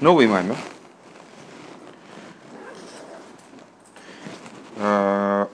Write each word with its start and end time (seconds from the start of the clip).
Новый 0.00 0.28
мамер. 0.28 0.56
А, 4.76 5.48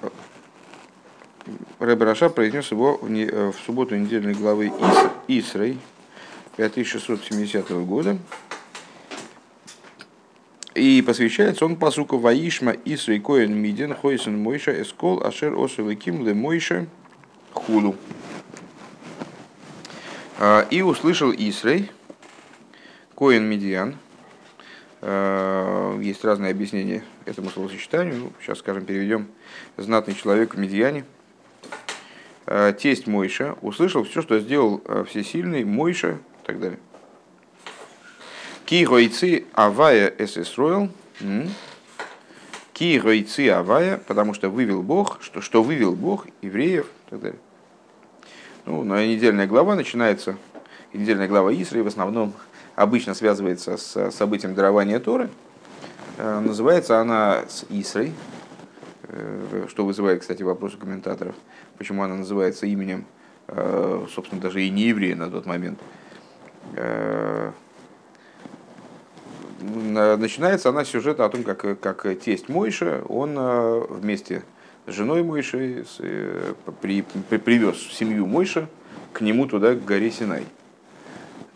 Рэбе 1.78 2.04
Раша 2.04 2.28
произнес 2.28 2.70
его 2.70 2.99
в, 2.99 3.10
не, 3.10 3.25
в 3.25 3.54
субботу 3.65 3.96
недельной 3.96 4.34
главы 4.34 4.67
Ис, 4.67 5.46
Исрей 5.46 5.78
5670 6.58 7.70
года. 7.86 8.18
И 10.74 11.00
посвящается 11.00 11.64
он 11.64 11.76
посуку 11.76 12.18
Ваишма 12.18 12.72
Исрей 12.84 13.20
Коэн 13.20 13.54
Миден 13.54 13.95
Хойсен 13.95 14.36
Мойша 14.36 14.82
Эскол 14.82 15.24
Ашер 15.24 15.54
Осулеким 15.54 16.22
Ле 16.26 16.34
Мойша 16.34 16.86
Хулу. 17.54 17.96
А, 20.38 20.66
и 20.70 20.82
услышал 20.82 21.32
Исрей, 21.32 21.90
Коэн 23.14 23.45
Медиан. 23.45 23.96
А, 25.07 25.99
есть 26.00 26.25
разные 26.25 26.50
объяснения 26.50 27.04
этому 27.26 27.50
словосочетанию. 27.50 28.17
Ну, 28.17 28.32
сейчас, 28.40 28.61
скажем, 28.61 28.86
переведем 28.86 29.29
знатный 29.76 30.14
человек 30.14 30.54
в 30.54 30.58
Медиане. 30.58 31.04
А, 32.47 32.73
тесть 32.73 33.07
Мойша 33.07 33.55
услышал 33.61 34.05
все, 34.05 34.23
что 34.23 34.39
сделал 34.39 34.83
всесильный 35.07 35.62
Мойша 35.65 36.12
и 36.43 36.47
так 36.47 36.59
далее. 36.59 36.79
Ки 38.65 38.87
гойцы 38.87 39.45
авая 39.53 40.11
эсэсроил. 40.17 40.89
Ки 42.73 42.98
гойцы 42.98 43.51
авая, 43.51 43.98
потому 43.98 44.33
что 44.33 44.48
вывел 44.48 44.83
Бог, 44.83 45.19
что, 45.21 45.43
что 45.43 45.62
вывел 45.62 45.95
Бог 45.95 46.27
евреев 46.41 46.87
и 46.87 47.11
так 47.11 47.21
далее. 47.21 47.41
Ну, 48.65 48.83
недельная 48.83 49.47
глава 49.47 49.75
начинается, 49.75 50.39
недельная 50.95 51.29
глава 51.29 51.53
Исры 51.53 51.83
в 51.83 51.89
основном 51.89 52.33
обычно 52.74 53.14
связывается 53.14 53.77
с 53.77 54.10
событием 54.10 54.55
дарования 54.55 55.01
Торы. 55.01 55.30
Э, 56.19 56.41
называется 56.41 57.00
она 57.00 57.45
с 57.48 57.64
Исрой, 57.69 58.12
э, 59.08 59.66
что 59.69 59.84
вызывает, 59.84 60.20
кстати, 60.20 60.42
вопросы 60.42 60.77
комментаторов, 60.77 61.34
почему 61.78 62.03
она 62.03 62.14
называется 62.16 62.66
именем, 62.66 63.05
э, 63.48 64.06
собственно, 64.14 64.41
даже 64.41 64.62
и 64.62 64.70
не 64.70 64.83
еврея 64.89 65.16
на 65.16 65.31
тот 65.31 65.47
момент 65.47 65.78
начинается 69.64 70.69
она 70.69 70.84
сюжет 70.84 71.20
о 71.20 71.28
том, 71.28 71.42
как, 71.42 71.81
как 71.81 72.06
тесть 72.20 72.48
Мойша, 72.48 73.03
он 73.09 73.34
э, 73.36 73.86
вместе 73.88 74.42
с 74.86 74.92
женой 74.92 75.22
Мойши 75.22 75.84
э, 75.98 76.55
при, 76.81 77.03
при, 77.03 77.38
привез 77.38 77.77
семью 77.77 78.27
Мойша 78.27 78.69
к 79.12 79.20
нему 79.20 79.47
туда, 79.47 79.75
к 79.75 79.84
горе 79.84 80.11
Синай. 80.11 80.44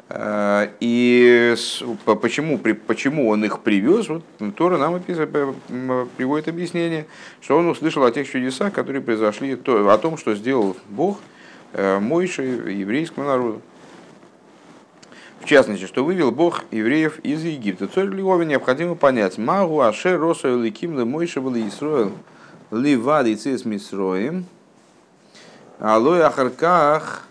Э, 0.08 0.68
и 0.80 1.54
почему, 2.04 2.58
почему 2.58 3.28
он 3.28 3.44
их 3.44 3.60
привез, 3.60 4.08
вот 4.08 4.24
Тора 4.56 4.78
нам 4.78 5.00
приводит 5.02 6.48
объяснение, 6.48 7.06
что 7.40 7.58
он 7.58 7.68
услышал 7.68 8.04
о 8.04 8.10
тех 8.10 8.30
чудесах, 8.30 8.72
которые 8.72 9.02
произошли, 9.02 9.58
о 9.66 9.98
том, 9.98 10.16
что 10.16 10.34
сделал 10.34 10.76
Бог 10.88 11.18
Мойши 11.74 12.42
еврейскому 12.42 13.26
народу. 13.26 13.62
В 15.40 15.44
частности, 15.44 15.86
что 15.86 16.04
вывел 16.04 16.30
Бог 16.30 16.64
евреев 16.70 17.20
из 17.20 17.42
Египта. 17.44 17.88
Царь 17.88 18.06
Львове 18.06 18.44
необходимо 18.44 18.94
понять. 18.94 19.38
Магу 19.38 19.80
Аше 19.80 20.16
Роса 20.16 20.48
Ликим 20.48 21.08
Мойша 21.08 21.40
был 21.40 21.54
Исроил 21.56 22.12
Ливад 22.70 23.26
и 23.26 23.36
Цис 23.36 23.64
Мисроим. 23.64 24.46
Алой 25.78 26.22
Ахарках 26.22 27.22
э, 27.24 27.27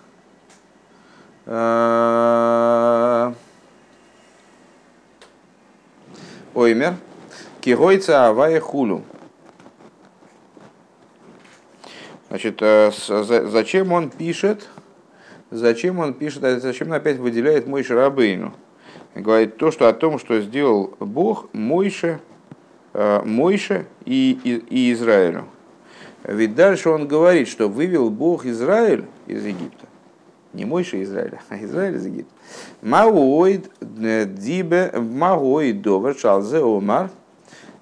Оймер 6.53 6.95
Кигойца 7.62 8.28
Авая 8.28 8.59
Хулу. 8.59 9.03
Значит, 12.30 12.58
э, 12.62 12.92
зачем 12.92 13.91
он 13.94 14.09
пишет 14.09 14.68
зачем 15.52 16.00
он 16.00 16.13
пишет, 16.13 16.44
а 16.44 16.59
зачем 16.59 16.90
он 16.90 16.96
опять 16.96 17.18
выделяет 17.18 17.68
Мойше 17.68 17.96
Рабейну? 17.96 18.53
Говорит 19.16 19.57
то, 19.57 19.72
что 19.72 19.88
о 19.88 19.94
том, 19.94 20.19
что 20.19 20.40
сделал 20.41 20.96
Бог 21.00 21.50
Мойше, 21.53 22.19
э, 22.94 23.22
Мойше 23.24 23.88
и, 24.06 24.40
и, 24.44 24.56
и 24.69 24.94
Израилю. 24.94 25.46
Ведь 26.24 26.56
дальше 26.56 26.90
он 26.90 27.07
говорит, 27.07 27.47
что 27.47 27.68
вывел 27.68 28.09
Бог 28.09 28.46
Израиль 28.46 29.06
из 29.28 29.46
Египта. 29.46 29.87
Не 30.53 30.66
Мойше 30.66 31.03
Израиля, 31.03 31.41
а 31.50 31.58
Израиль 31.58 31.96
из 31.96 32.06
Египта. 32.06 32.34
Мауоид 32.81 33.69
э, 33.81 34.25
дибе 34.25 34.91
мауоид 34.96 35.81
довер 35.81 36.18
шалзе 36.18 36.59
омар. 36.59 37.09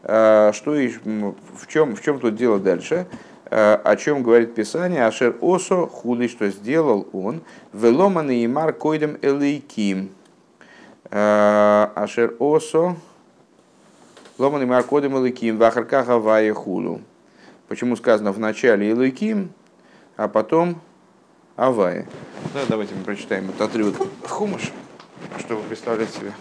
Э, 0.04 0.52
что 0.54 0.72
в 0.72 1.68
чем, 1.68 1.96
в 1.96 2.02
чем 2.02 2.20
тут 2.20 2.36
дело 2.36 2.60
дальше? 2.60 3.06
Э, 3.52 3.76
о 3.76 3.96
чем 3.96 4.24
говорит 4.24 4.56
Писание, 4.56 5.06
Ашер 5.06 5.36
Осо 5.42 5.86
хули, 5.86 6.28
что 6.28 6.50
сделал 6.50 7.08
он, 7.14 7.42
веломан 7.72 8.32
и 8.32 8.48
мар 8.48 8.74
койдем 8.74 9.18
элейким. 9.22 10.10
Ашер 11.12 12.36
Осо, 12.40 12.96
ломан 14.40 14.64
и 14.64 14.66
мар 14.66 14.84
койдем 14.84 15.18
элейким, 15.18 15.58
вахарка 15.58 16.04
гавая 16.04 16.54
хулу. 16.54 17.02
Почему 17.68 17.96
сказано 17.96 18.32
в 18.32 18.40
начале 18.40 18.92
элейким, 18.92 19.52
а 20.18 20.28
потом 20.28 20.82
авая. 21.56 22.08
Да, 22.54 22.62
давайте 22.68 22.96
мы 22.96 23.04
прочитаем 23.04 23.50
этот 23.50 23.62
отрывок 23.62 23.96
Хумыш, 24.28 24.72
чтобы 25.40 25.62
представлять 25.64 26.14
себе, 26.14 26.34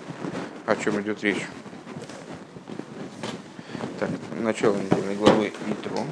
о 0.66 0.76
чем 0.76 1.00
идет 1.00 1.22
речь. 1.22 1.42
Так, 3.98 4.10
начало 4.40 4.76
недельной 4.76 5.16
главы 5.16 5.52
Итро. 5.68 6.04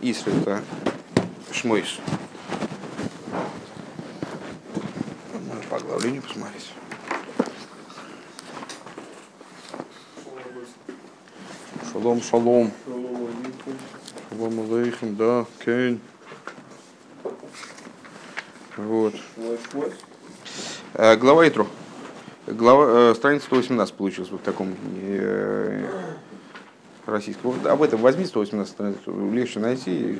Исра 0.00 0.30
это 0.32 0.62
Шмойш. 1.52 2.00
Можно 5.32 5.62
по 5.70 5.76
оглавлению 5.76 6.22
посмотреть. 6.22 6.72
Шалом, 12.02 12.20
шалом. 12.20 12.72
Шалом 14.28 14.60
алейхим, 14.60 15.14
да, 15.14 15.46
кейн. 15.64 16.00
Вот. 18.76 19.14
Э, 20.94 21.14
глава 21.16 21.46
Итру. 21.46 21.68
Глава, 22.48 23.10
э, 23.10 23.14
страница 23.14 23.46
118 23.46 23.94
получилась 23.94 24.32
вот 24.32 24.40
в 24.40 24.42
таком 24.42 24.74
э, 25.00 25.86
российского. 27.06 27.54
Об 27.70 27.82
этом 27.82 28.00
возьми 28.00 28.24
118 28.24 29.06
легче 29.32 29.60
найти. 29.60 30.18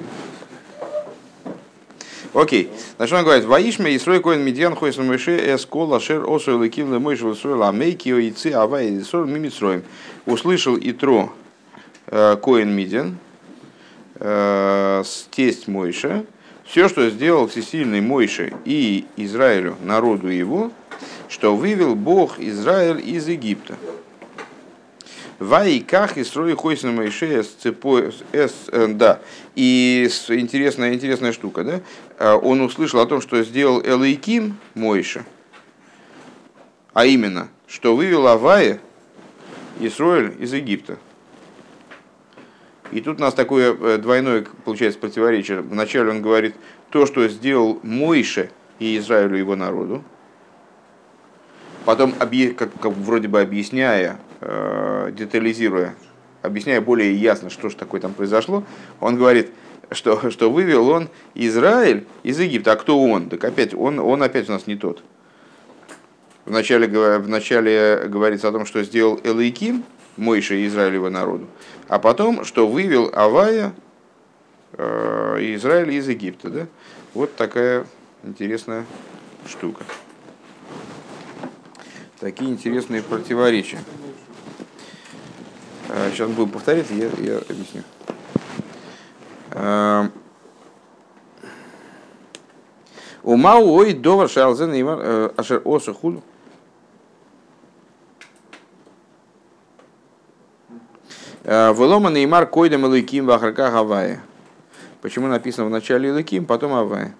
Окей. 2.32 2.70
Значит, 2.96 3.18
он 3.18 3.24
говорит, 3.24 3.44
Ваишме 3.44 3.92
и 3.92 3.98
строй 3.98 4.22
коин 4.22 4.42
медиан 4.42 4.76
хойсом 4.76 5.08
мыши 5.08 5.36
эскол 5.52 5.92
ашер 5.94 6.30
осу 6.30 6.62
леким 6.62 6.94
лемойш 6.94 7.22
высрой 7.22 7.54
ламейки 7.54 8.10
ойцы 8.10 8.52
авай 8.52 8.90
и 8.90 9.02
сор 9.02 9.26
мимитсроем. 9.26 9.82
Услышал 10.26 10.78
Итро 10.80 11.32
коин 12.12 12.70
медиан, 12.70 13.16
э, 14.16 15.02
тесть 15.30 15.66
Мойша, 15.66 16.26
все, 16.64 16.88
что 16.88 17.08
сделал 17.08 17.48
всесильный 17.48 18.02
Мойше 18.02 18.52
и 18.66 19.06
Израилю, 19.16 19.76
народу 19.82 20.28
его, 20.28 20.70
что 21.28 21.56
вывел 21.56 21.94
Бог 21.94 22.38
Израиль 22.38 23.02
из 23.04 23.28
Египта. 23.28 23.76
Вайках 25.38 26.18
и 26.18 26.24
строй 26.24 26.54
хойсен 26.54 26.94
Моисея 26.94 27.42
с 27.42 27.48
цепой 27.48 28.12
с 28.32 28.52
э, 28.70 28.88
да. 28.88 29.20
И 29.56 30.06
интересная, 30.28 30.92
интересная 30.92 31.32
штука, 31.32 31.64
да? 31.64 32.36
Он 32.36 32.60
услышал 32.60 33.00
о 33.00 33.06
том, 33.06 33.20
что 33.20 33.42
сделал 33.42 33.80
Элейким 33.82 34.56
Мойша, 34.74 35.24
а 36.92 37.06
именно, 37.06 37.48
что 37.66 37.96
вывел 37.96 38.28
Авая 38.28 38.80
Исроэль 39.80 40.36
из 40.38 40.52
Египта. 40.52 40.98
И 42.92 43.00
тут 43.00 43.18
у 43.18 43.20
нас 43.22 43.34
такое 43.34 43.74
э, 43.74 43.98
двойное, 43.98 44.44
получается, 44.64 45.00
противоречие. 45.00 45.60
Вначале 45.60 46.10
он 46.10 46.22
говорит 46.22 46.54
то, 46.90 47.06
что 47.06 47.26
сделал 47.28 47.80
Мойше 47.82 48.50
и 48.78 48.96
Израилю 48.98 49.36
его 49.36 49.56
народу. 49.56 50.04
Потом, 51.84 52.12
как, 52.12 52.70
как 52.80 52.92
вроде 52.92 53.26
бы 53.26 53.40
объясняя, 53.40 54.20
Э, 54.44 55.12
детализируя, 55.12 55.94
объясняя 56.42 56.80
более 56.80 57.14
ясно, 57.14 57.48
что 57.48 57.68
же 57.68 57.76
такое 57.76 58.00
там 58.00 58.12
произошло, 58.12 58.64
он 58.98 59.16
говорит, 59.16 59.52
что, 59.92 60.32
что 60.32 60.50
вывел 60.50 60.88
он 60.88 61.08
Израиль 61.36 62.08
из 62.24 62.40
Египта. 62.40 62.72
А 62.72 62.76
кто 62.76 63.00
он? 63.00 63.28
Так 63.28 63.44
опять, 63.44 63.72
он, 63.72 64.00
он 64.00 64.20
опять 64.20 64.48
у 64.48 64.52
нас 64.52 64.66
не 64.66 64.74
тот. 64.74 65.04
Вначале, 66.44 66.88
вначале 66.88 68.08
говорится 68.08 68.48
о 68.48 68.52
том, 68.52 68.66
что 68.66 68.82
сделал 68.82 69.20
Элейким, 69.22 69.84
Мойша 70.16 70.54
и 70.54 70.66
Израилева 70.66 71.08
народу, 71.08 71.46
а 71.88 71.98
потом, 71.98 72.44
что 72.44 72.68
вывел 72.68 73.10
Авая 73.14 73.74
э, 74.74 75.38
Израиль 75.56 75.92
из 75.92 76.08
Египта. 76.08 76.50
Да? 76.50 76.66
Вот 77.14 77.34
такая 77.36 77.86
интересная 78.22 78.84
штука. 79.46 79.84
Такие 82.20 82.50
интересные 82.50 83.02
противоречия. 83.02 83.80
Сейчас 86.10 86.30
будем 86.30 86.50
повторять, 86.50 86.86
я, 86.90 87.10
я 87.18 87.38
объясню. 87.38 87.82
Умау 93.22 93.68
ой 93.72 93.92
довар 93.92 94.28
шалзен 94.28 94.72
имар 94.80 95.32
ашер 95.36 95.62
осу 95.64 96.22
Велома 101.44 102.10
Неймар 102.10 102.46
койдем 102.46 102.86
Элыким 102.86 103.26
Вахарка 103.26 103.70
Гавайя. 103.70 104.20
Почему 105.00 105.26
написано 105.26 105.66
в 105.66 105.70
начале 105.70 106.10
Элыким, 106.10 106.44
потом 106.44 106.72
Авая? 106.72 107.14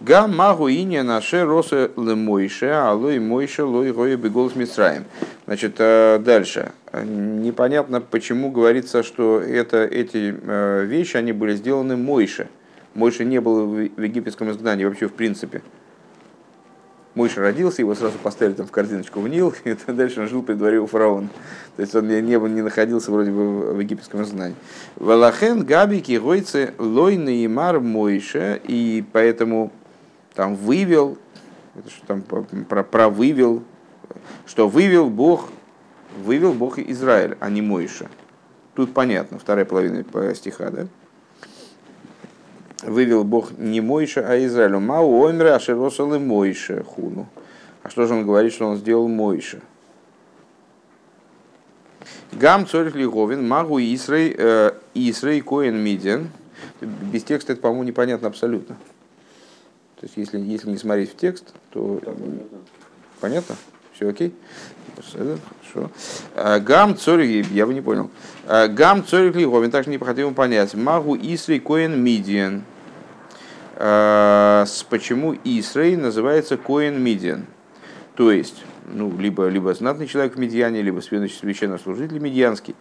Гам 0.00 0.36
магу 0.36 0.68
ине 0.68 1.04
наше 1.04 1.44
росы 1.44 1.92
лемойше, 1.96 2.66
алой 2.66 3.20
мойше 3.20 3.62
лой 3.62 3.92
гою 3.92 4.18
бегол 4.18 4.50
Мисраем. 4.56 5.04
Значит, 5.46 5.76
дальше. 5.76 6.72
Непонятно, 6.92 8.00
почему 8.00 8.50
говорится, 8.50 9.02
что 9.04 9.40
это, 9.40 9.84
эти 9.84 10.34
вещи, 10.86 11.16
они 11.16 11.32
были 11.32 11.54
сделаны 11.54 11.96
Мойше. 11.96 12.48
Мойша 12.94 13.24
не 13.24 13.40
был 13.40 13.66
в 13.66 14.02
египетском 14.02 14.50
изгнании 14.50 14.84
вообще 14.84 15.06
в 15.06 15.12
принципе. 15.12 15.62
Мойша 17.14 17.40
родился, 17.40 17.82
его 17.82 17.94
сразу 17.94 18.18
поставили 18.18 18.54
там 18.54 18.66
в 18.66 18.72
корзиночку 18.72 19.20
в 19.20 19.28
Нил, 19.28 19.54
и 19.64 19.74
дальше 19.86 20.20
он 20.20 20.28
жил 20.28 20.42
при 20.42 20.54
дворе 20.54 20.80
у 20.80 20.86
фараона. 20.86 21.28
То 21.76 21.82
есть 21.82 21.94
он 21.94 22.08
не, 22.08 22.20
не, 22.20 22.62
находился 22.62 23.12
вроде 23.12 23.30
бы 23.30 23.72
в 23.72 23.80
египетском 23.80 24.22
изгнании. 24.22 24.56
Валахен 24.96 25.64
габики 25.64 26.16
гойцы 26.16 26.74
лойны 26.78 27.44
и 27.44 27.48
мар 27.48 27.80
Мойша, 27.80 28.60
и 28.64 29.04
поэтому 29.12 29.72
там 30.34 30.56
вывел, 30.56 31.16
это 31.76 31.88
что 31.90 32.06
там 32.06 32.22
про, 32.22 32.82
про 32.82 33.08
вывел, 33.08 33.62
что 34.46 34.68
вывел 34.68 35.08
Бог, 35.08 35.50
вывел 36.24 36.52
Бог 36.52 36.78
Израиль, 36.78 37.36
а 37.38 37.48
не 37.48 37.62
Мойша. 37.62 38.08
Тут 38.74 38.92
понятно, 38.92 39.38
вторая 39.38 39.64
половина 39.64 40.04
стиха, 40.34 40.70
да? 40.70 40.86
Вывел 42.82 43.24
Бог 43.24 43.52
не 43.58 43.80
Мойша, 43.80 44.24
а 44.26 44.38
Израилю. 44.44 44.80
Мау 44.80 45.26
омре 45.26 45.52
ашеросалы 45.52 46.18
Мойша 46.18 46.82
хуну. 46.84 47.26
А 47.82 47.90
что 47.90 48.06
же 48.06 48.14
он 48.14 48.24
говорит, 48.24 48.52
что 48.52 48.66
он 48.66 48.76
сделал 48.76 49.08
Мойша? 49.08 49.60
Гам 52.32 52.66
цорих 52.66 52.94
лиговин, 52.96 53.46
магу 53.46 53.78
Исрей, 53.78 54.34
э, 54.36 54.72
Исрей 54.94 55.40
коин 55.40 55.76
миден. 55.76 56.30
Без 56.80 57.22
текста 57.22 57.52
это, 57.52 57.62
по-моему, 57.62 57.84
непонятно 57.84 58.28
абсолютно. 58.28 58.76
То 60.00 60.06
есть, 60.06 60.16
если, 60.16 60.40
если 60.40 60.70
не 60.70 60.76
смотреть 60.76 61.12
в 61.12 61.16
текст, 61.16 61.54
то... 61.70 62.00
Понятно? 63.20 63.56
Все 63.94 64.08
окей? 64.08 64.34
Хорошо. 65.12 65.90
А, 66.34 66.58
гам 66.60 66.96
цорих, 66.96 67.50
я 67.50 67.66
бы 67.66 67.74
не 67.74 67.80
понял. 67.80 68.10
А, 68.46 68.68
гам 68.68 69.04
цорих 69.04 69.36
лиговин, 69.36 69.70
также 69.70 69.90
необходимо 69.90 70.32
понять. 70.32 70.74
Магу 70.74 71.16
Исрей 71.16 71.60
коин. 71.60 72.64
А, 73.76 74.64
почему 74.90 75.34
Исрей 75.44 75.96
называется 75.96 76.56
Коин 76.56 77.02
Мидиан. 77.02 77.46
То 78.16 78.30
есть, 78.30 78.62
ну, 78.92 79.12
либо, 79.18 79.48
либо 79.48 79.74
знатный 79.74 80.06
человек 80.06 80.36
в 80.36 80.38
Медиане, 80.38 80.82
либо 80.82 81.00
священнослужитель 81.00 82.20
медианский. 82.20 82.76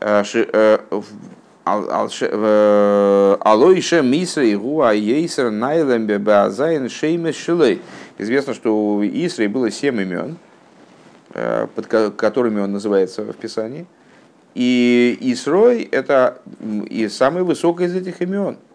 А, 0.00 0.22
э, 0.22 0.78
э, 1.64 3.36
Алоиша 3.40 4.02
Мисра 4.02 4.44
и 4.44 4.54
Гуа 4.54 4.92
Ейсер 4.92 5.50
Найлембе 5.50 6.18
Базайн 6.18 6.88
Шеймес 6.88 7.36
Шилей. 7.36 7.80
Известно, 8.18 8.54
что 8.54 8.76
у 8.76 9.04
Исрей 9.04 9.48
было 9.48 9.70
семь 9.70 10.00
имен, 10.00 10.38
э, 11.32 11.66
под 11.74 11.86
которыми 11.86 12.60
он 12.60 12.72
называется 12.72 13.22
в 13.22 13.34
Писании. 13.34 13.86
И 14.54 15.18
Исрой– 15.20 15.82
это 15.90 16.40
и 16.88 17.08
самый 17.08 17.42
высокий 17.42 17.84
из 17.84 17.94
этих 17.94 18.20
имен– 18.22 18.58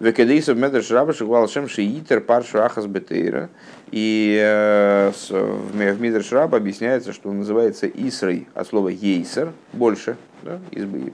Векадейсов 0.00 0.56
медрш 0.56 0.90
раба 0.90 1.12
шигвал 1.12 1.48
шем 1.48 1.68
шиитер 1.68 2.20
паршу 2.20 2.62
ахас 2.62 2.86
бетейра. 2.86 3.48
И 3.90 4.38
э, 4.42 5.12
в 5.30 6.00
Мидрш 6.00 6.32
Раба 6.32 6.58
объясняется, 6.58 7.12
что 7.12 7.28
он 7.28 7.38
называется 7.38 7.86
Исрой 7.86 8.48
от 8.54 8.66
слова 8.66 8.88
Ейсер, 8.88 9.52
больше, 9.72 10.16
да, 10.42 10.58
избы. 10.72 11.12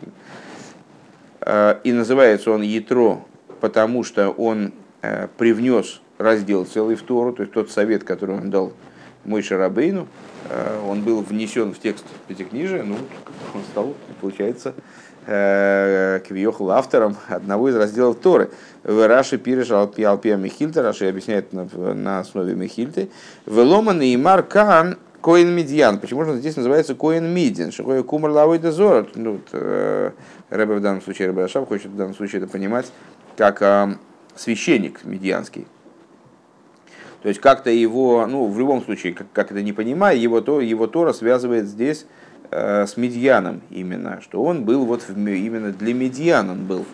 Э, 1.43 1.79
и 1.85 1.93
называется 1.93 2.51
он 2.53 2.63
Ятро, 2.63 3.23
потому 3.61 4.05
что 4.05 4.31
он 4.31 4.73
привнес 5.39 6.03
раздел 6.21 6.65
целый 6.67 6.97
в 6.97 7.03
Тору, 7.03 7.33
то 7.33 7.43
есть 7.43 7.53
тот 7.53 7.71
совет, 7.71 8.05
который 8.05 8.37
он 8.37 8.51
дал 8.51 8.73
мой 9.25 9.43
Шарабейну, 9.43 10.07
он 10.87 11.03
был 11.03 11.23
внесен 11.23 11.73
в 11.73 11.79
текст 11.79 12.05
Пятикнижия, 12.29 12.83
ну, 12.83 12.97
он 13.55 13.63
стал, 13.71 13.95
получается, 14.21 14.75
квиохл 15.27 16.71
автором 16.71 17.17
одного 17.29 17.69
из 17.69 17.77
разделов 17.77 18.19
Торы. 18.19 18.51
В 18.83 19.07
Раши 19.07 19.39
пириш 19.39 19.71
алпия 19.71 20.37
Михильта, 20.37 20.83
Раши 20.83 21.09
объясняет 21.09 21.53
на, 21.53 22.19
основе 22.19 22.55
Михильты. 22.55 23.11
Веломан 23.47 24.01
и 24.01 24.17
Мар 24.17 24.43
Кан 24.43 24.97
Коин 25.21 25.55
Медьян. 25.55 25.99
Почему 25.99 26.25
же 26.25 26.33
он 26.33 26.39
здесь 26.39 26.57
называется 26.57 26.95
Коин 26.95 27.33
Мидин? 27.33 27.73
Шахой 27.73 28.03
Кумар 28.03 28.31
Лавой 28.31 28.59
Дезор. 28.59 29.09
Ну, 29.15 29.33
вот, 29.33 29.49
э, 29.53 30.13
Рэбе 30.49 30.77
в 30.77 30.81
данном 30.81 31.03
случае, 31.03 31.29
Рэбе 31.29 31.43
Рашав 31.43 31.69
хочет 31.69 31.89
в 31.89 31.97
данном 31.97 32.15
случае 32.15 32.43
это 32.43 32.51
понимать 32.51 32.91
как 33.37 33.61
э, 33.61 33.97
священник 34.35 35.05
медианский. 35.05 35.67
То 37.23 37.29
есть 37.29 37.41
как-то 37.41 37.71
его, 37.71 38.27
ну, 38.27 38.47
в 38.47 38.59
любом 38.59 38.83
случае, 38.83 39.13
как, 39.13 39.27
как 39.33 39.51
это 39.51 39.63
не 39.63 39.73
понимая, 39.73 40.17
его, 40.17 40.41
то, 40.41 40.61
его 40.61 40.87
Тора 40.87 41.13
связывает 41.13 41.67
здесь 41.67 42.07
э, 42.51 42.87
с 42.87 42.97
медианом 42.97 43.61
именно, 43.71 44.21
что 44.23 44.43
он 44.43 44.65
был 44.65 44.87
вот 44.87 45.03
в, 45.03 45.17
именно 45.17 45.73
для 45.73 45.93
медиан 45.93 46.51
он 46.51 46.67
был 46.67 46.87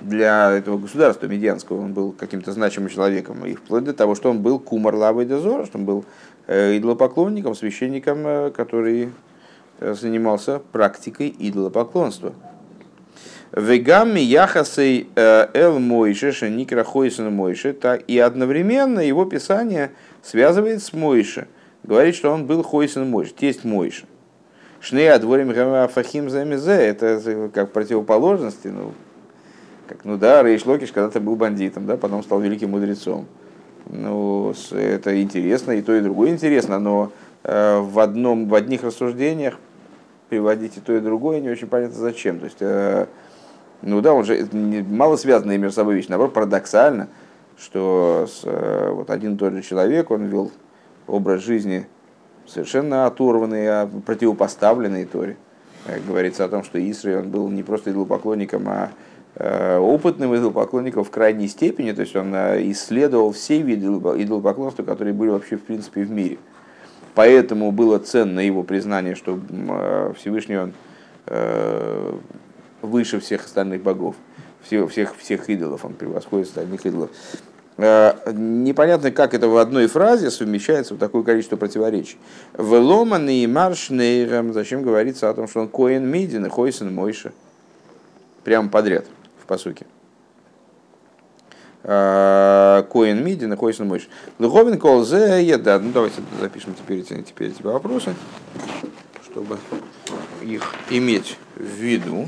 для 0.00 0.52
этого 0.52 0.78
государства 0.78 1.26
медианского 1.26 1.80
он 1.80 1.92
был 1.92 2.12
каким-то 2.12 2.52
значимым 2.52 2.90
человеком, 2.90 3.44
и 3.46 3.54
вплоть 3.54 3.84
до 3.84 3.92
того, 3.92 4.14
что 4.14 4.30
он 4.30 4.40
был 4.40 4.58
кумар 4.58 4.94
лавы 4.94 5.24
дезора, 5.24 5.64
что 5.64 5.78
он 5.78 5.84
был 5.84 6.04
э, 6.46 6.76
идолопоклонником, 6.76 7.54
священником, 7.54 8.26
э, 8.26 8.50
который 8.50 9.12
э, 9.80 9.94
занимался 9.94 10.60
практикой 10.72 11.34
идолопоклонства. 11.38 12.34
Вегамми 13.52 14.20
яхасей 14.20 15.08
эл 15.14 15.78
мойше 15.78 16.32
шеникра 16.32 16.84
хойсен 16.84 17.32
мойше, 17.32 17.76
и 18.06 18.18
одновременно 18.18 19.00
его 19.00 19.24
писание 19.24 19.92
связывает 20.22 20.82
с 20.82 20.92
Мойше, 20.92 21.46
говорит, 21.84 22.16
что 22.16 22.30
он 22.30 22.46
был 22.46 22.62
хойсен 22.62 23.08
мойше, 23.08 23.32
тесть 23.32 23.64
мойше. 23.64 24.06
Шнея 24.80 25.18
дворим 25.18 25.52
фахим 25.88 26.28
замезе, 26.28 26.72
это 26.72 27.50
как 27.54 27.72
противоположности, 27.72 28.68
ну, 28.68 28.92
как, 29.88 30.04
ну 30.04 30.16
да, 30.16 30.42
Рейш 30.42 30.66
Локиш 30.66 30.92
когда-то 30.92 31.20
был 31.20 31.36
бандитом, 31.36 31.86
да, 31.86 31.96
потом 31.96 32.22
стал 32.22 32.40
великим 32.40 32.70
мудрецом. 32.70 33.26
Ну, 33.88 34.52
это 34.72 35.22
интересно, 35.22 35.72
и 35.72 35.82
то, 35.82 35.94
и 35.94 36.00
другое 36.00 36.30
интересно, 36.30 36.80
но 36.80 37.12
э, 37.44 37.78
в, 37.78 38.00
одном, 38.00 38.48
в 38.48 38.54
одних 38.54 38.82
рассуждениях 38.82 39.58
приводить 40.28 40.76
и 40.76 40.80
то, 40.80 40.92
и 40.92 41.00
другое 41.00 41.40
не 41.40 41.48
очень 41.48 41.68
понятно 41.68 41.96
зачем. 41.96 42.40
То 42.40 42.44
есть, 42.46 42.58
э, 42.60 43.06
ну 43.86 44.00
да, 44.00 44.12
он 44.12 44.24
же 44.24 44.46
мало 44.88 45.16
связанные 45.16 45.58
между 45.58 45.76
собой 45.76 45.94
вещи, 45.94 46.08
наоборот, 46.08 46.34
парадоксально, 46.34 47.08
что 47.58 48.26
с, 48.28 48.42
э, 48.44 48.90
вот 48.92 49.10
один 49.10 49.34
и 49.34 49.38
тот 49.38 49.52
же 49.52 49.62
человек, 49.62 50.10
он 50.10 50.26
вел 50.26 50.52
образ 51.06 51.42
жизни 51.42 51.86
совершенно 52.46 53.06
оторванный, 53.06 53.68
а 53.68 53.88
противопоставленный 54.04 55.04
Торе. 55.04 55.36
Говорится 56.06 56.44
о 56.44 56.48
том, 56.48 56.64
что 56.64 56.78
Исрой, 56.78 57.20
он 57.20 57.30
был 57.30 57.48
не 57.48 57.62
просто 57.62 57.92
идолопоклонником, 57.92 58.68
а 58.68 58.90
Э, 59.38 59.76
опытным 59.76 60.34
идолопоклонником 60.34 61.04
в 61.04 61.10
крайней 61.10 61.46
степени, 61.48 61.92
то 61.92 62.00
есть 62.00 62.16
он 62.16 62.34
э, 62.34 62.70
исследовал 62.70 63.32
все 63.32 63.60
виды 63.60 63.86
идолопоклонства, 63.86 64.82
которые 64.82 65.12
были 65.12 65.28
вообще 65.28 65.58
в 65.58 65.62
принципе 65.62 66.04
в 66.04 66.10
мире. 66.10 66.38
Поэтому 67.14 67.70
было 67.70 67.98
ценно 67.98 68.40
его 68.40 68.62
признание, 68.62 69.14
что 69.14 69.38
э, 69.38 70.12
Всевышний 70.16 70.56
он 70.56 70.72
выше 72.82 73.20
всех 73.20 73.44
остальных 73.44 73.82
богов, 73.82 74.16
всех, 74.62 74.90
всех, 74.90 75.16
всех 75.16 75.50
идолов, 75.50 75.84
он 75.84 75.94
превосходит 75.94 76.48
остальных 76.48 76.84
идолов. 76.86 77.10
Непонятно, 77.78 79.10
как 79.10 79.34
это 79.34 79.48
в 79.48 79.56
одной 79.58 79.86
фразе 79.86 80.30
совмещается 80.30 80.94
в 80.94 80.98
такое 80.98 81.22
количество 81.22 81.56
противоречий. 81.56 82.16
Веломан 82.56 83.28
и 83.28 83.46
маршнейрам, 83.46 84.52
зачем 84.52 84.82
говорится 84.82 85.28
о 85.28 85.34
том, 85.34 85.46
что 85.46 85.60
он 85.60 85.68
коин 85.68 86.06
мидин 86.06 86.46
и 86.46 86.48
хойсен 86.48 86.92
мойша. 86.94 87.32
Прямо 88.44 88.68
подряд 88.68 89.04
в 89.42 89.46
посуке. 89.46 89.86
А, 91.88 92.82
Коин 92.90 93.24
Миди 93.24 93.44
находится 93.44 93.84
на 93.84 93.90
мышь. 93.90 94.08
Луховин 94.40 94.76
кол 94.76 95.04
зе 95.04 95.44
еда. 95.44 95.78
Ну 95.78 95.92
давайте 95.92 96.20
запишем 96.40 96.74
теперь 96.74 97.04
теперь 97.04 97.50
эти 97.50 97.62
вопросы, 97.62 98.16
чтобы 99.24 99.58
их 100.42 100.74
иметь 100.90 101.38
в 101.54 101.62
виду. 101.62 102.26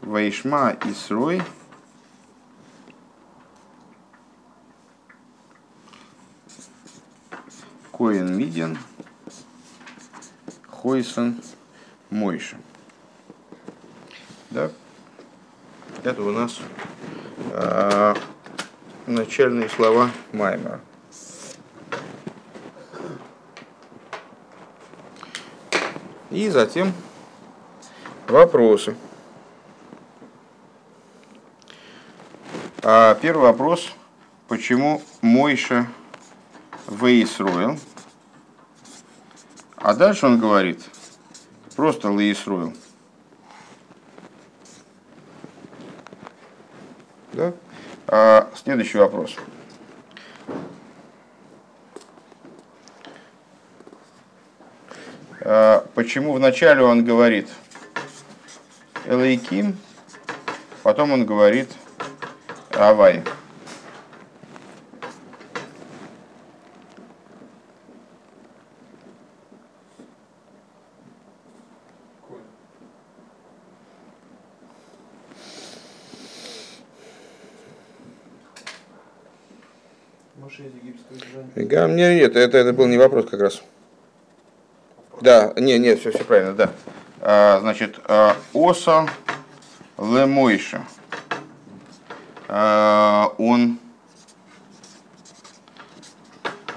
Вайшма 0.00 0.76
Исрой 0.84 1.42
Коин 7.90 8.36
Миден 8.36 8.78
Хойсон 10.68 11.40
Мойша. 12.10 12.56
Да? 14.50 14.70
Это 16.04 16.22
у 16.22 16.30
нас 16.30 16.60
э, 17.52 18.14
начальные 19.06 19.68
слова 19.68 20.10
Маймера. 20.32 20.80
И 26.30 26.48
затем 26.50 26.92
вопросы. 28.26 28.96
А 32.82 33.14
первый 33.14 33.42
вопрос, 33.42 33.92
почему 34.48 35.02
Мойша 35.22 35.86
Вейсроил? 36.88 37.78
А 39.76 39.94
дальше 39.94 40.26
он 40.26 40.40
говорит, 40.40 40.84
просто 41.76 42.10
Лейсроил. 42.10 42.74
Да? 47.32 47.52
А, 48.08 48.50
следующий 48.54 48.98
вопрос. 48.98 49.36
Почему 55.94 56.32
вначале 56.32 56.82
он 56.82 57.04
говорит 57.04 57.48
Элейким, 59.06 59.76
потом 60.82 61.12
он 61.12 61.24
говорит 61.24 61.68
Авай. 62.70 63.22
Нет, 81.54 82.14
нет, 82.14 82.36
это, 82.36 82.58
это 82.58 82.72
был 82.72 82.86
не 82.86 82.98
вопрос 82.98 83.26
как 83.30 83.40
раз. 83.40 83.62
Да, 85.26 85.52
не, 85.56 85.76
не, 85.80 85.96
все, 85.96 86.12
все 86.12 86.22
правильно, 86.22 86.54
да. 86.54 86.72
А, 87.20 87.58
значит, 87.58 87.98
Оса 88.54 89.08
Лемойша. 89.98 90.86
А, 92.46 93.34
он 93.36 93.80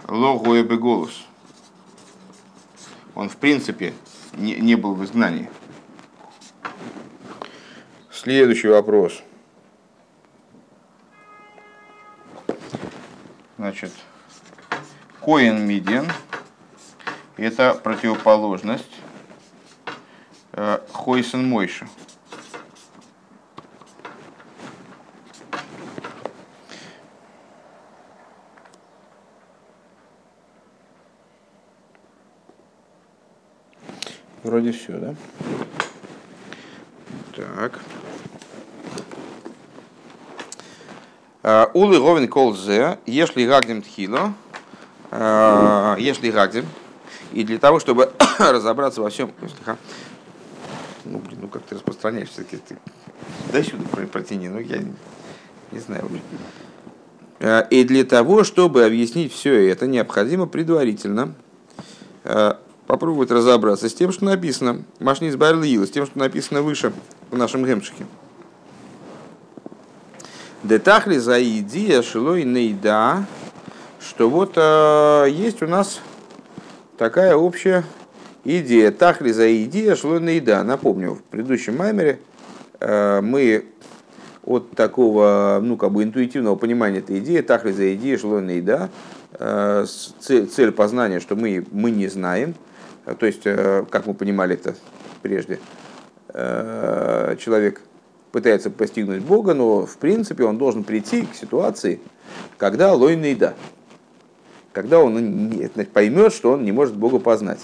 Логуя 0.08 0.64
голос. 0.64 1.28
Он, 3.14 3.30
в 3.30 3.38
принципе, 3.38 3.94
не, 4.34 4.56
не 4.56 4.74
был 4.74 4.96
в 4.96 5.06
изгнании. 5.06 5.48
Следующий 8.12 8.70
вопрос. 8.70 9.22
Значит, 13.60 13.92
Коин 15.22 15.68
Миден– 15.68 16.12
это 17.40 17.74
противоположность 17.74 18.86
э, 20.54 20.80
Хойсен 20.92 21.48
Мойша. 21.48 21.88
Вроде 34.44 34.72
все, 34.72 34.94
да? 34.94 35.16
Так. 37.36 37.80
Э, 41.44 41.68
Улы 41.74 42.00
Говин 42.00 42.28
Колзе, 42.28 43.00
если 43.06 43.46
Гагдем 43.46 43.82
Тхило, 43.82 44.34
Э, 45.12 45.96
если 45.98 46.30
Гагдин. 46.30 46.66
И 47.34 47.44
для 47.44 47.60
того, 47.60 47.80
чтобы 47.80 48.12
разобраться 48.40 49.02
во 49.02 49.10
всем... 49.10 49.32
Ну, 51.06 51.20
блин, 51.20 51.40
ну 51.42 51.48
как 51.48 51.64
ты 51.64 51.76
распространяешься? 51.76 52.36
Все-таки 52.36 52.58
ты 52.58 52.78
до 53.52 53.64
сюда 53.64 53.84
протяни, 54.12 54.50
ну 54.50 54.60
я 54.60 54.78
не, 54.78 54.94
не 55.72 55.80
знаю. 55.80 56.06
Блин. 56.10 56.22
Э, 57.40 57.68
и 57.70 57.84
для 57.84 58.04
того, 58.04 58.44
чтобы 58.44 58.84
объяснить 58.84 59.34
все 59.34 59.70
это, 59.70 59.88
необходимо 59.88 60.46
предварительно 60.46 61.34
э, 62.26 62.54
попробовать 62.86 63.32
разобраться 63.32 63.90
с 63.90 63.94
тем, 63.94 64.12
что 64.12 64.26
написано. 64.26 64.84
Машни 65.00 65.30
избавил 65.30 65.64
с 65.86 65.90
тем, 65.90 66.06
что 66.06 66.20
написано 66.20 66.62
выше 66.62 66.94
в 67.32 67.38
нашем 67.38 67.66
гемшике. 67.66 68.06
Детахли 70.64 71.18
за 71.18 71.42
идея 71.42 72.02
шилой 72.02 72.44
нейда 72.44 73.26
что 74.00 74.30
вот 74.30 74.54
э, 74.56 75.28
есть 75.30 75.62
у 75.62 75.68
нас 75.68 76.00
такая 77.00 77.34
общая 77.36 77.86
идея. 78.44 78.92
Тахли 78.92 79.32
за 79.32 79.64
идея 79.64 79.96
шло 79.96 80.20
на 80.20 80.30
еда. 80.30 80.64
Напомню, 80.64 81.16
в 81.16 81.24
предыдущем 81.24 81.78
маймере 81.78 82.20
э, 82.82 83.22
мы 83.22 83.66
от 84.44 84.72
такого, 84.72 85.60
ну, 85.64 85.78
как 85.78 85.92
бы 85.92 86.04
интуитивного 86.04 86.56
понимания 86.58 87.00
этой 87.00 87.20
идеи, 87.20 87.40
тахли 87.40 87.72
за 87.72 87.96
идея 87.96 88.18
шло 88.18 88.42
на 88.42 88.52
еда, 88.52 88.90
э, 89.32 89.86
цель, 90.20 90.48
цель 90.48 90.72
познания, 90.74 91.22
что 91.22 91.38
мы, 91.38 91.66
мы 91.72 91.90
не 91.90 92.08
знаем, 92.08 92.54
то 93.18 93.26
есть, 93.26 93.44
э, 93.46 93.86
как 93.90 94.06
мы 94.06 94.14
понимали 94.14 94.56
это 94.56 94.76
прежде, 95.22 95.60
человек 96.32 97.82
пытается 98.32 98.70
постигнуть 98.70 99.24
Бога, 99.24 99.56
но 99.56 99.88
в 99.88 99.98
принципе 99.98 100.44
он 100.44 100.60
должен 100.60 100.84
прийти 100.84 101.24
к 101.24 101.34
ситуации, 101.34 102.00
когда 102.58 102.94
лойна 102.94 103.26
еда 103.26 103.56
когда 104.74 105.00
он 105.00 105.54
поймет, 105.94 106.34
что 106.34 106.54
он 106.54 106.64
не 106.64 106.72
может 106.72 106.96
Бога 106.96 107.20
познать. 107.20 107.60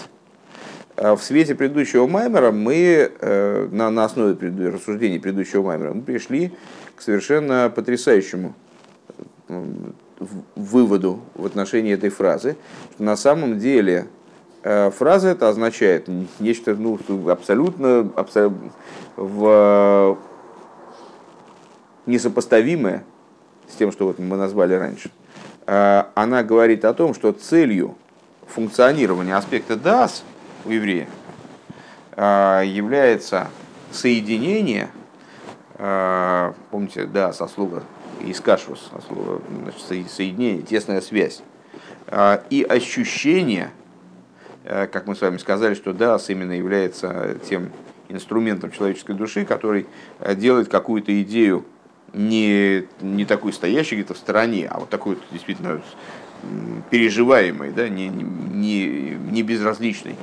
А 0.96 1.14
в 1.14 1.22
свете 1.22 1.54
предыдущего 1.54 2.06
Маймера 2.06 2.50
мы, 2.50 3.10
э, 3.20 3.68
на, 3.70 3.90
на 3.90 4.04
основе 4.04 4.34
рассуждений 4.70 5.20
предыдущего 5.20 5.62
Маймера, 5.62 5.92
мы 5.92 6.02
пришли 6.02 6.52
к 6.94 7.02
совершенно 7.02 7.70
потрясающему 7.74 8.54
выводу 10.56 11.20
в 11.34 11.44
отношении 11.44 11.92
этой 11.92 12.08
фразы, 12.08 12.56
что 12.94 13.02
на 13.04 13.16
самом 13.16 13.58
деле 13.58 14.06
э, 14.62 14.90
фраза 14.90 15.28
это 15.28 15.50
означает 15.50 16.08
нечто 16.40 16.74
ну, 16.74 16.98
абсолютно, 17.28 18.10
абсолютно 18.16 18.70
в, 19.16 20.18
несопоставимое 22.06 23.04
с 23.68 23.76
тем, 23.76 23.92
что 23.92 24.06
вот 24.06 24.18
мы 24.18 24.38
назвали 24.38 24.72
раньше– 24.72 25.10
Э, 25.20 25.25
она 25.66 26.44
говорит 26.44 26.84
о 26.84 26.94
том, 26.94 27.12
что 27.12 27.32
целью 27.32 27.96
функционирования 28.46 29.34
аспекта 29.34 29.76
дас 29.76 30.22
у 30.64 30.70
еврея 30.70 31.08
э, 32.12 32.62
является 32.64 33.48
соединение, 33.90 34.90
э, 35.74 36.52
помните, 36.70 37.06
да, 37.06 37.32
со 37.32 37.48
слова 37.48 37.82
искашус, 38.20 38.90
со 38.92 39.00
слова 39.06 39.40
значит, 39.62 40.10
соединение, 40.10 40.62
тесная 40.62 41.00
связь, 41.00 41.42
и 42.50 42.66
ощущение, 42.68 43.70
как 44.64 45.06
мы 45.06 45.16
с 45.16 45.20
вами 45.20 45.38
сказали, 45.38 45.74
что 45.74 45.92
дас 45.92 46.30
именно 46.30 46.52
является 46.52 47.36
тем 47.48 47.70
инструментом 48.08 48.70
человеческой 48.70 49.16
души, 49.16 49.44
который 49.44 49.86
делает 50.36 50.68
какую-то 50.68 51.20
идею 51.22 51.64
не, 52.16 52.88
не 53.02 53.26
такой 53.26 53.52
стоящий 53.52 53.96
где-то 53.96 54.14
в 54.14 54.18
стороне, 54.18 54.66
а 54.68 54.80
вот 54.80 54.88
такой 54.88 55.18
действительно 55.30 55.82
переживаемый, 56.90 57.72
да, 57.72 57.88
не, 57.88 58.08
не, 58.08 58.86
не 59.30 59.42
безразличный. 59.42 60.16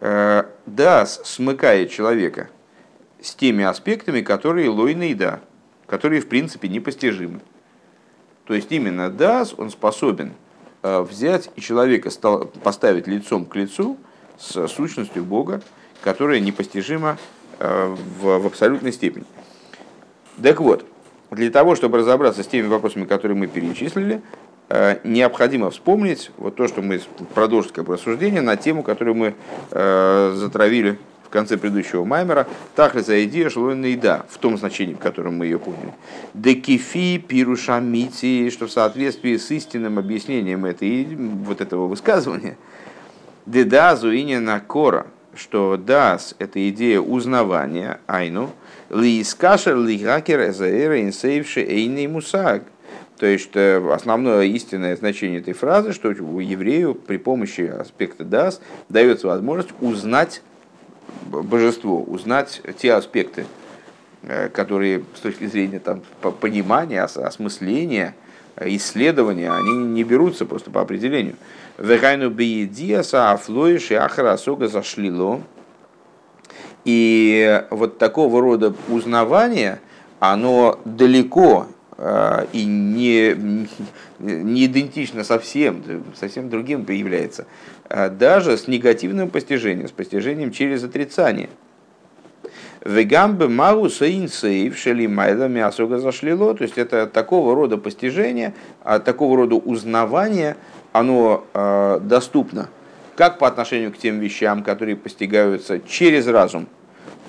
Э, 0.00 0.44
дас 0.64 1.20
смыкает 1.24 1.90
человека 1.90 2.48
с 3.20 3.34
теми 3.34 3.64
аспектами, 3.64 4.22
которые 4.22 4.70
лойны 4.70 5.10
и 5.10 5.14
да, 5.14 5.40
которые 5.86 6.22
в 6.22 6.28
принципе 6.28 6.68
непостижимы. 6.68 7.40
То 8.46 8.54
есть 8.54 8.72
именно 8.72 9.10
дас, 9.10 9.54
он 9.56 9.70
способен 9.70 10.32
э, 10.82 11.00
взять 11.02 11.50
и 11.56 11.60
человека 11.60 12.10
поставить 12.62 13.06
лицом 13.06 13.44
к 13.44 13.54
лицу 13.54 13.98
с 14.38 14.66
сущностью 14.68 15.24
Бога, 15.24 15.60
которая 16.00 16.40
непостижима 16.40 17.18
э, 17.58 17.96
в, 18.18 18.38
в 18.38 18.46
абсолютной 18.46 18.92
степени. 18.92 19.26
Так 20.42 20.60
вот, 20.60 20.84
для 21.30 21.50
того, 21.50 21.74
чтобы 21.74 21.98
разобраться 21.98 22.42
с 22.42 22.46
теми 22.46 22.66
вопросами, 22.66 23.04
которые 23.04 23.36
мы 23.36 23.46
перечислили, 23.46 24.20
необходимо 25.04 25.70
вспомнить 25.70 26.30
вот 26.36 26.56
то, 26.56 26.68
что 26.68 26.82
мы 26.82 27.00
продолжим 27.34 27.72
как 27.72 27.86
бы 27.86 27.94
рассуждение 27.94 28.42
на 28.42 28.56
тему, 28.56 28.82
которую 28.82 29.14
мы 29.14 29.34
затравили 29.70 30.98
в 31.24 31.30
конце 31.30 31.58
предыдущего 31.58 32.04
маймера, 32.04 32.46
тахлиса 32.74 33.22
идея 33.24 33.50
шлойна 33.50 33.86
еда, 33.86 34.24
в 34.30 34.38
том 34.38 34.56
значении, 34.56 34.94
в 34.94 34.98
котором 34.98 35.36
мы 35.36 35.44
ее 35.44 35.58
поняли. 35.58 35.92
Декифи 36.32 37.18
пирушамити, 37.18 38.48
что 38.48 38.66
в 38.66 38.70
соответствии 38.70 39.36
с 39.36 39.50
истинным 39.50 39.98
объяснением 39.98 40.64
этой, 40.64 41.04
вот 41.04 41.60
этого 41.60 41.86
высказывания, 41.86 42.56
дедазу 43.44 44.10
на 44.10 44.60
кора, 44.60 45.06
что 45.34 45.76
дас– 45.76 46.34
это 46.38 46.66
идея 46.70 47.00
узнавания, 47.00 48.00
айну, 48.06 48.50
ли 48.90 49.20
искашер 49.20 49.76
ли 49.76 49.98
хакер 49.98 50.48
эзаэра 50.50 51.02
инсейвши 51.02 51.60
эйный 51.60 52.06
мусаг. 52.06 52.64
То 53.18 53.26
есть 53.26 53.56
основное 53.56 54.44
истинное 54.44 54.96
значение 54.96 55.40
этой 55.40 55.52
фразы, 55.52 55.92
что 55.92 56.10
еврею 56.10 56.94
при 56.94 57.16
помощи 57.16 57.62
аспекта 57.62 58.24
дас 58.24 58.60
дается 58.88 59.26
возможность 59.26 59.74
узнать 59.80 60.42
божество, 61.26 62.02
узнать 62.02 62.62
те 62.78 62.92
аспекты, 62.92 63.46
э, 64.22 64.48
которые 64.48 65.04
с 65.14 65.20
точки 65.20 65.46
зрения 65.46 65.80
там, 65.80 66.02
понимания, 66.40 67.02
осмысления, 67.02 68.14
исследования, 68.60 69.52
они 69.52 69.72
не 69.72 70.04
берутся 70.04 70.44
просто 70.44 70.70
по 70.70 70.80
определению. 70.80 71.36
Вегайну 71.76 72.30
биедиаса 72.30 73.32
афлоиш 73.32 73.90
и 73.90 73.94
ахарасога 73.94 74.68
зашлило. 74.68 75.42
И 76.88 77.64
вот 77.68 77.98
такого 77.98 78.40
рода 78.40 78.72
узнавание, 78.88 79.78
оно 80.20 80.80
далеко 80.86 81.66
э, 81.98 82.46
и 82.54 82.64
не, 82.64 83.66
не 84.18 84.64
идентично 84.64 85.22
совсем, 85.22 85.82
совсем 86.18 86.48
другим 86.48 86.86
появляется. 86.86 87.44
А 87.90 88.08
даже 88.08 88.56
с 88.56 88.68
негативным 88.68 89.28
постижением, 89.28 89.86
с 89.86 89.90
постижением 89.90 90.50
через 90.50 90.82
отрицание. 90.82 91.50
Вегамбе 92.86 93.48
магу 93.48 93.90
сейнсейв 93.90 94.74
шели 94.78 95.06
майла 95.06 95.46
мясога 95.46 95.98
зашлило. 95.98 96.54
То 96.54 96.62
есть 96.62 96.78
это 96.78 97.06
такого 97.06 97.54
рода 97.54 97.76
постижение, 97.76 98.54
а 98.82 98.98
такого 98.98 99.36
рода 99.36 99.56
узнавание, 99.56 100.56
оно 100.94 101.44
э, 101.52 102.00
доступно 102.02 102.70
как 103.18 103.38
по 103.38 103.46
отношению 103.46 103.92
к 103.92 103.98
тем 103.98 104.18
вещам, 104.18 104.62
которые 104.62 104.96
постигаются 104.96 105.80
через 105.80 106.26
разум, 106.26 106.68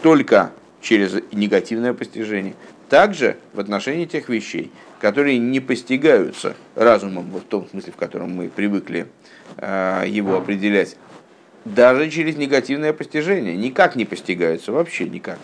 только 0.01 0.51
через 0.81 1.15
негативное 1.33 1.93
постижение, 1.93 2.53
также 2.87 3.37
в 3.53 3.59
отношении 3.59 4.05
тех 4.05 4.29
вещей, 4.29 4.71
которые 5.01 5.37
не 5.39 5.59
постигаются 5.59 6.55
разумом, 6.75 7.29
вот 7.31 7.43
в 7.43 7.47
том 7.47 7.67
смысле, 7.67 7.91
в 7.91 7.97
котором 7.97 8.31
мы 8.31 8.49
привыкли 8.49 9.07
Э, 9.57 10.03
его 10.07 10.37
определять, 10.37 10.95
даже 11.65 12.09
через 12.09 12.37
негативное 12.37 12.93
постижение. 12.93 13.55
Никак 13.55 13.95
не 13.95 14.05
постигаются, 14.05 14.71
вообще 14.71 15.05
никак. 15.05 15.37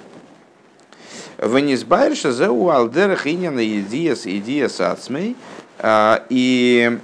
Венисбайрша 1.37 2.31
за 2.31 2.51
уалдерах 2.51 3.27
иньяна 3.27 3.65
идиас 3.65 4.25
идиас 4.25 4.79
ацмей. 4.79 5.35
Э, 5.79 6.19
и 6.29 6.97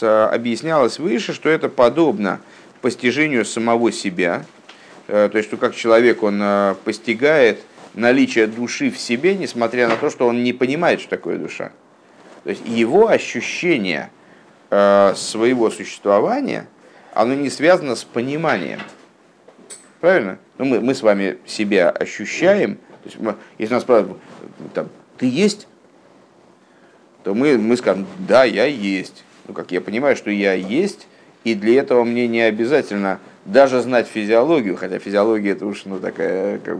объяснялось 0.00 0.98
выше, 0.98 1.32
что 1.32 1.48
это 1.48 1.68
подобно 1.68 2.40
постижению 2.80 3.44
самого 3.44 3.92
себя. 3.92 4.44
Э, 5.08 5.28
то 5.30 5.38
есть, 5.38 5.50
как 5.58 5.74
человек, 5.74 6.22
он 6.22 6.42
постигает 6.84 7.60
наличие 7.94 8.46
души 8.46 8.90
в 8.90 8.98
себе, 8.98 9.34
несмотря 9.34 9.88
на 9.88 9.96
то, 9.96 10.10
что 10.10 10.26
он 10.26 10.42
не 10.42 10.52
понимает, 10.52 11.00
что 11.00 11.10
такое 11.10 11.38
душа. 11.38 11.72
То 12.44 12.50
есть 12.50 12.62
его 12.66 13.08
ощущение– 13.08 14.10
Э, 14.76 15.14
своего 15.14 15.70
существования, 15.70 16.66
оно 17.12 17.34
не 17.34 17.48
связано 17.48 17.94
с 17.94 18.02
пониманием. 18.02 18.80
Правильно? 20.00 20.38
Ну, 20.58 20.64
мы, 20.64 20.80
мы 20.80 20.94
с 20.96 21.02
вами 21.02 21.38
себя 21.46 21.90
ощущаем. 21.90 22.74
То 22.74 23.04
есть 23.04 23.20
мы, 23.20 23.36
если 23.58 23.74
нас 23.74 23.84
спрашивают, 23.84 24.18
там, 24.72 24.88
ты 25.16 25.26
есть? 25.26 25.68
То 27.22 27.34
мы, 27.34 27.56
мы 27.56 27.76
скажем, 27.76 28.04
да, 28.18 28.42
я 28.42 28.64
есть. 28.64 29.23
Ну, 29.46 29.54
как 29.54 29.72
я 29.72 29.80
понимаю, 29.80 30.16
что 30.16 30.30
я 30.30 30.54
есть, 30.54 31.06
и 31.44 31.54
для 31.54 31.80
этого 31.80 32.04
мне 32.04 32.26
не 32.26 32.40
обязательно 32.40 33.20
даже 33.44 33.80
знать 33.82 34.06
физиологию, 34.06 34.76
хотя 34.76 34.98
физиология 34.98 35.52
это 35.52 35.66
уж 35.66 35.84
ну, 35.84 35.98
такая 35.98 36.58
как, 36.58 36.78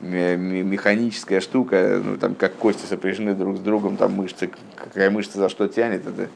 механическая 0.00 1.40
штука, 1.40 2.00
ну, 2.04 2.16
там, 2.16 2.34
как 2.36 2.54
кости 2.54 2.86
сопряжены 2.86 3.34
друг 3.34 3.56
с 3.56 3.60
другом, 3.60 3.96
там 3.96 4.12
мышцы, 4.12 4.50
какая 4.76 5.10
мышца 5.10 5.38
за 5.38 5.48
что 5.48 5.66
тянет, 5.66 6.06
это 6.06 6.28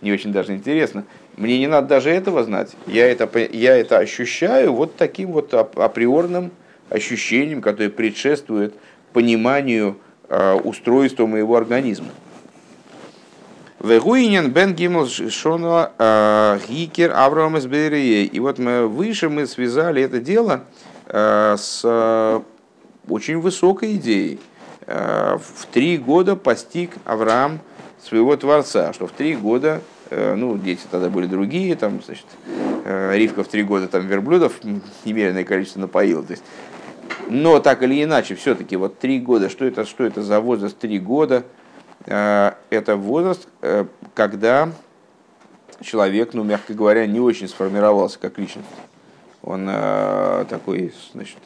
не 0.00 0.12
очень 0.12 0.32
даже 0.32 0.54
интересно. 0.54 1.04
Мне 1.36 1.58
не 1.58 1.66
надо 1.66 1.88
даже 1.88 2.10
этого 2.10 2.42
знать. 2.42 2.74
Я 2.86 3.06
это, 3.06 3.28
я 3.52 3.76
это 3.76 3.98
ощущаю 3.98 4.72
вот 4.72 4.96
таким 4.96 5.32
вот 5.32 5.52
априорным 5.52 6.50
ощущением, 6.88 7.60
которое 7.60 7.90
предшествует 7.90 8.74
пониманию 9.12 9.98
э, 10.28 10.54
устройства 10.54 11.26
моего 11.26 11.56
организма. 11.56 12.08
Вегуинен 13.82 14.50
бен 14.50 14.74
гимл 14.74 15.06
шона 15.06 15.92
а, 15.98 16.58
гикер 16.68 17.12
Авраам 17.12 17.56
из 17.56 17.64
И 17.64 18.40
вот 18.40 18.58
мы 18.58 18.86
выше 18.86 19.30
мы 19.30 19.46
связали 19.46 20.02
это 20.02 20.20
дело 20.20 20.64
э, 21.06 21.56
с 21.58 22.42
очень 23.08 23.38
высокой 23.38 23.96
идеей. 23.96 24.38
В 24.86 25.66
три 25.72 25.96
года 25.96 26.36
постиг 26.36 26.90
Авраам 27.04 27.60
своего 28.02 28.36
Творца, 28.36 28.92
что 28.92 29.06
в 29.06 29.12
три 29.12 29.36
года, 29.36 29.80
э, 30.10 30.34
ну, 30.34 30.58
дети 30.58 30.82
тогда 30.90 31.08
были 31.08 31.26
другие, 31.26 31.76
там, 31.76 32.00
значит, 32.04 32.26
э, 32.84 33.16
Ривка 33.16 33.44
в 33.44 33.48
три 33.48 33.62
года 33.62 33.88
там 33.88 34.06
верблюдов 34.06 34.60
немеренное 35.04 35.44
количество 35.44 35.80
напоила. 35.80 36.22
То 36.22 36.32
есть, 36.32 36.42
но 37.28 37.60
так 37.60 37.82
или 37.82 38.02
иначе, 38.02 38.34
все-таки 38.34 38.76
вот 38.76 38.98
три 38.98 39.20
года, 39.20 39.48
что 39.48 39.64
это, 39.64 39.84
что 39.84 40.04
это 40.04 40.22
за 40.22 40.40
возраст 40.40 40.76
три 40.76 40.98
года? 40.98 41.44
Э, 42.06 42.52
это 42.70 42.96
возраст, 42.96 43.48
когда 44.14 44.70
человек, 45.80 46.34
ну, 46.34 46.44
мягко 46.44 46.74
говоря, 46.74 47.06
не 47.06 47.20
очень 47.20 47.48
сформировался 47.48 48.18
как 48.18 48.38
личность. 48.38 48.68
Он 49.42 49.66
такой, 50.48 50.92
значит, 51.12 51.38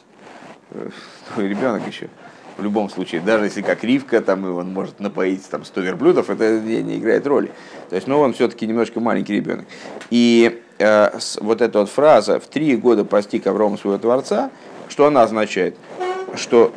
ребенок 1.37 1.87
еще 1.87 2.09
в 2.57 2.63
любом 2.63 2.89
случае, 2.89 3.21
даже 3.21 3.45
если 3.45 3.61
как 3.61 3.83
Ривка, 3.83 4.21
там, 4.21 4.45
и 4.45 4.49
он 4.49 4.71
может 4.71 4.99
напоить 4.99 5.47
там, 5.49 5.65
100 5.65 5.81
верблюдов, 5.81 6.29
это 6.29 6.59
не 6.59 6.97
играет 6.97 7.27
роли. 7.27 7.51
То 7.89 7.95
есть, 7.95 8.07
ну, 8.07 8.19
он 8.19 8.33
все-таки 8.33 8.65
немножко 8.65 8.99
маленький 8.99 9.33
ребенок. 9.33 9.65
И 10.09 10.61
э, 10.79 11.19
вот 11.41 11.61
эта 11.61 11.79
вот 11.79 11.89
фраза 11.89 12.39
«в 12.39 12.47
три 12.47 12.75
года 12.77 13.03
постиг 13.03 13.47
Авраам 13.47 13.77
своего 13.77 13.97
Творца», 13.99 14.51
что 14.87 15.05
она 15.05 15.23
означает? 15.23 15.75
Что 16.35 16.73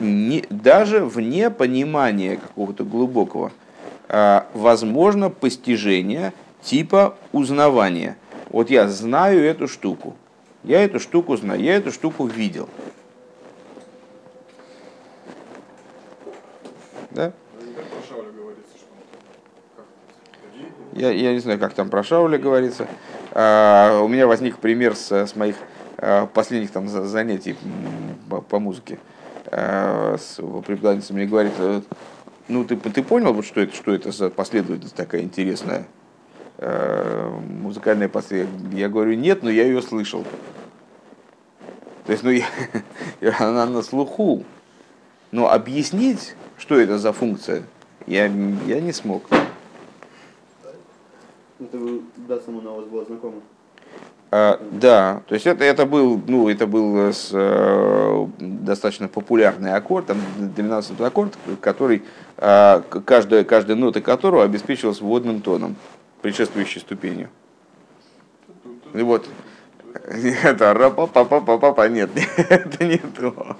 не, 0.00 0.44
даже 0.50 1.04
вне 1.04 1.50
понимания 1.50 2.36
какого-то 2.36 2.84
глубокого 2.84 3.52
э, 4.08 4.42
возможно 4.54 5.30
постижение 5.30 6.32
типа 6.62 7.16
узнавания. 7.32 8.16
Вот 8.48 8.70
я 8.70 8.88
знаю 8.88 9.44
эту 9.44 9.68
штуку, 9.68 10.16
я 10.64 10.82
эту 10.82 10.98
штуку 10.98 11.36
знаю, 11.36 11.62
я 11.62 11.76
эту 11.76 11.92
штуку 11.92 12.26
видел. 12.26 12.68
Да? 17.10 17.32
Я, 20.92 21.10
я 21.10 21.32
не 21.32 21.38
знаю, 21.38 21.58
как 21.58 21.72
там 21.72 21.88
про 21.88 22.02
Шауля 22.02 22.36
говорится. 22.36 22.88
А, 23.32 24.00
у 24.02 24.08
меня 24.08 24.26
возник 24.26 24.58
пример 24.58 24.96
с, 24.96 25.12
с 25.12 25.36
моих 25.36 25.56
а, 25.98 26.26
последних 26.26 26.72
там 26.72 26.88
занятий 26.88 27.56
по, 28.28 28.40
по 28.40 28.58
музыке. 28.58 28.98
А, 28.98 29.19
с, 29.50 30.36
преподавательница 30.36 31.12
мне 31.14 31.26
говорит, 31.26 31.52
«Э, 31.58 31.82
ну 32.48 32.64
ты, 32.64 32.76
ты 32.76 33.02
понял, 33.02 33.32
вот, 33.32 33.44
что, 33.44 33.60
это, 33.60 33.74
что 33.74 33.92
это 33.92 34.12
за 34.12 34.30
последовательность 34.30 34.94
такая 34.94 35.22
интересная? 35.22 35.86
А, 36.58 37.38
музыкальная 37.38 38.08
последовательность? 38.08 38.76
Я 38.76 38.88
говорю, 38.88 39.14
нет, 39.14 39.42
но 39.42 39.50
я 39.50 39.64
ее 39.64 39.82
слышал. 39.82 40.24
То 42.06 42.12
есть, 42.12 42.22
ну, 42.22 42.30
я, 43.20 43.34
она 43.38 43.66
на 43.66 43.82
слуху. 43.82 44.44
Но 45.32 45.50
объяснить 45.50 46.34
что 46.60 46.78
это 46.78 46.98
за 46.98 47.12
функция, 47.12 47.64
я, 48.06 48.26
я 48.26 48.80
не 48.80 48.92
смог. 48.92 49.24
Это 51.58 51.78
да, 52.28 52.38
само 52.40 52.58
у 52.58 52.76
вас 52.76 52.86
было 52.86 53.04
знакомо. 53.04 53.40
А, 54.32 54.60
да, 54.70 55.22
то 55.26 55.34
есть 55.34 55.46
это, 55.46 55.64
это 55.64 55.86
был, 55.86 56.22
ну, 56.28 56.48
это 56.48 56.68
был 56.68 57.12
с, 57.12 57.30
э, 57.32 58.26
достаточно 58.38 59.08
популярный 59.08 59.74
аккорд, 59.74 60.06
там 60.06 60.18
12 60.38 61.00
аккорд, 61.00 61.36
который, 61.60 62.04
э, 62.36 62.82
каждая, 63.04 63.42
каждая 63.42 63.76
нота 63.76 64.00
которого 64.00 64.44
обеспечивалась 64.44 65.00
вводным 65.00 65.40
тоном, 65.40 65.74
предшествующей 66.22 66.80
ступенью. 66.80 67.28
И 68.94 69.02
вот, 69.02 69.26
это 70.44 70.74
ра 70.74 70.90
па 70.90 71.08
па 71.08 71.24
па 71.24 71.40
па 71.40 71.72
па 71.72 71.88
нет, 71.88 72.10
это 72.36 72.84
не 72.84 72.98
то. 72.98 73.56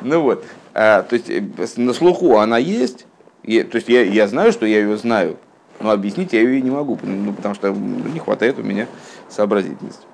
Ну 0.00 0.22
вот, 0.22 0.46
а, 0.72 1.02
то 1.02 1.14
есть 1.14 1.28
э, 1.28 1.42
на 1.76 1.92
слуху 1.92 2.38
она 2.38 2.56
есть, 2.56 3.06
то 3.44 3.76
есть 3.76 3.88
я, 3.90 4.02
я 4.02 4.26
знаю, 4.28 4.52
что 4.52 4.64
я 4.64 4.80
ее 4.80 4.96
знаю, 4.96 5.36
Но 5.78 5.90
объяснить 5.90 6.32
я 6.32 6.40
ее 6.40 6.62
не 6.62 6.70
могу, 6.70 6.98
ну, 7.02 7.34
потому 7.34 7.54
что 7.54 7.70
не 7.70 8.18
хватает 8.18 8.58
у 8.58 8.62
меня 8.62 8.86
сообразительности. 9.30 10.06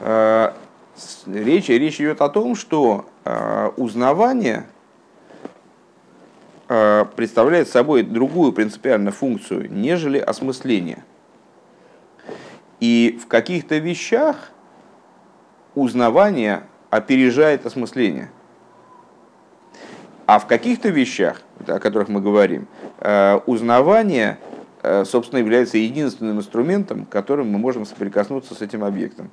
А, 0.00 0.56
речь, 1.26 1.68
речь 1.68 2.00
идет 2.00 2.20
о 2.20 2.28
том, 2.28 2.56
что 2.56 3.06
а, 3.24 3.72
узнавание 3.76 4.66
а, 6.68 7.04
представляет 7.04 7.68
собой 7.68 8.02
другую 8.02 8.52
принципиальную 8.52 9.12
функцию, 9.12 9.70
нежели 9.72 10.18
осмысление. 10.18 11.04
И 12.80 13.18
в 13.22 13.28
каких-то 13.28 13.78
вещах 13.78 14.50
узнавание 15.74 16.64
опережает 16.90 17.66
осмысление. 17.66 18.30
А 20.26 20.38
в 20.38 20.46
каких-то 20.46 20.88
вещах, 20.88 21.42
о 21.66 21.78
которых 21.78 22.08
мы 22.08 22.20
говорим, 22.20 22.66
э, 23.00 23.40
узнавание, 23.46 24.38
э, 24.40 24.53
собственно, 25.04 25.38
является 25.40 25.78
единственным 25.78 26.38
инструментом, 26.38 27.06
которым 27.06 27.50
мы 27.50 27.58
можем 27.58 27.86
соприкоснуться 27.86 28.54
с 28.54 28.62
этим 28.62 28.84
объектом. 28.84 29.30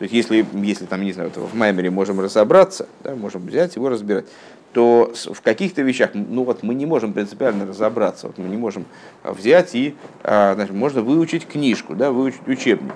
То 0.00 0.04
есть, 0.04 0.14
если, 0.14 0.46
если 0.54 0.86
там, 0.86 1.02
не 1.02 1.12
знаю, 1.12 1.30
в 1.34 1.54
Маймере 1.54 1.90
можем 1.90 2.20
разобраться, 2.20 2.88
да, 3.04 3.14
можем 3.14 3.46
взять 3.46 3.76
его 3.76 3.90
разбирать, 3.90 4.24
то 4.72 5.12
в 5.14 5.42
каких-то 5.42 5.82
вещах, 5.82 6.10
ну 6.14 6.44
вот 6.44 6.62
мы 6.62 6.74
не 6.74 6.86
можем 6.86 7.12
принципиально 7.12 7.66
разобраться, 7.66 8.28
вот 8.28 8.38
мы 8.38 8.48
не 8.48 8.56
можем 8.56 8.86
взять 9.24 9.74
и, 9.74 9.94
а, 10.22 10.54
значит, 10.54 10.74
можно 10.74 11.02
выучить 11.02 11.46
книжку, 11.46 11.94
да, 11.94 12.12
выучить 12.12 12.46
учебник. 12.46 12.94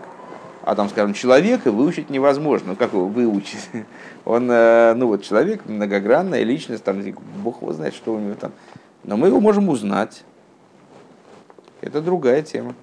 А 0.62 0.74
там, 0.74 0.88
скажем, 0.88 1.12
человека 1.12 1.70
выучить 1.70 2.08
невозможно. 2.08 2.68
Ну, 2.70 2.76
как 2.76 2.94
его 2.94 3.06
выучить? 3.06 3.68
Он, 4.24 4.50
э, 4.50 4.94
ну 4.94 5.08
вот, 5.08 5.22
человек, 5.22 5.66
многогранная 5.66 6.42
личность, 6.42 6.84
там, 6.84 7.02
бог 7.42 7.60
его 7.60 7.74
знает, 7.74 7.94
что 7.94 8.14
у 8.14 8.18
него 8.18 8.34
там. 8.34 8.52
Но 9.02 9.18
мы 9.18 9.26
его 9.26 9.40
можем 9.40 9.68
узнать. 9.68 10.24
Это 11.84 12.00
другая 12.00 12.42
тема. 12.42 12.74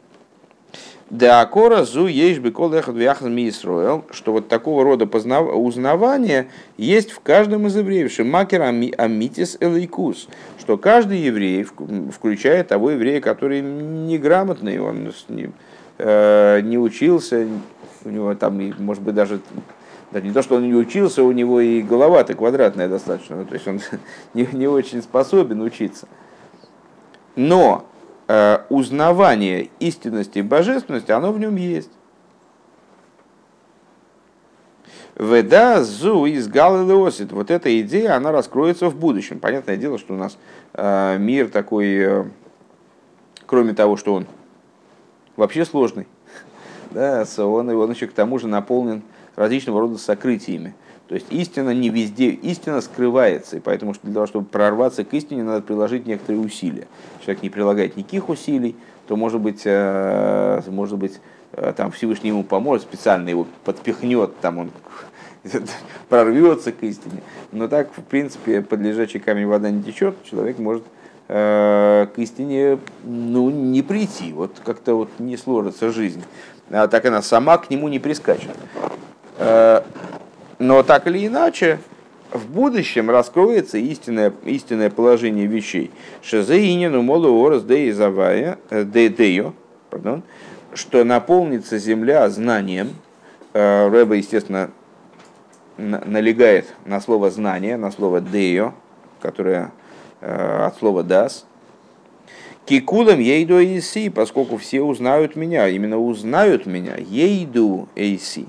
Да, 1.09 1.45
кора 1.45 1.83
зу 1.83 2.07
есть 2.07 2.39
бы 2.39 2.51
Исроил, 2.51 4.05
что 4.11 4.31
вот 4.31 4.47
такого 4.47 4.85
рода 4.85 5.05
познав... 5.05 5.53
узнавание 5.53 6.47
есть 6.77 7.11
в 7.11 7.19
каждом 7.19 7.67
из 7.67 7.75
евреев. 7.75 8.11
Шимакер 8.11 8.61
амитис 8.61 9.57
элейкус, 9.59 10.29
что 10.57 10.77
каждый 10.77 11.17
еврей, 11.17 11.65
включая 12.15 12.63
того 12.63 12.91
еврея, 12.91 13.19
который 13.19 13.61
неграмотный, 13.61 14.79
он 14.79 15.11
не, 15.27 15.51
э, 15.97 16.61
не 16.61 16.77
учился, 16.77 17.45
у 18.05 18.09
него 18.09 18.33
там, 18.35 18.61
может 18.79 19.03
быть, 19.03 19.15
даже 19.15 19.41
да, 20.11 20.21
не 20.21 20.31
то, 20.31 20.41
что 20.41 20.55
он 20.55 20.63
не 20.63 20.75
учился, 20.75 21.23
у 21.23 21.31
него 21.33 21.59
и 21.59 21.81
голова-то 21.81 22.35
квадратная 22.35 22.87
достаточно, 22.87 23.35
ну, 23.37 23.45
то 23.45 23.55
есть 23.55 23.67
он 23.67 23.81
не, 24.33 24.47
не 24.53 24.67
очень 24.67 25.01
способен 25.01 25.61
учиться. 25.61 26.07
Но 27.35 27.85
узнавание 28.69 29.69
истинности 29.79 30.39
и 30.39 30.41
божественности, 30.41 31.11
оно 31.11 31.31
в 31.31 31.39
нем 31.39 31.55
есть. 31.55 31.89
Веда 35.21 35.83
зу 35.83 36.25
из 36.25 36.47
Галилеосит. 36.47 37.31
Вот 37.31 37.51
эта 37.51 37.79
идея, 37.81 38.15
она 38.15 38.31
раскроется 38.31 38.89
в 38.89 38.95
будущем. 38.95 39.39
Понятное 39.39 39.77
дело, 39.77 39.99
что 39.99 40.13
у 40.13 40.17
нас 40.17 40.37
э, 40.73 41.17
мир 41.19 41.49
такой, 41.49 41.95
э, 41.95 42.23
кроме 43.45 43.73
того, 43.73 43.97
что 43.97 44.15
он 44.15 44.25
вообще 45.35 45.65
сложный, 45.65 46.07
да, 46.91 47.25
он, 47.37 47.69
он 47.69 47.91
еще 47.91 48.07
к 48.07 48.13
тому 48.13 48.39
же 48.39 48.47
наполнен 48.47 49.03
различного 49.35 49.81
рода 49.81 49.97
сокрытиями. 49.97 50.73
То 51.07 51.15
есть 51.15 51.27
истина 51.29 51.71
не 51.71 51.89
везде, 51.89 52.29
истина 52.29 52.79
скрывается, 52.79 53.57
и 53.57 53.59
поэтому 53.59 53.93
для 54.01 54.13
того, 54.13 54.27
чтобы 54.27 54.45
прорваться 54.45 55.03
к 55.03 55.13
истине, 55.13 55.43
надо 55.43 55.61
приложить 55.61 56.07
некоторые 56.07 56.41
усилия. 56.41 56.87
Человек 57.23 57.43
не 57.43 57.49
прилагает 57.49 57.95
никаких 57.97 58.29
усилий, 58.29 58.75
то 59.07 59.15
может 59.15 59.39
быть, 59.41 59.61
э, 59.65 60.61
может 60.67 60.97
быть 60.97 61.19
э, 61.53 61.73
там 61.75 61.91
Всевышний 61.91 62.29
ему 62.29 62.43
поможет, 62.43 62.83
специально 62.83 63.29
его 63.29 63.47
подпихнет, 63.63 64.39
там 64.41 64.57
он 64.59 64.71
прорвется 66.09 66.71
к 66.71 66.81
истине. 66.83 67.21
Но 67.51 67.67
так, 67.67 67.89
в 67.95 68.01
принципе, 68.03 68.61
под 68.61 68.79
лежачий 68.79 69.19
камень 69.19 69.47
вода 69.47 69.69
не 69.69 69.83
течет, 69.83 70.15
человек 70.23 70.59
может 70.59 70.83
э, 71.27 72.07
к 72.13 72.17
истине 72.19 72.79
ну, 73.03 73.49
не 73.49 73.81
прийти. 73.81 74.33
Вот 74.33 74.61
как-то 74.63 74.95
вот 74.95 75.09
не 75.19 75.37
сложится 75.37 75.91
жизнь. 75.91 76.23
А 76.69 76.87
так 76.87 77.05
она 77.05 77.21
сама 77.21 77.57
к 77.57 77.69
нему 77.69 77.87
не 77.89 77.99
прискачет. 77.99 78.55
Но 80.61 80.83
так 80.83 81.07
или 81.07 81.25
иначе, 81.25 81.79
в 82.31 82.47
будущем 82.49 83.09
раскроется 83.09 83.77
истинное, 83.77 84.33
истинное 84.45 84.89
положение 84.89 85.47
вещей. 85.47 85.91
Шезеинину 86.21 87.01
молу 87.01 87.41
орас 87.43 87.63
де 87.63 87.93
завая, 87.93 88.57
э, 88.69 89.51
пардон, 89.89 90.23
что 90.73 91.03
наполнится 91.03 91.77
земля 91.77 92.29
знанием. 92.29 92.95
Э, 93.53 93.89
Рэба, 93.89 94.15
естественно, 94.15 94.71
налегает 95.77 96.73
на 96.85 97.01
слово 97.01 97.31
знание, 97.31 97.75
на 97.77 97.91
слово 97.91 98.21
део, 98.21 98.73
которое 99.21 99.71
от 100.21 100.77
слова 100.77 101.01
дас. 101.01 101.47
Кикулам 102.65 103.19
ейду 103.19 103.59
эйси, 103.59 104.09
поскольку 104.09 104.57
все 104.57 104.81
узнают 104.81 105.35
меня, 105.35 105.67
именно 105.67 105.97
узнают 105.97 106.67
меня, 106.67 106.95
ейду 106.95 107.89
эйси. 107.95 108.45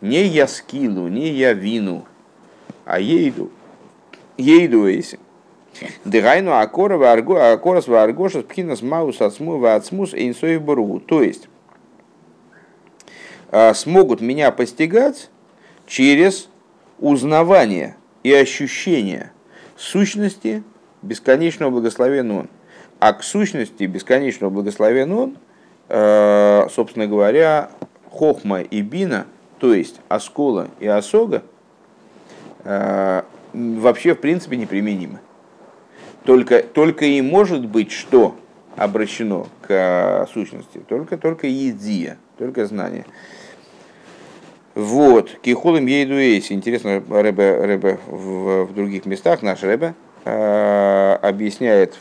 Не 0.00 0.24
я 0.24 0.48
скилу, 0.48 1.08
не 1.08 1.28
я 1.28 1.52
вину, 1.52 2.06
а 2.90 3.00
ейду. 3.00 3.50
Ейду 4.36 4.88
эйси. 4.88 5.18
Дыгайну 6.04 6.52
акора 6.52 7.52
акорас 7.52 7.86
варгоша 7.86 8.42
пхинас 8.42 8.82
маус 8.82 9.20
ацму 9.20 9.58
вацмус 9.58 10.12
эйнсой 10.14 10.58
бургу. 10.58 11.00
То 11.00 11.22
есть, 11.22 11.48
а, 13.50 13.72
смогут 13.74 14.20
меня 14.20 14.50
постигать 14.50 15.30
через 15.86 16.48
узнавание 16.98 17.96
и 18.22 18.32
ощущение 18.32 19.32
сущности 19.76 20.62
бесконечного 21.02 21.70
благословенного 21.70 22.48
а 23.00 23.14
к 23.14 23.24
сущности 23.24 23.84
бесконечного 23.84 24.50
благословен 24.50 25.10
он, 25.10 25.38
э, 25.88 26.66
собственно 26.70 27.06
говоря, 27.06 27.70
хохма 28.10 28.60
и 28.60 28.82
бина, 28.82 29.26
то 29.58 29.72
есть 29.72 30.00
оскола 30.08 30.68
и 30.80 30.86
осога, 30.86 31.42
вообще 32.64 34.14
в 34.14 34.20
принципе 34.20 34.56
неприменимы. 34.56 35.20
Только, 36.24 36.62
только 36.62 37.04
и 37.06 37.20
может 37.22 37.66
быть 37.66 37.90
что 37.90 38.36
обращено 38.76 39.46
к 39.62 40.28
сущности, 40.32 40.78
только, 40.88 41.16
только 41.16 41.46
едия, 41.46 42.18
только 42.38 42.66
знание. 42.66 43.06
Вот, 44.74 45.30
кихолым 45.42 45.86
ейдуэйси. 45.86 46.52
Интересно, 46.52 47.02
Рэбе, 47.08 47.64
Рэбе 47.64 47.98
в, 48.06 48.66
в 48.66 48.74
других 48.74 49.06
местах, 49.06 49.42
наш 49.42 49.62
Рэбе, 49.62 49.94
э, 50.24 51.18
объясняет 51.22 51.98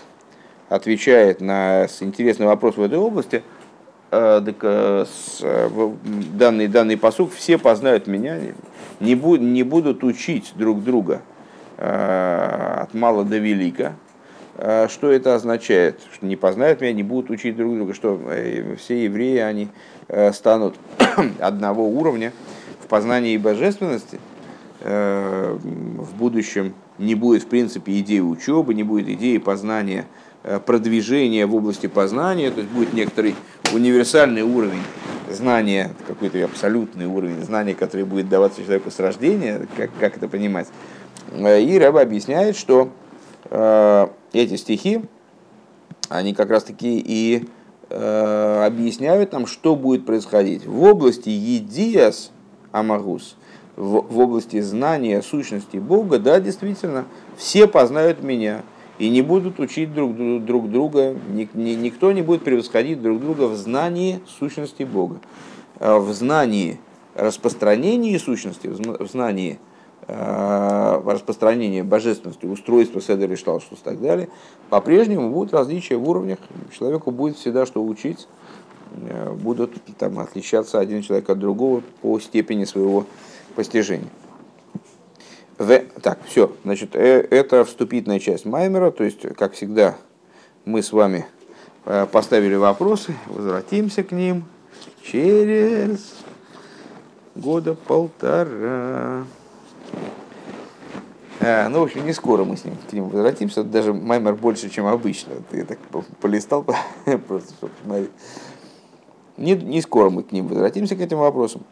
отвечает 0.70 1.42
на 1.42 1.88
интересный 2.00 2.46
вопрос 2.46 2.78
в 2.78 2.82
этой 2.82 3.00
области, 3.00 3.44
э, 4.12 4.42
так, 4.46 4.56
э, 4.62 5.06
э, 5.42 5.92
данный, 6.34 6.68
данный 6.68 6.96
посук 6.98 7.34
все 7.34 7.58
познают 7.58 8.08
меня, 8.08 8.38
не, 9.00 9.16
буд, 9.16 9.42
не 9.42 9.64
будут 9.64 10.04
учить 10.04 10.54
друг 10.56 10.84
друга 10.84 11.22
от 11.78 12.94
мала 12.94 13.24
до 13.24 13.38
велика. 13.38 13.94
Что 14.90 15.10
это 15.10 15.36
означает? 15.36 16.02
Что 16.14 16.26
не 16.26 16.36
познают 16.36 16.82
меня, 16.82 16.92
не 16.92 17.04
будут 17.04 17.30
учить 17.30 17.56
друг 17.56 17.74
друга, 17.74 17.94
что 17.94 18.20
все 18.78 19.06
евреи, 19.06 19.38
они 19.38 19.70
станут 20.34 20.76
одного 21.40 21.88
уровня 21.88 22.34
в 22.84 22.88
познании 22.88 23.38
божественности, 23.38 24.20
в 24.82 26.10
будущем 26.18 26.74
не 26.98 27.16
будет, 27.16 27.44
в 27.44 27.48
принципе, 27.48 27.98
идеи 28.00 28.20
учебы, 28.20 28.74
не 28.74 28.84
будет 28.84 29.08
идеи 29.08 29.38
познания 29.38 30.04
Э, 30.04 30.29
продвижение 30.66 31.46
в 31.46 31.56
области 31.56 31.88
познания, 31.88 32.50
то 32.50 32.62
есть 32.62 32.72
будет 32.72 32.94
некоторый 32.94 33.36
универсальный 33.74 34.42
уровень 34.42 34.84
знания, 35.32 35.92
какой-то 36.08 36.44
абсолютный 36.44 37.06
уровень 37.06 37.44
знания, 37.44 37.74
который 37.74 38.06
будет 38.06 38.30
даваться 38.30 38.64
человеку 38.64 38.92
с 38.92 39.00
рождения, 39.00 39.68
как, 39.76 39.92
как 40.00 40.18
это 40.18 40.28
понимать. 40.28 40.68
Э, 41.32 41.62
и 41.62 41.78
Рэба 41.78 42.02
объясняет, 42.02 42.56
что 42.56 42.90
э, 43.46 44.08
эти 44.34 44.56
стихи, 44.56 45.02
они 46.10 46.34
как 46.34 46.50
раз 46.50 46.64
таки 46.64 47.00
и 47.00 47.48
э, 47.90 48.64
объясняют 48.66 49.32
нам, 49.34 49.46
что 49.46 49.76
будет 49.76 50.06
происходить. 50.06 50.66
В 50.66 50.84
области 50.84 51.30
едиас 51.30 52.32
амагус, 52.72 53.36
в, 53.76 54.02
в 54.02 54.20
области 54.20 54.60
знания 54.62 55.22
сущности 55.22 55.78
Бога, 55.78 56.18
да, 56.20 56.40
действительно, 56.40 57.06
все 57.38 57.68
познают 57.68 58.24
меня– 58.24 58.64
и 59.00 59.10
не 59.10 59.22
будут 59.22 59.60
учить 59.60 59.94
друг, 59.94 60.16
друг 60.46 60.70
друга, 60.70 61.16
никто 61.54 62.12
не 62.12 62.22
будет 62.22 62.44
превосходить 62.44 63.02
друг 63.02 63.22
друга 63.22 63.44
в 63.48 63.56
знании 63.56 64.20
сущности 64.28 64.84
Бога, 64.84 65.22
а 65.80 66.00
в 66.00 66.14
знании 66.14 66.80
распространения 67.16 68.20
сущности, 68.20 68.68
в 68.68 69.08
знании 69.08 69.58
э, 70.08 71.02
распространения 71.06 71.84
божественности, 71.84 72.46
устройства 72.46 73.02
Седер 73.02 73.32
и 73.32 73.36
Шталшус 73.36 73.80
и 73.80 73.84
так 73.84 74.02
далее, 74.02 74.30
по-прежнему 74.70 75.30
будут 75.30 75.54
различия 75.54 75.96
в 75.96 76.08
уровнях. 76.08 76.40
Человеку 76.78 77.12
будет 77.12 77.38
всегда 77.38 77.66
что 77.66 77.84
учить, 77.84 78.28
э, 78.96 79.32
будут 79.34 79.72
там, 79.98 80.20
отличаться 80.20 80.78
один 80.78 81.04
человек 81.04 81.30
от 81.30 81.40
другого 81.40 81.84
по 82.02 82.20
степени 82.20 82.66
своего 82.66 83.06
постижения. 83.56 84.10
В... 85.60 85.80
Так, 86.02 86.20
все, 86.26 86.52
значит, 86.64 86.96
э, 86.96 87.28
это 87.30 87.64
вступительная 87.66 88.20
часть 88.20 88.46
Маймера, 88.46 88.90
то 88.90 89.04
есть, 89.04 89.22
как 89.36 89.54
всегда, 89.54 89.96
мы 90.66 90.82
с 90.82 90.92
вами 90.92 91.28
поставили 92.12 92.56
вопросы, 92.56 93.16
возвратимся 93.28 94.04
к 94.04 94.12
ним 94.12 94.46
через 95.04 96.16
года 97.36 97.74
полтора. 97.74 99.26
А, 101.42 101.70
ну, 101.70 101.80
в 101.80 101.84
общем, 101.84 102.06
не 102.06 102.14
скоро 102.14 102.44
мы 102.44 102.58
с 102.58 102.66
ним 102.66 102.76
к 102.90 102.92
ним 102.92 103.10
возвратимся. 103.10 103.64
Даже 103.64 103.94
Маймер 103.94 104.36
больше, 104.36 104.70
чем 104.70 104.88
обычно. 104.88 105.34
Я 105.52 105.66
так 105.66 105.80
полистал, 106.20 106.64
просто 107.28 107.54
чтобы. 107.54 108.10
Не, 109.40 109.54
не 109.54 109.82
скоро 109.82 110.10
мы 110.10 110.24
к 110.24 110.32
ним 110.32 110.48
возвратимся, 110.48 110.96
к 110.96 111.02
этим 111.02 111.18
вопросам. 111.18 111.64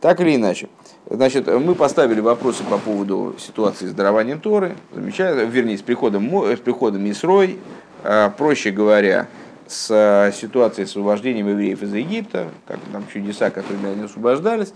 Так 0.00 0.20
или 0.20 0.36
иначе. 0.36 0.68
Значит, 1.08 1.46
мы 1.46 1.74
поставили 1.74 2.20
вопросы 2.20 2.64
по 2.64 2.78
поводу 2.78 3.34
ситуации 3.38 3.86
с 3.86 3.92
дарованием 3.92 4.40
Торы. 4.40 4.76
Замечательно. 4.92 5.42
Вернее, 5.48 5.76
с 5.76 5.82
приходом, 5.82 6.28
с 6.28 6.58
приходом 6.58 7.08
Исрой. 7.10 7.58
А, 8.02 8.30
проще 8.30 8.70
говоря, 8.70 9.28
с 9.70 10.32
ситуацией 10.34 10.86
с 10.86 10.90
освобождением 10.90 11.48
евреев 11.48 11.82
из 11.82 11.94
Египта, 11.94 12.48
как 12.66 12.80
там 12.92 13.06
чудеса, 13.12 13.50
которыми 13.50 13.92
они 13.92 14.02
освобождались. 14.02 14.72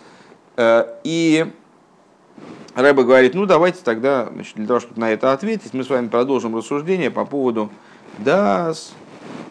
Э, 0.57 0.87
и 1.02 1.46
Рэба 2.76 3.02
говорит, 3.02 3.35
ну 3.35 3.44
давайте 3.46 3.80
тогда, 3.83 4.28
значит, 4.33 4.54
для 4.54 4.66
того, 4.66 4.80
чтобы 4.80 5.00
на 5.00 5.11
это 5.11 5.33
ответить, 5.33 5.74
мы 5.74 5.83
с 5.83 5.90
вами 5.90 6.09
продолжим 6.09 6.57
рассуждение 6.57 7.11
по 7.11 7.24
поводу 7.24 7.70
ДАС, 8.18 8.92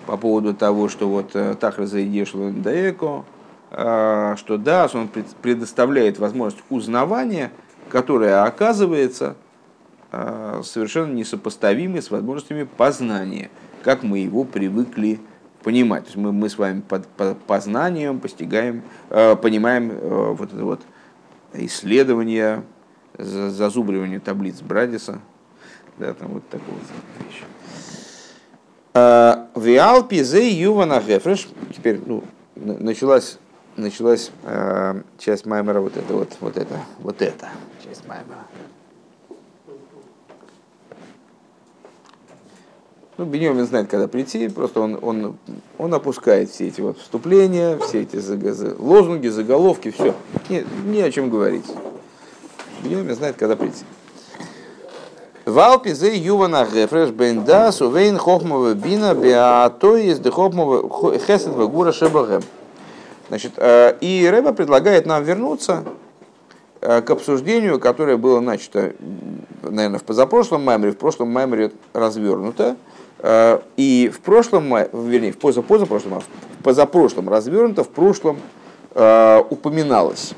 по 0.05 0.17
поводу 0.17 0.53
того, 0.53 0.89
что 0.89 1.09
вот 1.09 1.31
э, 1.33 1.55
так 1.59 1.77
разойдешь 1.77 2.31
Даэко, 2.33 3.25
э, 3.71 4.35
что 4.37 4.57
ДАС, 4.57 4.95
он 4.95 5.09
предоставляет 5.41 6.19
возможность 6.19 6.63
узнавания, 6.69 7.51
которая 7.89 8.43
оказывается 8.43 9.35
совершенно 10.61 11.11
несопоставимой 11.11 12.03
с 12.03 12.11
возможностями 12.11 12.67
познания, 12.77 13.49
как 13.83 14.03
мы 14.03 14.19
его 14.19 14.43
привыкли 14.43 15.19
понимать. 15.63 16.03
То 16.03 16.09
есть 16.09 16.17
мы, 16.17 16.31
мы 16.31 16.49
с 16.49 16.57
вами 16.59 16.81
под, 16.81 17.07
по 17.07 17.33
познанием 17.33 18.19
постигаем, 18.19 18.83
понимаем 19.09 19.89
вот 20.35 20.53
это 20.53 20.63
вот 20.63 20.81
исследования, 21.53 22.63
зазубривание 23.17 24.19
таблиц 24.19 24.61
Брадиса, 24.61 25.19
да, 25.97 26.13
там 26.13 26.29
вот 26.29 26.47
такого 26.47 26.75
вот 26.75 27.25
вещи. 27.25 27.43
А, 28.93 29.47
Виалпи 29.55 30.23
зе 30.23 30.49
ювана 30.49 31.01
гефреш. 31.01 31.47
Теперь, 31.75 31.99
ну, 32.05 32.23
началась, 32.55 33.39
началась 33.75 34.29
э, 34.43 35.01
часть 35.17 35.45
Маймера, 35.47 35.79
вот 35.79 35.97
это 35.97 36.13
вот, 36.13 36.29
вот 36.39 36.57
это, 36.57 36.79
вот 36.99 37.21
это, 37.21 37.49
часть 37.83 38.07
Маймера. 38.07 38.45
Ну, 43.17 43.25
Беньямин 43.25 43.65
знает, 43.65 43.89
когда 43.89 44.07
прийти, 44.07 44.47
просто 44.47 44.81
он, 44.81 44.97
он, 45.01 45.37
он 45.77 45.93
опускает 45.93 46.49
все 46.49 46.67
эти 46.67 46.81
вот 46.81 46.97
вступления, 46.97 47.77
все 47.77 48.01
эти 48.01 48.15
лозунги, 48.79 49.27
заголовки, 49.27 49.91
все. 49.91 50.15
Не, 50.49 50.65
не 50.85 51.01
о 51.01 51.11
чем 51.11 51.29
говорить. 51.29 51.65
Беньямин 52.83 53.15
знает, 53.15 53.35
когда 53.37 53.55
прийти. 53.55 53.85
Валпи 55.45 55.93
зе 55.93 56.15
ювана 56.15 56.65
гефреш 56.71 57.09
бенда 57.09 57.71
сувейн 57.71 58.17
хохмова 58.17 58.73
бина 58.73 59.13
беато 59.13 59.97
из 59.97 60.19
де 60.19 60.31
хохмова 60.31 61.17
хесед 61.19 61.53
вагура 61.53 61.91
шебагэм. 61.91 62.43
Значит, 63.29 63.53
э, 63.57 63.97
и 63.99 64.27
Рэба 64.29 64.53
предлагает 64.53 65.05
нам 65.05 65.23
вернуться 65.23 65.83
э, 66.81 67.01
к 67.01 67.09
обсуждению, 67.09 67.79
которое 67.79 68.17
было 68.17 68.39
начато, 68.39 68.93
наверное, 69.63 69.99
в 69.99 70.03
позапрошлом 70.03 70.63
маймере, 70.63 70.91
в 70.91 70.97
прошлом 70.97 71.29
маймере 71.29 71.71
развернуто, 71.93 72.75
Э, 73.23 73.61
и 73.77 74.11
в 74.13 74.19
прошлом, 74.19 74.69
вернее, 74.91 75.31
в 75.31 75.37
позапозапрошлом, 75.37 76.15
а 76.15 76.19
в 76.19 76.63
позапрошлом 76.63 77.29
развернуто, 77.29 77.83
в 77.83 77.89
прошлом 77.89 78.39
упоминалось 79.49 80.33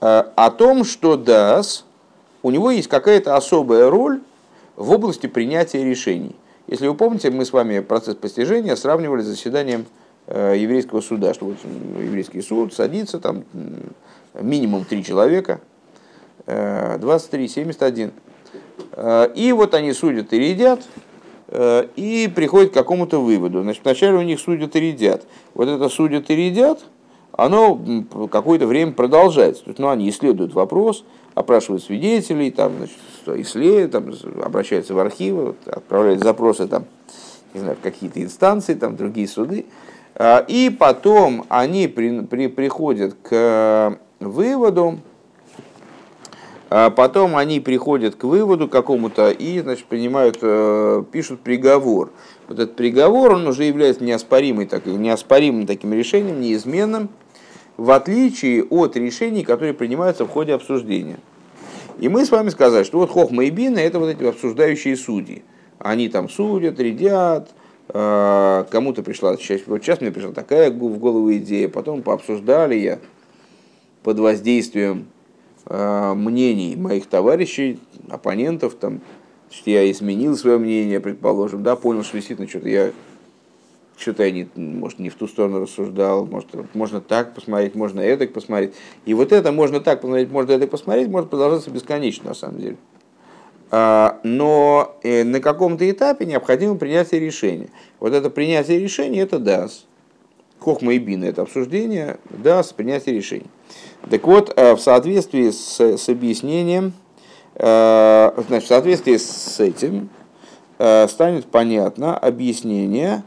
о 0.00 0.50
том, 0.56 0.84
что 0.84 1.16
ДАС, 1.16 1.84
у 2.44 2.52
него 2.52 2.70
есть 2.70 2.86
какая-то 2.86 3.34
особая 3.34 3.90
роль 3.90 4.20
в 4.76 4.92
области 4.92 5.26
принятия 5.26 5.84
решений. 5.84 6.36
Если 6.68 6.86
вы 6.86 6.94
помните, 6.94 7.30
мы 7.30 7.44
с 7.44 7.52
вами 7.52 7.80
процесс 7.80 8.14
постижения 8.14 8.76
сравнивали 8.76 9.22
с 9.22 9.26
заседанием 9.26 9.86
еврейского 10.28 11.00
суда, 11.00 11.34
что 11.34 11.46
вот 11.46 11.56
еврейский 12.00 12.40
суд 12.40 12.72
садится, 12.72 13.18
там 13.18 13.44
минимум 14.32 14.86
три 14.86 15.04
человека, 15.04 15.60
23, 16.46 17.48
71, 17.48 18.12
Э, 18.92 19.28
и 19.34 19.52
вот 19.52 19.74
они 19.74 19.92
судят 19.92 20.32
и 20.32 20.42
едят, 20.42 20.82
э, 21.48 21.86
и 21.96 22.30
приходят 22.34 22.70
к 22.70 22.74
какому-то 22.74 23.20
выводу. 23.20 23.62
Значит, 23.62 23.84
вначале 23.84 24.18
у 24.18 24.22
них 24.22 24.40
судят 24.40 24.76
и 24.76 24.86
едят. 24.86 25.26
Вот 25.54 25.68
это 25.68 25.88
судят 25.88 26.30
и 26.30 26.34
едят, 26.34 26.80
оно 27.32 27.80
какое-то 28.30 28.66
время 28.66 28.92
продолжается. 28.92 29.64
То 29.64 29.70
есть, 29.70 29.80
ну, 29.80 29.88
они 29.88 30.08
исследуют 30.08 30.54
вопрос, 30.54 31.04
опрашивают 31.34 31.82
свидетелей, 31.82 32.50
там, 32.50 32.72
значит, 32.78 32.96
исследуют, 33.46 33.92
там, 33.92 34.12
обращаются 34.42 34.94
в 34.94 34.98
архивы, 34.98 35.54
отправляют 35.66 36.22
запросы 36.22 36.66
там, 36.66 36.84
не 37.52 37.60
знаю, 37.60 37.76
в 37.76 37.80
какие-то 37.80 38.22
инстанции, 38.22 38.74
там, 38.74 38.96
другие 38.96 39.28
суды. 39.28 39.66
Э, 40.14 40.44
и 40.46 40.70
потом 40.70 41.44
они 41.48 41.88
при, 41.88 42.20
при, 42.20 42.48
приходят 42.48 43.14
к 43.22 43.98
выводу, 44.20 45.00
а 46.70 46.90
потом 46.90 47.36
они 47.36 47.60
приходят 47.60 48.16
к 48.16 48.24
выводу 48.24 48.68
какому-то 48.68 49.30
и 49.30 49.60
значит, 49.60 49.86
принимают, 49.86 50.38
э, 50.42 51.04
пишут 51.10 51.40
приговор. 51.40 52.10
Вот 52.48 52.58
этот 52.58 52.76
приговор, 52.76 53.32
он 53.32 53.46
уже 53.46 53.64
является 53.64 54.04
неоспоримым, 54.04 54.66
так, 54.66 54.86
неоспоримым 54.86 55.66
таким 55.66 55.92
решением, 55.92 56.40
неизменным, 56.40 57.08
в 57.76 57.90
отличие 57.90 58.64
от 58.64 58.96
решений, 58.96 59.44
которые 59.44 59.74
принимаются 59.74 60.24
в 60.24 60.28
ходе 60.28 60.54
обсуждения. 60.54 61.18
И 61.98 62.08
мы 62.08 62.24
с 62.24 62.30
вами 62.30 62.48
сказали, 62.50 62.84
что 62.84 62.98
вот 62.98 63.10
Хохма 63.10 63.44
и 63.44 63.50
Бина– 63.50 63.78
это 63.80 63.98
вот 63.98 64.08
эти 64.08 64.24
обсуждающие 64.24 64.96
судьи. 64.96 65.44
Они 65.78 66.08
там 66.08 66.28
судят, 66.28 66.80
рядят, 66.80 67.50
э, 67.88 68.64
кому-то 68.70 69.02
пришла, 69.02 69.32
вот 69.32 69.40
сейчас 69.40 70.00
мне 70.00 70.10
пришла 70.10 70.32
такая 70.32 70.70
в 70.70 70.98
голову 70.98 71.32
идея, 71.34 71.68
потом 71.68 72.02
пообсуждали 72.02 72.74
я 72.74 72.98
под 74.02 74.18
воздействием 74.18 75.06
Э, 75.66 76.12
мнений 76.14 76.76
моих 76.76 77.06
товарищей, 77.06 77.78
оппонентов, 78.10 78.74
там, 78.74 79.00
что 79.50 79.70
я 79.70 79.90
изменил 79.90 80.36
свое 80.36 80.58
мнение, 80.58 81.00
предположим, 81.00 81.62
да, 81.62 81.74
понял, 81.74 82.02
что 82.02 82.18
действительно 82.18 82.46
что-то 82.46 82.68
я 82.68 82.92
что-то 84.04 84.24
я 84.24 84.30
не, 84.30 84.46
может, 84.54 84.98
не 84.98 85.08
в 85.08 85.14
ту 85.14 85.26
сторону 85.26 85.60
рассуждал, 85.60 86.26
может, 86.26 86.48
можно 86.74 87.00
так 87.00 87.34
посмотреть, 87.34 87.74
можно 87.74 88.00
это 88.00 88.26
посмотреть. 88.26 88.74
И 89.06 89.14
вот 89.14 89.32
это 89.32 89.50
можно 89.50 89.80
так 89.80 90.02
посмотреть, 90.02 90.30
можно 90.30 90.52
это 90.52 90.66
посмотреть, 90.66 91.08
может 91.08 91.30
продолжаться 91.30 91.70
бесконечно, 91.70 92.28
на 92.28 92.34
самом 92.34 92.60
деле. 92.60 92.76
А, 93.70 94.20
но 94.22 94.98
э, 95.02 95.24
на 95.24 95.40
каком-то 95.40 95.90
этапе 95.90 96.26
необходимо 96.26 96.76
принятие 96.76 97.18
решения. 97.18 97.70
Вот 97.98 98.12
это 98.12 98.28
принятие 98.28 98.78
решения, 98.78 99.22
это 99.22 99.38
даст. 99.38 99.86
Хохма 100.60 100.92
и 100.92 100.98
Бина, 100.98 101.24
это 101.24 101.42
обсуждение, 101.42 102.18
даст 102.28 102.74
принятие 102.74 103.14
решения. 103.14 103.48
Так 104.10 104.26
вот, 104.26 104.52
э, 104.54 104.74
в 104.74 104.80
соответствии 104.80 105.50
с, 105.50 105.80
с 105.80 106.08
объяснением, 106.10 106.92
э, 107.54 108.32
значит, 108.48 108.66
в 108.66 108.68
соответствии 108.68 109.16
с 109.16 109.60
этим 109.60 110.10
станет 110.76 111.46
понятно 111.46 112.18
объяснение 112.18 113.22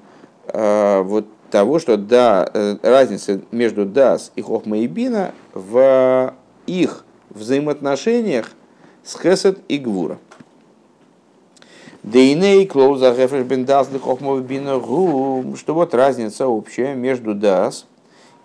вот 0.53 1.25
того, 1.51 1.79
что 1.79 1.97
да, 1.97 2.49
разница 2.81 3.41
между 3.51 3.86
Дас 3.86 4.31
и 4.36 4.41
Хохма 4.41 4.79
и 4.79 4.88
Бина 4.88 5.33
в 5.53 6.33
их 6.65 7.05
взаимоотношениях 7.29 8.51
с 9.03 9.17
Хесед 9.19 9.60
и 9.67 9.77
Гвура. 9.77 10.17
Дейней 12.03 12.65
клоуза 12.65 13.13
гефреш 13.13 13.43
бен 13.45 13.65
дас 13.65 13.89
хохма 14.01 14.39
бина 14.39 14.79
гу, 14.79 15.55
что 15.57 15.73
вот 15.73 15.93
разница 15.93 16.47
общая 16.47 16.95
между 16.95 17.33
дас 17.33 17.86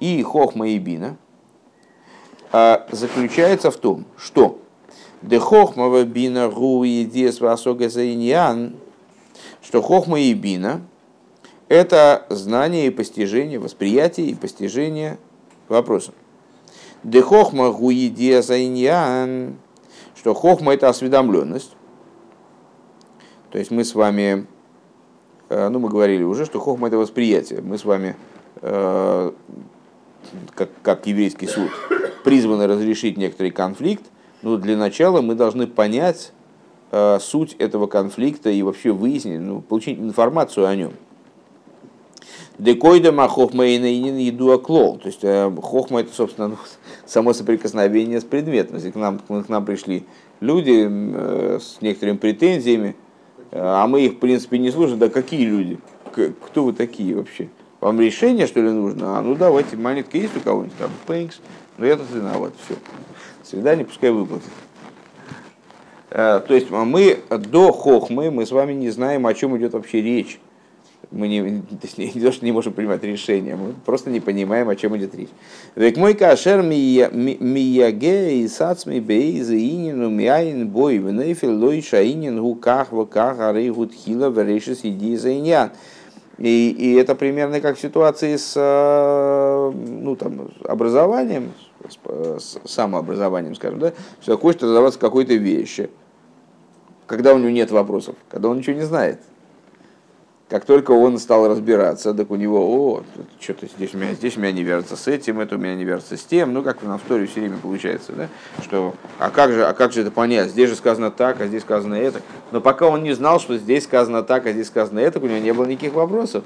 и 0.01 0.23
хохма 0.23 0.69
и 0.69 0.79
бина– 0.79 1.17
а, 2.53 2.87
заключается 2.91 3.71
в 3.71 3.77
том, 3.77 4.05
что 4.17 4.59
де 5.23 5.39
хохмава 5.39 6.05
бина 6.05 6.49
гу 6.49 6.85
и 6.85 7.05
диес 7.05 7.41
васога 7.41 7.89
заиньян, 7.89 8.75
что 9.63 9.81
хохма 9.81 10.21
и 10.21 10.35
бина– 10.35 10.83
это 11.69 12.27
знание 12.29 12.87
и 12.87 12.91
постижение, 12.91 13.59
восприятие 13.59 14.27
и 14.27 14.35
постижение 14.35 15.19
вопроса. 15.69 16.13
Де 17.03 17.21
хохма 17.21 17.73
гуидия 17.73 18.43
зайньян, 18.43 19.57
что 20.15 20.35
хохма 20.35 20.75
это 20.75 20.89
осведомленность. 20.89 21.75
То 23.51 23.59
есть 23.59 23.71
мы 23.71 23.85
с 23.85 23.95
вами, 23.95 24.47
э, 25.49 25.69
ну 25.69 25.79
мы 25.79 25.89
говорили 25.89 26.23
уже, 26.23 26.45
что 26.45 26.61
хохма 26.61 26.89
это 26.89 26.97
восприятие. 26.97 27.61
Мы 27.61 27.77
с 27.77 27.85
вами, 27.85 28.17
э, 28.61 29.33
как, 30.55 30.71
как 30.83 31.07
еврейский 31.07 31.49
суд, 31.49 31.71
призваны 32.25 32.67
разрешить 32.67 33.19
некоторый 33.19 33.51
конфликт, 33.51 34.05
но 34.43 34.57
для 34.57 34.77
начала 34.77 35.21
мы 35.21 35.35
должны 35.35 35.67
понять 35.67 36.33
э, 36.93 37.19
суть 37.21 37.55
этого 37.59 37.87
конфликта 37.89 38.51
и 38.51 38.63
вообще 38.63 38.93
выяснить, 38.93 39.41
ну, 39.41 39.61
получить 39.61 39.99
информацию 39.99 40.67
о 40.67 40.77
нем. 40.77 40.93
Декойда 42.59 43.13
хохма 43.29 43.67
и 43.67 43.77
еду 44.25 44.53
оклол. 44.53 44.99
То 44.99 45.07
есть 45.09 45.21
э, 45.23 45.51
хохма 45.63 46.01
это, 46.01 46.15
собственно, 46.15 46.49
ну, 46.49 46.57
само 47.07 47.33
соприкосновение 47.33 48.21
с 48.21 48.25
предметом. 48.25 48.77
Если 48.77 48.91
к 48.91 48.95
нам, 48.95 49.19
к 49.19 49.49
нам 49.49 49.65
пришли 49.65 50.05
люди 50.41 50.87
э, 50.89 51.59
с 51.61 51.81
некоторыми 51.81 52.19
претензиями, 52.19 52.95
э, 53.51 53.59
а 53.59 53.87
мы 53.87 54.03
их, 54.03 54.15
в 54.15 54.19
принципе, 54.19 54.59
не 54.59 54.71
слушаем, 54.71 54.99
да 54.99 55.09
какие 55.09 55.47
люди? 55.47 55.79
Кто 56.45 56.65
вы 56.65 56.75
такие 56.75 57.17
вообще? 57.17 57.49
Вам 57.81 58.01
решение, 58.01 58.47
что 58.47 58.61
ли, 58.61 58.71
нужно? 58.71 59.19
А 59.19 59.23
ну 59.23 59.35
давайте, 59.35 59.77
монетка 59.77 60.19
есть 60.19 60.37
у 60.37 60.41
кого-нибудь 60.41 60.77
там? 60.79 60.91
Пэнкс. 61.07 61.41
Ну 61.79 61.87
я 61.87 61.97
тут 61.97 62.11
виноват, 62.13 62.53
все. 62.65 62.77
Свидание, 63.43 63.85
пускай 63.85 64.11
выплатит. 64.11 64.51
То 66.11 66.45
есть 66.51 66.71
мы 66.71 67.21
до 67.31 67.73
хохмы, 67.73 68.31
мы 68.31 68.45
с 68.45 68.53
вами 68.53 68.75
не 68.75 68.91
знаем, 68.91 69.27
о 69.27 69.33
чем 69.33 69.57
идет 69.57 69.73
вообще 69.73 70.03
речь 70.03 70.39
мы 71.13 71.29
не, 71.29 71.63
точнее, 71.81 72.11
не 72.15 72.21
то, 72.21 72.33
что 72.33 72.45
не 72.45 72.53
можем 72.53 72.73
принимать 72.73 73.03
решения, 73.05 73.55
мы 73.55 73.75
просто 73.85 74.11
не 74.11 74.21
понимаем, 74.21 74.69
о 74.69 74.77
чем 74.77 74.97
идет 74.97 75.15
речь. 75.15 75.29
Век 75.77 75.97
мой 75.97 76.15
кашер 76.15 76.63
мияге 76.63 78.39
и 78.39 78.49
сацми 78.49 78.99
бей 78.99 79.41
заинину 79.43 80.09
мияин 80.09 80.69
бой 80.69 80.97
венефил 80.97 81.59
лой 81.59 81.83
шаинин 81.83 82.41
гуках 82.41 82.93
ваках 82.93 83.39
ары 83.41 83.73
гудхила 83.73 84.31
верешис 84.31 84.81
иди 84.83 85.17
заиньян. 85.17 85.71
И, 86.39 86.71
и 86.71 86.95
это 86.95 87.15
примерно 87.15 87.61
как 87.61 87.77
в 87.77 87.81
ситуации 87.81 88.37
с 88.37 88.55
ну, 88.57 90.17
там, 90.17 90.51
образованием, 90.65 91.53
с, 91.89 91.99
с 92.43 92.59
самообразованием, 92.65 93.55
скажем, 93.55 93.79
да, 93.79 93.93
что 94.23 94.39
хочет 94.39 94.63
разобраться 94.63 94.99
какой-то 94.99 95.35
вещи, 95.35 95.91
когда 97.07 97.35
у 97.35 97.39
него 97.39 97.51
нет 97.51 97.71
вопросов, 97.71 98.17
когда 98.31 98.49
он 98.49 98.59
ничего 98.59 98.77
не 98.77 98.83
знает. 98.83 99.21
Как 100.49 100.67
только 100.67 100.91
он 100.91 101.19
стал 101.19 101.49
разбираться, 101.49 102.13
так 102.13 102.31
у 102.31 102.37
него, 102.37 102.61
о, 102.61 103.03
что-то 103.41 103.67
здесь 103.67 103.95
у 103.95 103.97
меня, 103.97 104.13
здесь 104.13 104.37
у 104.37 104.41
меня 104.41 104.53
не 104.53 104.63
вяжется 104.63 104.97
с 104.97 105.09
этим, 105.09 105.41
это 105.41 105.55
у 105.55 105.59
меня 105.59 105.75
не 105.75 105.85
вяжется 105.85 106.19
с 106.19 106.25
тем, 106.25 106.53
ну 106.53 106.63
как 106.63 106.83
на 106.83 106.99
истории 106.99 107.25
все 107.25 107.41
время 107.41 107.57
получается, 107.57 108.13
да, 108.13 108.29
что, 108.63 108.95
а 109.19 109.31
как 109.31 109.51
же, 109.53 109.65
а 109.65 109.73
как 109.73 109.93
же 109.93 110.03
это 110.03 110.11
понять, 110.11 110.51
здесь 110.51 110.69
же 110.69 110.77
сказано 110.77 111.11
так, 111.11 111.41
а 111.41 111.47
здесь 111.47 111.63
сказано 111.63 111.95
это, 111.95 112.21
но 112.51 112.61
пока 112.61 112.87
он 112.89 113.03
не 113.03 113.15
знал, 113.15 113.41
что 113.41 113.57
здесь 113.57 113.85
сказано 113.85 114.23
так, 114.23 114.47
а 114.47 114.53
здесь 114.53 114.67
сказано 114.67 114.99
это, 114.99 115.21
у 115.21 115.27
него 115.27 115.39
не 115.39 115.55
было 115.55 115.65
никаких 115.65 115.95
вопросов. 115.95 116.45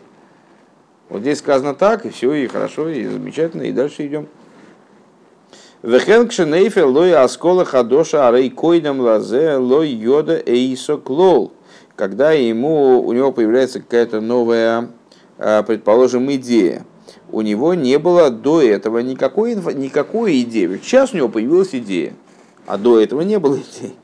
Вот 1.09 1.21
здесь 1.21 1.39
сказано 1.39 1.75
так, 1.75 2.05
и 2.05 2.11
все, 2.11 2.33
и 2.33 2.47
хорошо, 2.47 2.89
и 2.89 3.05
замечательно, 3.07 3.63
и 3.63 3.73
дальше 3.73 4.07
идем. 4.07 4.29
Вехен 5.83 6.27
кшенейфел 6.27 6.91
лой 6.91 7.15
аскола 7.15 7.65
хадоша 7.65 8.29
арей 8.29 8.51
койдам 8.51 9.01
лазе 9.01 9.57
лой 9.57 9.89
йода 9.89 10.43
эйсо 10.45 10.97
клол 10.97 11.53
когда 11.97 12.33
ему, 12.33 13.03
у 13.03 13.13
него 13.13 13.33
появляется 13.33 13.81
какая-то 13.81 14.21
новая, 14.21 14.89
а, 15.39 15.63
предположим, 15.63 16.31
идея. 16.33 16.85
У 17.33 17.41
него 17.41 17.75
не 17.75 17.99
было 17.99 18.31
до 18.31 18.63
этого 18.63 18.99
никакой, 18.99 19.57
никакой 19.75 20.43
идеи. 20.43 20.79
Сейчас 20.83 21.13
у 21.13 21.17
него 21.17 21.29
появилась 21.29 21.75
идея, 21.75 22.13
а 22.67 22.79
до 22.79 23.01
этого 23.01 23.23
не 23.23 23.39
было 23.39 23.57
идеи. 23.57 23.95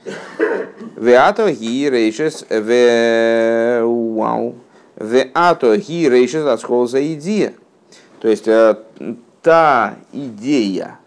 Веато 0.96 1.52
ги 1.52 1.88
рейшес 1.88 2.46
вау. 2.50 4.54
Веато 4.96 5.76
ги 5.76 6.08
рейшес 6.08 6.90
за 6.90 7.14
идея. 7.14 7.54
То 8.20 8.28
есть 8.28 8.48
а, 8.48 8.82
та 9.42 9.96
идея, 10.12 10.98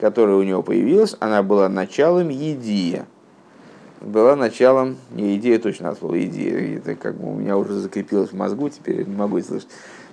которая 0.00 0.36
у 0.36 0.42
него 0.42 0.62
появилась, 0.62 1.16
она 1.18 1.42
была 1.42 1.68
началом 1.68 2.30
идеи 2.30 3.04
была 4.00 4.36
началом, 4.36 4.96
не 5.10 5.36
идея 5.36 5.58
точно 5.58 5.90
от 5.90 5.98
слова 5.98 6.20
идея, 6.24 6.78
это 6.78 6.94
как 6.94 7.16
бы 7.16 7.30
у 7.30 7.34
меня 7.34 7.56
уже 7.56 7.74
закрепилось 7.74 8.30
в 8.30 8.36
мозгу, 8.36 8.68
теперь 8.68 9.06
не 9.06 9.16
могу 9.16 9.38
это 9.38 9.48
слышать. 9.48 9.68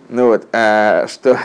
Ну 0.10 0.28
вот, 0.28 0.48
а, 0.52 1.08
что, 1.08 1.38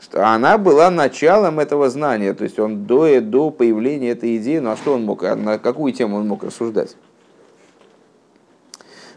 что 0.00 0.26
она 0.26 0.58
была 0.58 0.90
началом 0.90 1.60
этого 1.60 1.90
знания, 1.90 2.34
то 2.34 2.44
есть 2.44 2.58
он 2.58 2.84
до, 2.84 3.20
до 3.20 3.50
появления 3.50 4.10
этой 4.10 4.36
идеи, 4.36 4.58
ну 4.58 4.70
а 4.70 4.76
что 4.76 4.94
он 4.94 5.04
мог, 5.04 5.22
на 5.22 5.58
какую 5.58 5.92
тему 5.92 6.16
он 6.16 6.28
мог 6.28 6.44
рассуждать? 6.44 6.96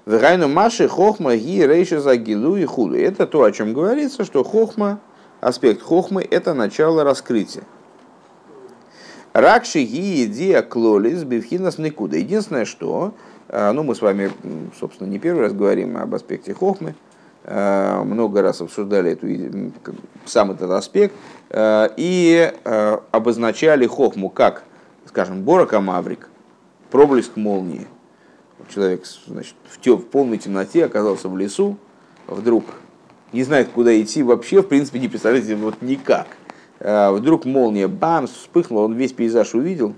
Вегайну 0.06 0.50
Маши 0.50 0.90
Хохма 0.90 1.38
Ги 1.38 1.66
Рейши 1.66 2.00
Загилу 2.00 2.58
и 2.58 2.66
Худу. 2.66 2.98
Это 2.98 3.26
то, 3.26 3.44
о 3.44 3.52
чем 3.54 3.74
говорится, 3.74 4.26
что 4.26 4.44
Хохма, 4.44 5.00
аспект 5.40 5.82
Хохмы, 5.82 6.28
это 6.30 6.54
начало 6.54 7.06
раскрытия. 7.06 7.64
Ракши 9.34 9.84
ги 9.84 10.26
идея 10.26 10.62
клолис 10.62 11.24
бифхинас 11.24 11.80
никуда. 11.80 12.18
Единственное, 12.18 12.66
что, 12.66 13.16
а, 13.50 13.74
ну 13.74 13.82
мы 13.82 13.96
с 13.96 14.02
вами, 14.02 14.32
собственно, 14.80 15.08
не 15.08 15.18
первый 15.18 15.42
раз 15.42 15.54
говорим 15.54 15.98
об 15.98 16.14
аспекте 16.14 16.54
хохмы, 16.54 16.94
а, 17.44 18.04
много 18.04 18.44
раз 18.44 18.62
обсуждали 18.62 19.14
эту, 19.14 19.72
сам 20.26 20.52
этот 20.52 20.70
аспект 20.70 21.16
а, 21.50 21.92
и 21.98 22.54
обозначали 23.12 23.88
хохму 23.88 24.30
как, 24.30 24.64
скажем, 25.08 25.42
борока 25.42 25.82
маврик, 25.82 26.30
проблеск 26.92 27.36
молнии. 27.36 27.88
Человек 28.70 29.04
значит, 29.28 29.56
в, 29.68 29.82
тем, 29.82 29.98
в 29.98 30.06
полной 30.06 30.38
темноте 30.38 30.86
оказался 30.86 31.28
в 31.28 31.36
лесу, 31.36 31.78
вдруг 32.28 32.66
не 33.34 33.42
знает, 33.42 33.70
куда 33.70 34.00
идти, 34.00 34.22
вообще, 34.22 34.62
в 34.62 34.68
принципе, 34.68 35.00
не 35.00 35.08
представляет 35.08 35.50
вот 35.58 35.82
никак– 35.82 36.28
Э, 36.43 36.43
вдруг 36.84 37.46
молния, 37.46 37.88
бам, 37.88 38.28
вспыхнула, 38.28 38.84
он 38.84 38.94
весь 38.94 39.14
пейзаж 39.14 39.56
увидел, 39.56 39.96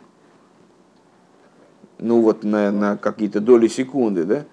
ну 1.98 2.22
вот 2.22 2.44
на, 2.44 2.72
на 2.72 2.98
какие-то 2.98 3.40
доли 3.40 3.68
секунды, 3.68 4.24
да, 4.24 4.46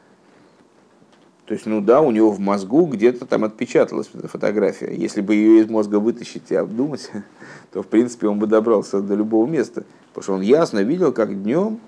то 1.52 1.54
есть, 1.54 1.66
ну 1.66 1.80
да, 1.80 2.00
у 2.00 2.10
него 2.10 2.30
в 2.30 2.38
мозгу 2.38 2.86
где-то 2.86 3.26
там 3.26 3.44
отпечаталась 3.44 4.08
эта 4.14 4.26
фотография. 4.26 4.94
Если 4.94 5.20
бы 5.20 5.34
ее 5.34 5.60
из 5.60 5.68
мозга 5.68 5.96
вытащить 6.00 6.50
и 6.50 6.54
обдумать, 6.54 7.10
то, 7.72 7.82
в 7.82 7.88
принципе, 7.88 8.28
он 8.28 8.38
бы 8.38 8.46
добрался 8.46 9.00
до 9.00 9.14
любого 9.14 9.46
места. 9.46 9.84
Потому 10.14 10.22
что 10.22 10.32
он 10.34 10.40
ясно 10.40 10.78
видел, 10.78 11.12
как 11.12 11.42
днем 11.42 11.80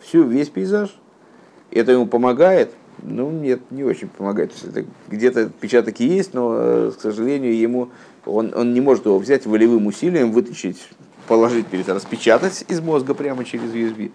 всю, 0.00 0.24
весь 0.24 0.48
пейзаж. 0.48 0.98
Это 1.70 1.92
ему 1.92 2.06
помогает? 2.06 2.74
Ну, 3.00 3.30
нет, 3.30 3.60
не 3.70 3.84
очень 3.84 4.08
помогает. 4.08 4.52
где-то 5.08 5.46
отпечаток 5.46 5.98
есть, 6.00 6.34
но, 6.34 6.54
э, 6.54 6.92
к 6.96 7.00
сожалению, 7.00 7.56
ему 7.56 7.88
он, 8.24 8.52
он 8.54 8.74
не 8.74 8.80
может 8.80 9.06
его 9.06 9.18
взять 9.18 9.46
волевым 9.46 9.86
усилием, 9.86 10.32
вытащить, 10.32 10.88
положить 11.26 11.66
перед 11.66 11.88
распечатать 11.88 12.64
из 12.68 12.80
мозга 12.80 13.14
прямо 13.14 13.44
через 13.44 13.72
USB 13.72 14.12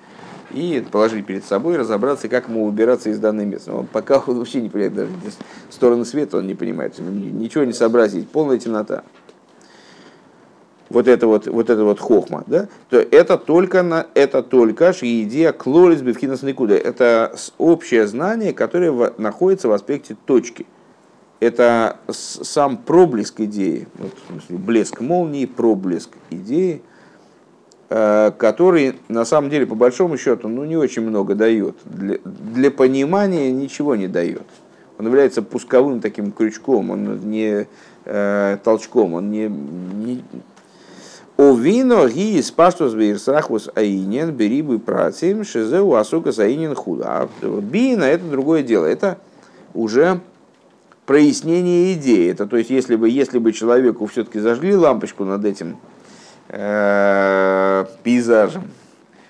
и 0.51 0.85
положить 0.91 1.25
перед 1.25 1.43
собой, 1.43 1.77
разобраться, 1.77 2.29
как 2.29 2.47
ему 2.47 2.65
убираться 2.65 3.09
из 3.09 3.19
данной 3.19 3.45
места. 3.45 3.73
Он 3.73 3.85
пока 3.85 4.19
он 4.19 4.37
вообще 4.37 4.61
не 4.61 4.69
понимает, 4.69 4.95
даже 4.95 5.11
стороны 5.69 6.05
света 6.05 6.37
он 6.37 6.47
не 6.47 6.55
понимает, 6.55 6.97
ничего 6.99 7.63
не 7.63 7.73
сообразить, 7.73 8.29
полная 8.29 8.57
темнота. 8.57 9.03
Вот 10.89 11.08
это 11.08 11.28
вот, 11.28 11.47
вот 11.47 11.69
это 11.69 11.84
вот 11.84 12.00
хохма, 12.00 12.43
да, 12.47 12.67
то 12.89 12.97
это 12.97 13.38
только, 13.38 13.84
на, 13.84 14.08
это 14.13 14.41
только 14.41 14.91
идея 14.91 15.52
клорис 15.52 16.02
бифхинас 16.02 16.43
никуда. 16.43 16.76
Это 16.76 17.36
общее 17.58 18.08
знание, 18.08 18.54
которое 18.54 19.13
находится 19.17 19.67
в 19.67 19.73
аспекте 19.73 20.15
точки– 20.26 20.65
это 21.39 21.97
сам 22.10 22.78
проблеск 22.78 23.39
идеи, 23.41 23.88
вот, 23.95 24.12
в 24.13 24.32
смысле, 24.32 24.58
блеск 24.58 25.02
молнии, 25.02 25.45
проблеск 25.45 26.10
идеи, 26.32 26.82
э, 27.89 28.32
который 28.38 28.95
на 29.08 29.23
самом 29.26 29.50
деле, 29.50 29.67
по 29.67 29.76
большому 29.76 30.17
счету, 30.17 30.47
ну, 30.47 30.63
не 30.65 30.76
очень 30.76 31.04
много 31.04 31.36
дает. 31.36 31.76
Для, 31.86 32.17
для 32.23 32.71
понимания 32.71 33.52
ничего 33.52 33.95
не 33.95 34.08
дает. 34.08 34.47
Он 34.97 35.06
является 35.06 35.43
пусковым 35.43 36.02
таким 36.02 36.32
крючком, 36.32 36.89
он 36.89 37.30
не 37.30 37.67
э, 38.06 38.58
толчком, 38.63 39.13
он 39.13 39.29
не, 39.29 39.48
не... 39.48 40.23
О 41.38 41.54
вино 41.54 42.08
ги 42.10 42.40
из 42.40 42.50
паштус 42.50 42.94
вейрсрахвус 42.94 43.69
аинен 43.75 44.31
берибы 44.31 44.79
працим 44.79 45.44
шизеу 45.44 45.94
асука 45.94 46.31
саинен 46.31 46.73
худа. 46.73 47.29
Бина 47.42 48.06
это 48.06 48.25
другое 48.25 48.63
дело. 48.63 48.85
Это 48.85 49.19
уже 49.75 50.19
прояснение 51.06 51.94
идеи. 51.94 52.31
Это 52.31 52.48
то 52.48 52.58
есть, 52.58 52.71
если 52.71 52.96
бы, 52.96 53.08
если 53.08 53.38
бы 53.38 53.54
человеку 53.54 54.08
все-таки 54.08 54.40
зажгли 54.40 54.75
лампочку 54.75 55.25
над 55.25 55.46
этим 55.46 55.77
э, 56.50 57.85
пейзажем, 58.02 58.63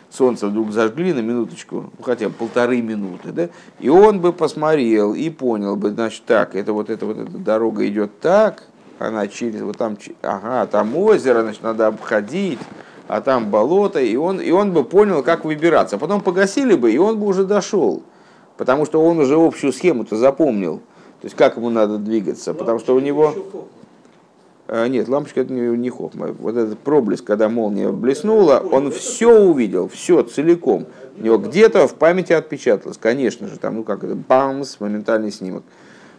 солнце 0.10 0.47
вдруг 0.47 0.72
зажгли 0.72 1.12
на 1.12 1.20
минуточку, 1.20 1.91
ну, 1.97 2.03
хотя 2.03 2.30
бы 2.30 2.36
полторы 2.36 2.82
минуты, 2.82 3.34
да, 3.34 3.49
и 3.82 3.89
он 3.89 4.22
бы 4.22 4.32
посмотрел 4.32 5.14
и 5.14 5.30
понял 5.30 5.76
бы, 5.76 5.89
значит, 5.89 6.24
так, 6.26 6.55
это 6.55 6.72
вот 6.72 6.89
эта 6.89 7.05
вот 7.05 7.18
эта 7.18 7.38
дорога 7.38 7.86
идет 7.86 8.20
так, 8.22 8.64
она 9.00 9.28
через, 9.28 9.62
вот 9.62 9.78
там, 9.78 9.98
ага, 10.22 10.66
там 10.68 10.95
озеро, 10.98 11.41
значит, 11.41 11.64
надо 11.64 11.88
обходить, 11.88 12.60
а 13.08 13.22
там 13.22 13.50
болото, 13.50 14.00
и 14.00 14.16
он, 14.16 14.39
и 14.39 14.52
он 14.52 14.74
бы 14.74 14.84
понял, 14.84 15.24
как 15.24 15.45
выбираться. 15.45 15.98
Потом 15.98 16.22
погасили 16.22 16.76
бы, 16.76 16.91
и 16.91 16.98
он 16.98 17.20
бы 17.20 17.28
уже 17.28 17.45
дошел, 17.45 18.04
потому 18.58 18.86
что 18.86 19.04
он 19.04 19.20
уже 19.20 19.36
общую 19.36 19.72
схему-то 19.72 20.16
запомнил, 20.16 20.78
то 21.22 21.26
есть 21.26 21.36
как 21.36 21.58
ему 21.58 21.70
надо 21.70 21.98
двигаться, 21.98 22.54
потому 22.54 22.80
что 22.80 22.95
у 22.95 23.00
него... 23.00 23.34
А, 24.70 24.88
Нет, 24.88 25.08
лампочка 25.08 25.41
это 25.41 25.54
не, 25.54 25.62
не 25.78 25.89
хохма. 25.89 26.36
Вот 26.39 26.58
этот 26.58 26.78
проблеск, 26.80 27.24
когда 27.24 27.48
молния 27.48 27.89
блеснула, 27.89 28.60
он 28.60 28.91
все 28.91 29.39
увидел, 29.39 29.88
все 29.88 30.24
целиком. 30.24 30.88
У 31.18 31.24
него 31.24 31.38
где-то 31.38 31.88
в 31.88 31.95
памяти 31.95 32.34
отпечаталось, 32.34 32.98
конечно 32.98 33.48
же, 33.48 33.58
там, 33.58 33.76
ну 33.76 33.84
как 33.84 34.04
это, 34.04 34.16
бамс, 34.16 34.82
моментальный 34.82 35.32
снимок. 35.32 35.64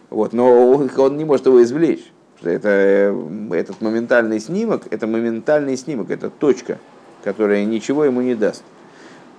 Вот, 0.08 0.32
но 0.32 0.70
он 0.70 1.16
не 1.18 1.26
может 1.26 1.44
его 1.44 1.62
извлечь. 1.62 2.10
Это, 2.42 3.16
этот 3.50 3.80
моментальный 3.80 4.40
снимок, 4.40 4.82
это 4.90 5.06
моментальный 5.06 5.76
снимок, 5.76 6.10
это 6.10 6.30
точка, 6.30 6.78
которая 7.24 7.64
ничего 7.64 8.04
ему 8.04 8.20
не 8.20 8.34
даст. 8.34 8.62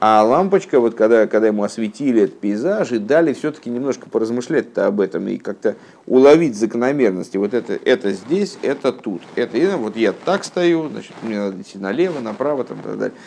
А 0.02 0.24
лампочка, 0.24 0.80
вот 0.80 0.95
когда, 0.95 1.28
когда 1.28 1.47
ему 1.47 1.64
осветили 1.64 2.24
этот 2.24 2.39
пейзаж 2.39 2.93
и 2.93 3.00
дали 3.00 3.34
все-таки 3.34 3.70
немножко 3.70 4.10
поразмышлять-то 4.10 4.88
об 4.88 5.02
этом 5.02 5.28
и 5.28 5.38
как-то 5.38 5.76
уловить 6.08 6.58
закономерности. 6.58 7.36
Вот 7.36 7.54
это, 7.54 7.74
это 7.74 8.12
здесь, 8.12 8.58
это 8.62 8.93
тут. 8.93 9.22
Это 9.36 9.58
и 9.58 9.68
вот 9.76 9.97
я 9.97 10.14
так 10.14 10.45
стою, 10.45 10.88
значит, 10.88 11.12
мне 11.22 11.38
надо 11.38 11.62
идти 11.62 11.78
налево, 11.78 12.22
направо, 12.22 12.64
там, 12.64 12.78
так 12.82 12.97
далее. 12.97 13.18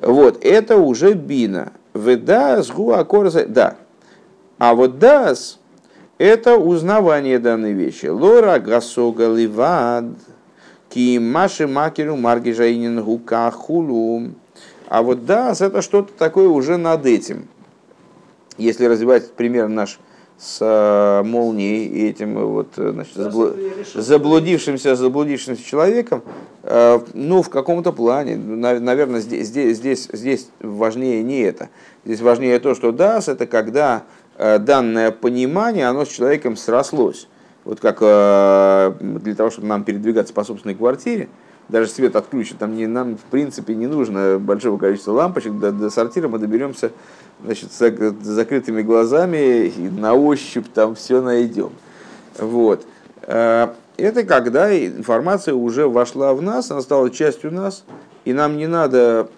Вот, 0.00 0.42
это 0.42 0.78
уже 0.78 1.12
бина. 1.12 1.72
Веда 1.92 2.62
сгу 2.62 2.92
акорза, 2.92 3.46
да. 3.46 3.76
А 4.56 4.74
вот 4.74 4.98
дас– 4.98 5.57
это 6.18 6.56
узнавание 6.56 7.38
данной 7.38 7.72
вещи. 7.72 8.06
Лора 8.06 8.58
гасога 8.58 9.28
ливад, 9.28 10.04
ки 10.90 11.18
маши 11.18 11.66
макеру 11.66 12.16
марги 12.16 12.50
жаинин 12.50 13.02
гука 13.02 13.50
хулу. 13.50 14.30
А 14.88 15.02
вот 15.02 15.26
дас– 15.26 15.60
это 15.62 15.82
что-то 15.82 16.12
такое 16.12 16.48
уже 16.48 16.76
над 16.76 17.06
этим. 17.06 17.46
Если 18.56 18.86
развивать 18.86 19.32
пример 19.32 19.68
наш 19.68 20.00
с 20.38 20.58
э, 20.60 21.22
молнией 21.24 21.86
и 21.86 22.08
этим 22.08 22.38
э, 22.38 22.44
вот, 22.44 22.68
э, 22.76 22.92
значит, 22.92 23.16
заблу- 23.16 23.54
заблудившимся, 23.94 24.94
заблудившимся 24.96 25.64
человеком, 25.64 26.22
ну, 27.14 27.42
в 27.42 27.48
каком-то 27.50 27.92
плане, 27.92 28.36
на- 28.36 28.78
наверное, 28.80 29.20
здесь, 29.20 29.46
здесь, 29.46 30.08
здесь, 30.12 30.48
важнее 30.60 31.22
не 31.22 31.40
это. 31.40 31.70
Здесь 32.04 32.20
важнее 32.20 32.58
то, 32.58 32.74
что 32.74 32.92
дас– 32.92 33.28
это 33.28 33.46
когда 33.46 34.02
данное 34.38 35.10
понимание, 35.10 35.88
оно 35.88 36.04
с 36.04 36.08
человеком 36.08 36.56
срослось. 36.56 37.28
Вот 37.64 37.80
как 37.80 37.98
э, 38.00 38.94
для 39.00 39.34
того, 39.34 39.50
чтобы 39.50 39.66
нам 39.66 39.84
передвигаться 39.84 40.32
по 40.32 40.44
собственной 40.44 40.74
квартире, 40.74 41.28
даже 41.68 41.88
свет 41.90 42.16
отключит, 42.16 42.58
там 42.58 42.74
не, 42.74 42.86
нам 42.86 43.18
в 43.18 43.24
принципе 43.24 43.74
не 43.74 43.86
нужно 43.86 44.38
большого 44.38 44.78
количества 44.78 45.12
лампочек, 45.12 45.58
до, 45.58 45.70
до 45.70 45.90
сортира 45.90 46.28
мы 46.28 46.38
доберемся 46.38 46.92
значит, 47.44 47.72
с 47.72 48.14
закрытыми 48.22 48.80
глазами 48.82 49.66
и 49.66 49.88
на 49.90 50.14
ощупь 50.14 50.66
там 50.72 50.94
все 50.94 51.20
найдем. 51.20 51.72
Вот. 52.38 52.86
Э, 53.22 53.68
Это 53.98 54.22
когда 54.22 54.72
информация 54.72 55.54
уже 55.54 55.88
вошла 55.88 56.32
в 56.32 56.40
нас, 56.40 56.70
она 56.70 56.80
стала 56.80 57.10
частью 57.10 57.52
нас, 57.52 57.84
и 58.24 58.32
нам 58.32 58.56
не 58.56 58.68
надо... 58.68 59.28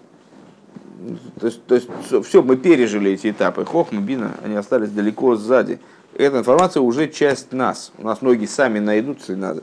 То 1.38 1.46
есть, 1.46 1.64
то 1.64 1.74
есть 1.74 1.88
все, 2.26 2.42
мы 2.42 2.56
пережили 2.56 3.12
эти 3.12 3.30
этапы. 3.30 3.64
Хохма, 3.64 4.00
Бина, 4.00 4.32
они 4.44 4.56
остались 4.56 4.90
далеко 4.90 5.36
сзади. 5.36 5.78
Эта 6.14 6.38
информация 6.38 6.82
уже 6.82 7.08
часть 7.08 7.52
нас. 7.52 7.92
У 7.98 8.04
нас 8.04 8.20
ноги 8.20 8.46
сами 8.46 8.78
найдутся 8.78 9.36
надо. 9.36 9.62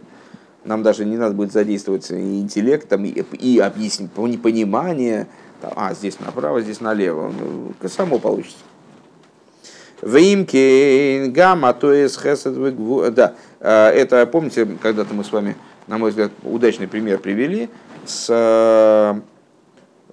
Нам 0.63 0.83
даже 0.83 1.05
не 1.05 1.17
надо 1.17 1.35
будет 1.35 1.51
задействовать 1.51 2.09
и 2.11 2.41
там, 2.89 3.05
и, 3.05 3.23
и 3.35 3.59
объяснить, 3.59 4.11
понимание. 4.11 5.27
Там, 5.61 5.73
а, 5.75 5.93
здесь 5.93 6.19
направо, 6.19 6.61
здесь 6.61 6.81
налево. 6.81 7.31
Ну, 7.39 7.73
само 7.88 8.19
получится. 8.19 8.57
Вимки, 10.01 11.27
гамма, 11.27 11.73
то 11.73 11.91
есть 11.91 12.21
хесед, 12.21 12.53
да, 13.15 13.33
э, 13.59 13.89
это, 13.89 14.27
помните, 14.27 14.67
когда-то 14.79 15.15
мы 15.15 15.23
с 15.23 15.31
вами, 15.31 15.55
на 15.88 15.97
мой 15.97 16.11
взгляд, 16.11 16.31
удачный 16.43 16.88
пример 16.88 17.17
привели 17.17 17.69
с, 18.05 18.27
э, 18.29 19.19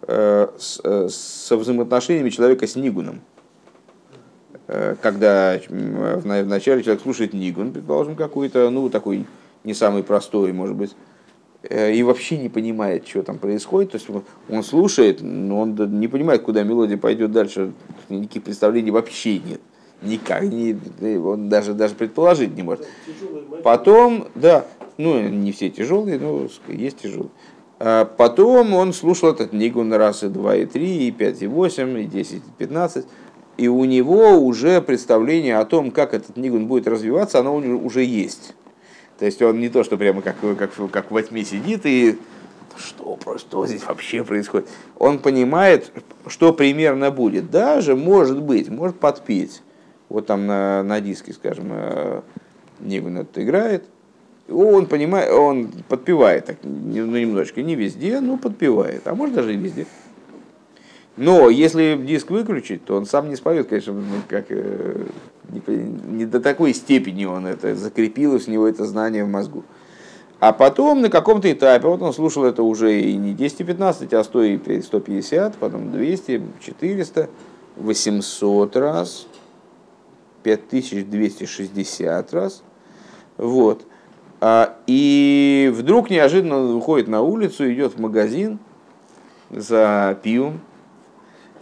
со 0.06 1.56
взаимоотношениями 1.56 2.30
человека 2.30 2.66
с 2.66 2.76
Нигуном. 2.76 3.20
Э, 4.66 4.96
Когда 5.00 5.58
вначале 5.68 6.82
человек 6.82 7.02
слушает 7.02 7.32
Нигун, 7.34 7.72
предположим, 7.72 8.16
какой-то, 8.16 8.70
ну, 8.70 8.88
такой 8.88 9.26
не 9.62 9.74
самый 9.74 10.02
простой, 10.02 10.52
может 10.52 10.76
быть, 10.76 10.94
э, 11.62 11.94
и 11.94 12.02
вообще 12.02 12.38
не 12.38 12.48
понимает, 12.48 13.06
что 13.06 13.22
там 13.22 13.38
происходит. 13.38 13.92
То 13.92 13.96
есть 13.96 14.08
он- 14.48 14.62
слушает, 14.62 15.18
но 15.22 15.60
он 15.60 15.74
не 16.00 16.08
понимает, 16.08 16.42
куда 16.42 16.62
мелодия 16.62 16.96
пойдет 16.96 17.32
дальше. 17.32 17.72
Никаких 18.08 18.42
представлений 18.44 18.90
вообще 18.90 19.38
нет. 19.38 19.60
Никак. 20.02 20.42
Не, 20.42 20.76
он 21.16 21.48
даже, 21.48 21.72
даже 21.72 21.94
предположить 21.94 22.54
не 22.54 22.62
может. 22.62 22.86
Потом, 23.62 24.28
да, 24.34 24.66
ну 24.98 25.20
не 25.28 25.52
все 25.52 25.70
тяжелые, 25.70 26.18
но 26.18 26.46
есть 26.68 26.98
тяжелые. 26.98 27.30
А 27.78 28.04
Потом 28.04 28.74
он 28.74 28.92
слушал 28.92 29.30
этот 29.30 29.52
Нигун 29.52 29.92
раз, 29.92 30.22
и 30.22 30.28
два, 30.28 30.56
и 30.56 30.66
три, 30.66 31.08
и 31.08 31.10
пять, 31.10 31.42
и 31.42 31.46
восемь, 31.46 31.98
и 31.98 32.04
десять, 32.04 32.42
и 32.42 32.50
пятнадцать. 32.58 33.06
И 33.56 33.68
у 33.68 33.84
него 33.84 34.38
уже 34.38 34.80
представление 34.80 35.58
о 35.58 35.64
том, 35.64 35.90
как 35.90 36.12
этот 36.14 36.36
Нигун 36.36 36.66
будет 36.66 36.88
развиваться, 36.88 37.38
оно 37.38 37.54
у 37.54 37.60
него 37.60 37.78
уже 37.78 38.02
есть. 38.02 38.54
То 39.18 39.26
есть 39.26 39.40
он 39.42 39.60
не 39.60 39.68
то, 39.68 39.84
что 39.84 39.96
прямо 39.96 40.22
как, 40.22 40.36
как, 40.58 40.72
как 40.90 41.10
во 41.10 41.22
тьме 41.22 41.44
сидит 41.44 41.86
и 41.86 42.18
что, 42.76 43.18
что 43.38 43.66
здесь 43.66 43.84
вообще 43.86 44.24
происходит. 44.24 44.68
Он 44.98 45.20
понимает, 45.20 45.92
что 46.26 46.52
примерно 46.52 47.12
будет. 47.12 47.50
Даже, 47.50 47.94
может 47.94 48.42
быть, 48.42 48.68
может 48.68 48.98
подпеть. 48.98 49.62
Вот 50.08 50.26
там 50.26 50.46
на, 50.46 50.82
на 50.82 51.00
диске, 51.00 51.32
скажем, 51.32 51.68
э, 51.70 52.22
Нигун 52.80 53.18
это 53.18 53.42
играет. 53.42 53.84
Он 54.48 54.86
понимает, 54.86 55.30
он 55.32 55.68
подпевает 55.88 56.46
так, 56.46 56.56
ну, 56.62 57.06
немножечко, 57.06 57.62
не 57.62 57.76
везде, 57.76 58.20
но 58.20 58.36
подпевает, 58.36 59.06
а 59.06 59.14
может 59.14 59.34
даже 59.34 59.54
и 59.54 59.56
везде. 59.56 59.86
Но 61.16 61.48
если 61.48 61.96
диск 62.04 62.30
выключить, 62.30 62.84
то 62.84 62.96
он 62.96 63.06
сам 63.06 63.30
не 63.30 63.36
споет, 63.36 63.68
конечно, 63.68 63.92
ну, 63.92 64.02
как, 64.28 64.46
э, 64.50 65.06
не, 65.48 65.62
не 66.10 66.26
до 66.26 66.40
такой 66.40 66.74
степени 66.74 67.24
он 67.24 67.46
это 67.46 67.74
закрепилось 67.76 68.48
у 68.48 68.50
него 68.50 68.66
это 68.66 68.84
знание 68.84 69.24
в 69.24 69.28
мозгу. 69.28 69.64
А 70.40 70.52
потом 70.52 71.00
на 71.00 71.08
каком-то 71.08 71.50
этапе, 71.50 71.86
вот 71.86 72.02
он 72.02 72.12
слушал 72.12 72.44
это 72.44 72.62
уже 72.62 73.00
и 73.00 73.16
не 73.16 73.32
10 73.32 73.60
и 73.60 73.64
15, 73.64 74.12
а 74.12 74.24
100 74.24 74.42
и 74.42 74.82
150, 74.82 75.56
потом 75.56 75.90
200, 75.90 76.42
400, 76.60 77.30
800 77.76 78.76
раз, 78.76 79.26
5260 80.42 82.34
раз. 82.34 82.62
Вот. 83.38 83.86
А, 84.40 84.76
И 84.86 85.72
вдруг 85.74 86.10
неожиданно 86.10 86.56
он 86.58 86.74
выходит 86.74 87.08
на 87.08 87.22
улицу, 87.22 87.70
идет 87.72 87.94
в 87.94 88.00
магазин 88.00 88.58
за 89.50 90.18
пивом, 90.22 90.60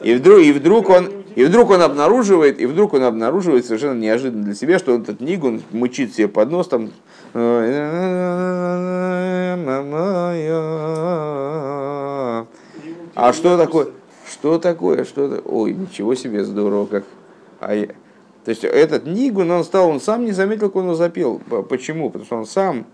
и 0.03 0.15
вдруг, 0.15 0.41
и 0.41 0.53
вдруг 0.53 0.89
он, 0.91 1.09
и 1.37 1.45
вдруг 1.45 1.71
он 1.71 1.83
обнаруживает, 1.83 2.61
и 2.61 2.67
вдруг 2.67 2.95
он 2.95 3.05
обнаруживает 3.05 3.65
совершенно 3.67 3.99
неожиданно 4.01 4.45
для 4.45 4.55
себя, 4.55 4.79
что 4.79 4.97
этот 4.97 5.21
Ник, 5.21 5.45
он 5.45 5.63
мучит 5.71 6.15
себе 6.15 6.29
под 6.29 6.51
нос 6.51 6.69
там. 6.69 6.91
А 13.15 13.33
что 13.33 13.57
такое? 13.57 13.89
Что 14.31 14.59
такое? 14.59 15.05
Что 15.05 15.27
это? 15.27 15.43
Ой, 15.49 15.73
ничего 15.75 16.15
себе, 16.15 16.45
здорово, 16.45 16.87
как. 16.87 17.05
А 17.61 17.75
я- 17.75 17.89
То 18.45 18.51
есть 18.51 18.65
этот 18.65 19.07
Нигун, 19.07 19.51
он 19.51 19.65
стал, 19.65 19.89
он 19.89 20.01
сам 20.01 20.25
не 20.25 20.33
заметил, 20.33 20.69
как 20.69 20.77
он 20.77 20.85
его 20.85 20.95
запел. 20.95 21.41
Почему? 21.69 22.11
Потому 22.11 22.25
что 22.25 22.37
он 22.37 22.47
сам, 22.47 22.87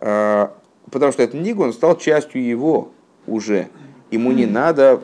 а, 0.00 0.52
потому 0.90 1.12
что 1.12 1.22
этот 1.22 1.40
Нигун 1.40 1.72
стал 1.72 1.96
частью 1.96 2.44
его 2.44 2.90
уже. 3.26 3.68
Ему 4.10 4.32
не 4.32 4.44
надо 4.44 5.00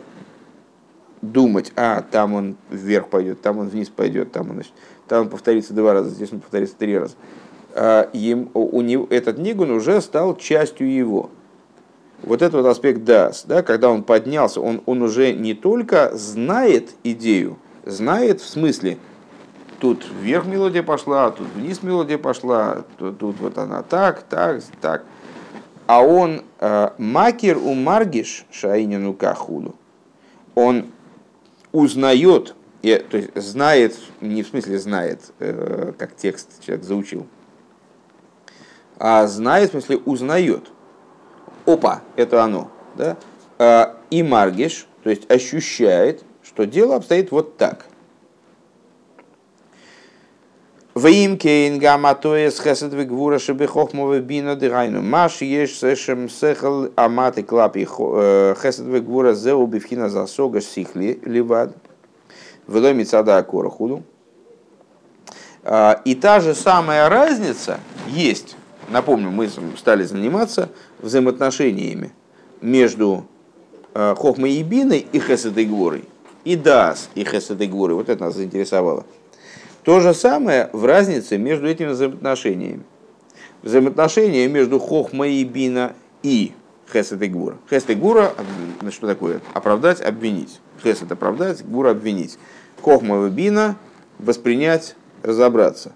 думать, 1.23 1.73
а 1.77 2.03
там 2.03 2.35
он 2.35 2.57
вверх 2.71 3.09
пойдет, 3.09 3.41
там 3.41 3.59
он 3.59 3.69
вниз 3.69 3.89
пойдет, 3.89 4.33
там 4.33 4.51
он, 4.51 4.55
значит, 4.55 4.73
там 5.09 5.23
он 5.23 5.29
повторится 5.31 5.75
два 5.75 5.95
раза, 5.95 6.11
здесь 6.11 6.33
он 6.33 6.41
повторится 6.41 6.77
три 6.77 6.99
раза. 6.99 7.15
А, 7.75 8.11
им- 8.13 8.51
у, 8.53 8.81
него, 8.83 9.07
этот 9.09 9.39
Нигун 9.39 9.71
уже 9.71 10.01
стал 10.03 10.37
частью 10.37 10.93
его. 10.93 11.31
Вот 12.23 12.43
этот 12.43 12.63
вот 12.63 12.67
аспект 12.67 13.05
дас, 13.05 13.45
да, 13.47 13.63
когда 13.63 13.89
он 13.89 14.03
поднялся, 14.03 14.61
он, 14.61 14.83
он 14.85 15.01
уже 15.01 15.33
не 15.33 15.55
только 15.55 16.11
знает 16.15 16.91
идею, 17.03 17.57
знает 17.87 18.43
в 18.43 18.47
смысле, 18.47 18.99
тут 19.81 20.07
вверх 20.21 20.45
мелодия 20.47 20.83
пошла, 20.83 21.31
тут 21.31 21.49
вниз 21.55 21.83
мелодия 21.83 22.19
пошла, 22.19 22.85
тут, 22.99 23.19
тут 23.19 23.41
вот 23.41 23.59
она 23.59 23.83
так, 23.83 24.23
так, 24.23 24.63
так. 24.81 25.05
А 25.87 26.03
он 26.03 26.43
э, 26.61 26.91
макер 26.99 27.59
у 27.59 27.75
маргиш 27.75 28.45
шаинину 28.53 29.15
кахуду. 29.15 29.75
Он 30.55 30.87
узнает, 31.73 32.55
и, 32.83 32.95
то 32.97 33.17
есть 33.17 33.35
знает, 33.35 33.97
не 34.21 34.43
в 34.43 34.49
смысле 34.49 34.79
знает, 34.79 35.33
э, 35.41 35.93
как 35.99 36.15
текст 36.15 36.65
человек 36.65 36.85
заучил, 36.85 37.27
А 38.99 39.27
знает, 39.27 39.71
в 39.71 39.73
смысле, 39.73 39.97
узнает. 39.97 40.71
Опа, 41.67 42.03
это 42.17 42.45
оно. 42.45 42.71
Да? 42.97 43.17
А, 43.59 43.97
и 44.11 44.23
маргиш, 44.23 44.87
то 45.03 45.11
есть 45.11 45.31
ощущает, 45.31 46.23
что 46.43 46.67
дело 46.67 46.97
обстоит 46.97 47.31
вот 47.31 47.57
так. 47.57 47.87
Вим 50.95 51.39
кейн 51.39 51.79
гаматоес 51.79 52.61
хесед 52.61 52.93
вегвура 52.93 53.39
шебе 53.39 53.67
хохмове 53.67 54.21
бино 54.21 54.57
дыгайну. 54.57 55.03
Маш 55.03 55.41
еш 55.41 55.79
сэшем 55.79 56.29
сэхал 56.29 56.89
аматы 56.97 57.43
клапи 57.43 57.85
хесед 57.85 58.87
вегвура 58.87 59.35
зеу 59.35 59.67
бифхина 59.67 60.09
засога 60.09 60.61
сихли 60.61 61.21
ливад. 61.25 61.77
Велой 62.67 62.95
мицада 62.95 63.37
акора 63.39 63.71
худу. 63.71 64.03
И 66.05 66.15
та 66.15 66.41
же 66.41 66.55
самая 66.55 67.09
разница 67.09 67.81
есть. 68.09 68.57
Напомню, 68.89 69.31
мы 69.31 69.49
стали 69.77 70.05
заниматься 70.05 70.71
взаимоотношениями 71.01 72.13
между 72.61 73.27
Хохмой 73.95 74.53
и 74.53 74.63
Биной 74.63 75.07
и 75.13 75.21
Хесед 75.21 75.57
и 75.59 75.65
Гворой. 75.65 76.05
И 76.45 76.57
Дас 76.57 77.11
и 77.15 77.25
Хесед 77.25 77.61
и 77.61 77.67
Гворой. 77.67 77.95
Вот 77.95 78.09
это 78.09 78.25
нас 78.25 78.35
заинтересовало. 78.35 79.05
То 79.85 80.01
же 80.01 80.15
самое 80.15 80.69
в 80.73 80.85
разнице 80.85 81.39
между 81.39 81.67
этими 81.67 81.89
взаимоотношениями. 81.89 82.83
Взаимоотношения 83.63 84.49
между 84.49 84.79
Хохмой 84.79 85.35
и 85.35 85.45
Бина 85.45 85.95
и 86.23 86.53
Хесед 86.93 87.23
и 87.23 87.29
Гура. 87.29 87.57
Хесед 87.69 87.91
и 87.91 87.95
Гура, 87.95 88.33
что 88.91 89.07
такое? 89.07 89.41
Оправдать, 89.55 90.01
обвинить. 90.01 90.61
Хесед 90.83 91.11
оправдать, 91.13 91.65
Гура 91.65 91.91
обвинить. 91.91 92.39
Хохма 92.83 93.27
и 93.27 93.31
Бина 93.31 93.77
воспринять, 94.19 94.97
разобраться. 95.23 95.93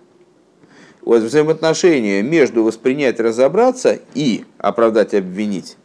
Вот 1.03 1.23
взаимоотношения 1.23 2.23
между 2.23 2.65
воспринять, 2.65 3.21
разобраться 3.21 3.99
и 4.15 4.45
оправдать, 4.57 5.13
обвинить, 5.13 5.77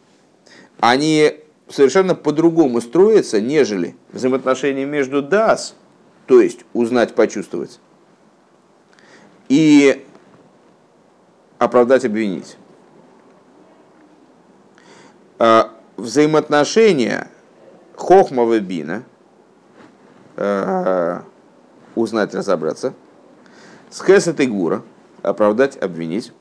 они 0.80 1.34
совершенно 1.68 2.16
по-другому 2.16 2.80
строятся, 2.80 3.42
нежели 3.42 3.96
взаимоотношения 4.14 4.86
между 4.86 5.22
дас, 5.22 5.76
то 6.26 6.40
есть 6.40 6.60
узнать, 6.74 7.16
почувствовать, 7.16 7.80
и 9.50 10.06
оправдать, 11.58 12.06
обвинить. 12.06 12.58
А, 15.40 15.72
взаимоотношения 15.98 17.30
Хохмова 17.96 18.60
Бина, 18.60 19.04
а, 20.38 21.24
узнать, 21.96 22.34
разобраться, 22.34 22.94
с 23.90 24.02
Хесет 24.02 24.40
и 24.40 24.48
Гура, 24.48 24.84
оправдать, 25.22 25.76
обвинить, 25.82 26.32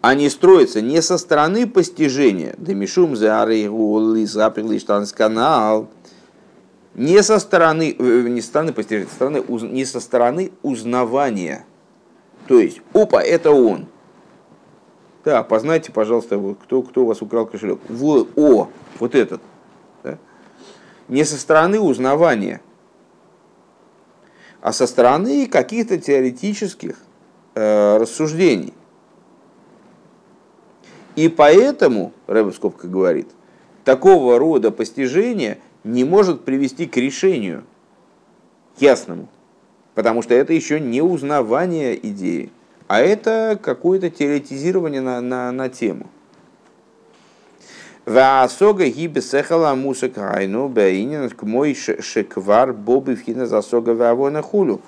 они 0.00 0.30
строятся 0.30 0.80
не 0.80 1.02
со 1.02 1.18
стороны 1.18 1.66
постижения, 1.66 2.54
Демишум 2.56 3.16
Зары 3.16 3.68
канал, 5.12 5.90
не 7.00 7.22
со 7.22 7.38
стороны, 7.38 7.96
э, 7.98 8.28
не 8.28 8.42
со 8.42 8.48
стороны 8.48 8.74
постижения, 8.74 9.08
со 9.08 9.14
стороны, 9.14 9.44
не 9.48 9.84
со 9.86 10.00
стороны 10.00 10.52
узнавания. 10.62 11.64
То 12.46 12.60
есть, 12.60 12.82
опа, 12.92 13.22
это 13.22 13.52
он. 13.52 13.86
Да, 15.24 15.42
познайте, 15.42 15.92
пожалуйста, 15.92 16.38
кто, 16.62 16.82
кто 16.82 17.04
у 17.04 17.06
вас 17.06 17.22
украл 17.22 17.46
кошелек. 17.46 17.80
Во, 17.88 18.26
о, 18.36 18.68
вот 18.98 19.14
этот. 19.14 19.40
Да? 20.02 20.18
Не 21.08 21.24
со 21.24 21.38
стороны 21.38 21.80
узнавания, 21.80 22.60
а 24.60 24.70
со 24.74 24.86
стороны 24.86 25.46
каких-то 25.46 25.96
теоретических 25.96 26.98
э, 27.54 27.96
рассуждений. 27.96 28.74
И 31.16 31.30
поэтому, 31.30 32.12
Рэбе 32.26 32.52
говорит, 32.82 33.28
такого 33.84 34.38
рода 34.38 34.70
постижение 34.70 35.60
не 35.84 36.04
может 36.04 36.44
привести 36.44 36.86
к 36.86 36.96
решению 36.96 37.64
ясному, 38.78 39.28
потому 39.94 40.22
что 40.22 40.34
это 40.34 40.52
еще 40.52 40.80
не 40.80 41.02
узнавание 41.02 41.98
идеи, 42.08 42.50
а 42.88 43.00
это 43.00 43.58
какое-то 43.60 44.10
теоретизирование 44.10 45.00
на, 45.00 45.20
на, 45.20 45.52
на 45.52 45.68
тему. 45.68 46.08
Ваасога 48.06 48.88
гибе 48.88 49.20
сехала 49.20 49.74
мусак 49.74 50.18
айну 50.18 50.68
бейнин 50.68 51.28
к 51.30 51.42
мой 51.42 51.74
шеквар 51.74 52.72
бобы 52.72 53.14
вхина 53.14 53.46
засога 53.46 53.90
вавона 53.90 54.42
хулю. 54.42 54.80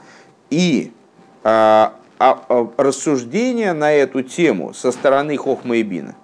И 0.50 0.92
а, 1.44 1.94
а, 2.18 2.44
а, 2.48 2.70
рассуждения 2.76 3.74
на 3.74 3.92
эту 3.92 4.22
тему 4.22 4.72
со 4.74 4.92
стороны 4.92 5.36
Хохма 5.36 5.76
и 5.76 5.82
Бина, 5.82 6.14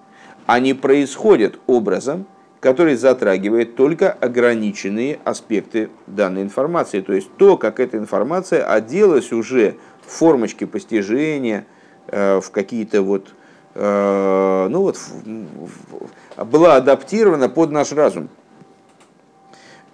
они 0.47 0.73
происходят 0.75 1.59
образом, 1.67 2.27
который 2.61 2.97
затрагивает 2.97 3.77
только 3.77 4.11
ограниченные 4.11 5.19
аспекты 5.25 5.91
данной 6.07 6.43
информации. 6.43 7.01
То 7.01 7.13
есть 7.13 7.29
то, 7.37 7.57
как 7.57 7.81
эта 7.81 7.97
информация 7.97 8.65
оделась 8.65 9.33
уже 9.33 9.77
в 10.07 10.11
формочке 10.11 10.67
постижения, 10.67 11.67
э, 12.09 12.41
в 12.41 12.51
какие-то 12.51 13.03
вот, 13.03 13.29
э, 13.75 14.67
ну 14.71 14.83
вот, 14.83 14.99
была 16.37 16.77
адаптирована 16.77 17.49
под 17.49 17.71
наш 17.71 17.93
разум. 17.93 18.29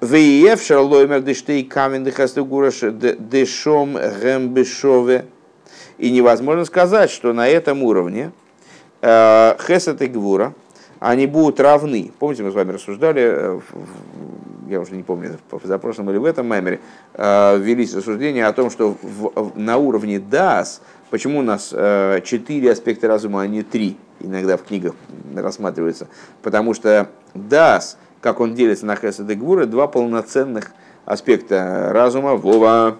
Веев 0.01 0.63
шарлоймер 0.63 1.23
дештей 1.23 1.65
камен 1.65 2.05
дешом 2.05 3.95
гембешове 3.95 5.27
и 5.99 6.11
невозможно 6.11 6.65
сказать, 6.65 7.11
что 7.11 7.33
на 7.33 7.49
этом 7.49 7.83
уровне 7.83 8.33
э, 9.01 9.57
Хесет 9.67 10.03
и 10.03 10.07
Гвура, 10.07 10.55
они 11.01 11.27
будут 11.27 11.61
равны. 11.61 12.13
Помните, 12.19 12.43
мы 12.43 12.51
с 12.51 12.55
вами 12.55 12.73
рассуждали, 12.73 13.23
э, 13.23 13.61
я 14.69 14.81
уже 14.81 14.95
не 14.95 15.03
помню, 15.03 15.39
в 15.51 15.67
запрошлом 15.67 16.11
или 16.11 16.19
в 16.19 16.25
этом 16.25 16.47
мемере, 16.47 16.81
э, 17.15 17.59
велись 17.59 17.95
рассуждения 17.95 18.47
о 18.47 18.53
том, 18.53 18.71
что 18.71 18.97
в, 19.03 19.53
на 19.57 19.77
уровне 19.77 20.19
ДАС, 20.19 20.81
почему 21.11 21.41
у 21.41 21.43
нас 21.43 21.69
четыре 22.25 22.73
аспекта 22.73 23.09
разума, 23.09 23.43
а 23.43 23.47
не 23.47 23.63
три, 23.63 23.97
иногда 24.21 24.57
в 24.57 24.63
книгах 24.65 24.95
рассматривается, 25.35 26.09
потому 26.43 26.75
что 26.75 27.09
ДАС, 27.35 27.99
как 28.21 28.41
он 28.41 28.55
делится 28.55 28.87
на 28.87 28.97
Хесед 28.97 29.29
и 29.31 29.35
Гвура, 29.35 29.67
два 29.67 29.87
полноценных 29.87 30.73
аспекта. 31.05 31.91
Разума, 31.93 32.37
Вова, 32.37 32.97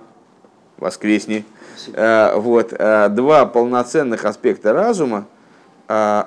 воскресни, 0.77 1.45
Э, 1.93 2.37
вот, 2.37 2.73
э, 2.73 3.09
два 3.11 3.47
полноценных 3.47 4.25
аспекта 4.25 4.73
разума, 4.73 5.27
э, 5.89 6.25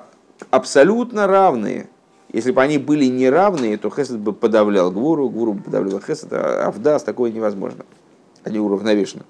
абсолютно 0.50 1.28
равные. 1.28 1.90
Если 2.34 2.52
бы 2.52 2.62
они 2.62 2.78
были 2.78 3.06
неравные, 3.06 3.78
то 3.78 3.90
Хесед 3.90 4.20
бы 4.20 4.34
подавлял 4.34 4.92
Гвуру, 4.92 5.30
Гвуру 5.30 5.54
бы 5.54 5.64
подавлял 5.64 6.02
Хесед, 6.02 6.30
а 6.32 6.72
в 6.72 7.00
такое 7.00 7.32
невозможно. 7.32 7.86
Они 8.44 8.60
уравновешены. 8.60 9.24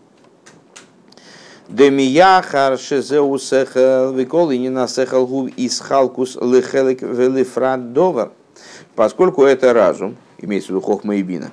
Демияхар 1.67 2.79
шезеу 2.79 3.37
сехал 3.37 4.13
викол 4.13 4.51
и 4.51 4.57
не 4.57 4.69
насехал 4.69 5.27
губ 5.27 5.49
из 5.57 5.79
халкус 5.81 6.37
лехелек 6.37 7.01
велифрат 7.01 7.91
довар. 7.91 8.31
Поскольку 8.95 9.43
это 9.43 9.73
разум, 9.73 10.15
имеется 10.37 10.67
в 10.67 10.69
виду 10.71 10.81
хохма 10.81 11.17
и 11.17 11.23
бина, 11.23 11.51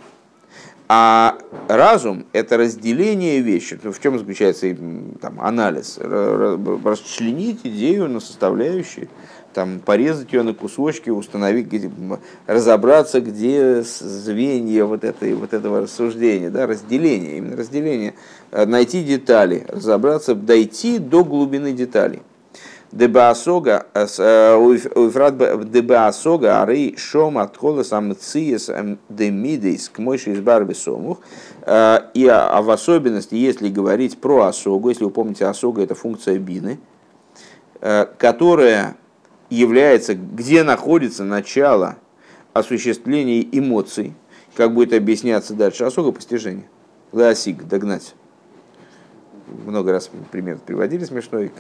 а 0.89 1.39
разум– 1.67 2.27
это 2.33 2.59
разделение 2.59 3.41
вещи. 3.41 3.79
В 3.83 4.01
чем 4.01 4.19
заключается 4.19 4.75
там, 5.21 5.41
анализ? 5.41 5.99
Расчленить 5.99 7.61
идею 7.65 8.09
на 8.09 8.21
составляющие, 8.21 9.09
там, 9.55 9.81
порезать 9.81 10.33
ее 10.33 10.43
на 10.43 10.53
кусочки, 10.53 11.11
установить, 11.11 11.67
где, 11.67 11.91
разобраться, 12.47 13.21
где 13.21 13.83
звенья 13.83 14.85
вот, 14.85 15.05
этой, 15.05 15.35
вот 15.35 15.55
этого 15.55 15.83
рассуждения, 15.83 16.51
да, 16.51 16.67
разделение, 16.67 17.39
именно 17.39 17.57
разделение, 17.57 18.15
э, 18.51 18.67
найти 18.67 19.03
детали, 19.03 19.65
разобраться, 19.69 20.35
дойти 20.35 20.99
до 20.99 21.25
глубины 21.25 21.73
деталей. 21.73 22.23
Дебаасога, 22.95 23.87
э, 23.93 24.55
уифрат 24.57 25.71
дебаасога, 25.71 26.63
ары 26.63 26.95
шом 26.97 27.39
от 27.39 27.57
холосам 27.57 28.15
циес 28.17 28.71
демидейс 29.09 29.89
к 29.89 29.99
мойши 29.99 30.31
из 30.31 30.41
барби 30.41 30.75
сомух. 30.75 31.19
Э, 31.63 31.99
и 32.15 32.27
а 32.27 32.63
в 32.63 32.71
особенности, 32.71 33.35
если 33.35 33.69
говорить 33.69 34.19
про 34.19 34.45
осогу, 34.45 34.91
если 34.91 35.05
вы 35.05 35.11
помните, 35.11 35.47
осога 35.47 35.83
это 35.83 35.97
функция 35.97 36.39
бины, 36.39 36.79
э, 37.81 38.07
которая 38.17 38.97
является, 39.55 40.15
где 40.15 40.63
находится 40.63 41.25
начало 41.25 41.97
осуществления 42.53 43.43
эмоций, 43.43 44.15
как 44.55 44.75
будет 44.75 44.93
объясняться 44.93 45.55
дальше, 45.55 45.85
осога 45.85 46.13
постижения. 46.13 46.65
Ласик, 47.13 47.65
догнать. 47.65 48.15
много 49.67 49.93
раз 49.93 50.11
пример 50.31 50.59
приводили 50.65 51.05
смешной. 51.05 51.53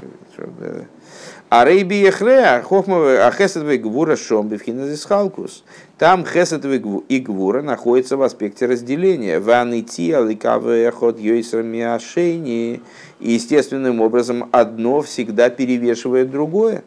А 1.50 1.64
рейби 1.64 1.94
ехреа 1.94 2.62
хохмовы 2.62 3.18
а 3.18 3.30
хесетвей 3.30 3.78
гвура 3.78 4.16
шом 4.16 4.48
бифхиназис 4.48 5.04
халкус. 5.04 5.64
Там 5.98 6.24
хесетвей 6.24 6.82
и 7.08 7.18
гвура 7.20 7.62
находится 7.62 8.16
в 8.16 8.22
аспекте 8.22 8.66
разделения. 8.66 9.38
Ванити 9.38 10.10
аликаве 10.12 10.90
ход 10.90 11.20
йойсрами 11.20 11.80
ашейни. 11.82 12.82
Естественным 13.20 14.00
образом 14.00 14.48
одно 14.52 15.02
всегда 15.02 15.50
перевешивает 15.50 16.30
другое. 16.30 16.82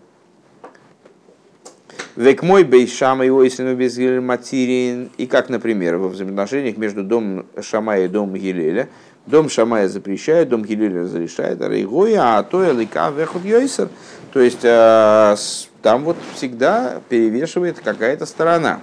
Век 2.18 2.42
мой 2.42 2.64
бейшама 2.64 3.28
и 3.28 3.30
ойсину 3.30 3.76
без 3.76 3.96
материн. 4.24 5.12
И 5.20 5.28
как, 5.28 5.50
например, 5.50 5.98
во 5.98 6.10
взаимоотношениях 6.10 6.76
между 6.76 7.04
домом 7.04 7.46
Шамая 7.62 8.06
и 8.06 8.08
домом 8.08 8.34
Гилеля. 8.34 8.90
Дом 9.28 9.50
Шамая 9.50 9.88
запрещает, 9.88 10.50
дом 10.50 10.66
Гилеля 10.66 11.02
разрешает, 11.02 11.62
а 11.62 11.70
Рейгоя, 11.70 12.40
а 12.40 12.44
то 12.44 12.68
Элика 12.68 13.12
Вехот 13.16 13.46
Йойсер. 13.46 13.90
То 14.34 14.40
есть 14.40 14.64
э, 14.64 15.36
там 15.84 16.06
вот 16.06 16.18
всегда 16.34 17.02
перевешивает 17.08 17.80
какая-то 17.84 18.26
сторона. 18.26 18.82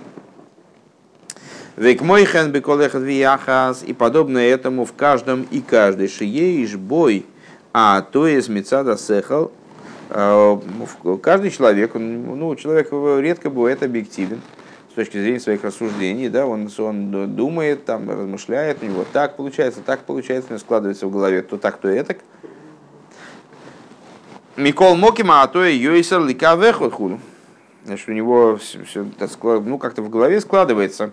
Век 1.77 2.03
мой 2.03 2.27
хен 2.27 2.53
беколехат 2.53 3.03
вияхас 3.03 3.83
и 3.83 3.93
подобное 3.93 4.47
этому 4.49 4.85
в 4.85 4.93
каждом 4.93 5.43
и 5.51 5.61
каждой 5.61 6.07
шиеиш 6.07 6.77
бой, 6.77 7.27
а 7.73 8.01
то 8.01 8.29
есть 8.29 8.49
мецада 8.49 8.97
сехал 8.97 9.51
каждый 10.09 11.51
человек, 11.51 11.95
он, 11.95 12.39
ну, 12.39 12.55
человек 12.57 12.91
редко 12.93 13.51
бывает 13.51 13.83
объективен 13.83 14.41
с 14.91 14.95
точки 14.95 15.19
зрения 15.19 15.41
своих 15.41 15.65
рассуждений, 15.65 16.29
да, 16.29 16.47
он, 16.47 16.69
он 16.79 17.35
думает, 17.35 17.85
там, 17.85 18.09
размышляет, 18.09 18.83
у 18.83 18.87
него 18.87 19.05
так 19.13 19.37
получается, 19.37 19.81
так 19.85 20.01
получается, 20.01 20.51
у 20.51 20.53
него 20.53 20.61
складывается 20.61 21.07
в 21.09 21.11
голове 21.11 21.43
то 21.43 21.57
так, 21.57 21.79
то 21.79 21.89
этак. 21.89 22.19
Микол 24.57 24.95
Мокима, 24.95 25.43
а 25.43 25.49
то 25.49 25.65
и 25.65 25.75
Йойсер 25.77 26.21
Лика 26.21 26.55
Вехот 26.55 26.95
Значит, 27.85 28.09
у 28.09 28.13
него 28.13 28.57
все, 28.57 28.85
все 28.85 29.05
ну, 29.43 29.79
как-то 29.79 30.01
в 30.01 30.09
голове 30.09 30.41
складывается, 30.41 31.11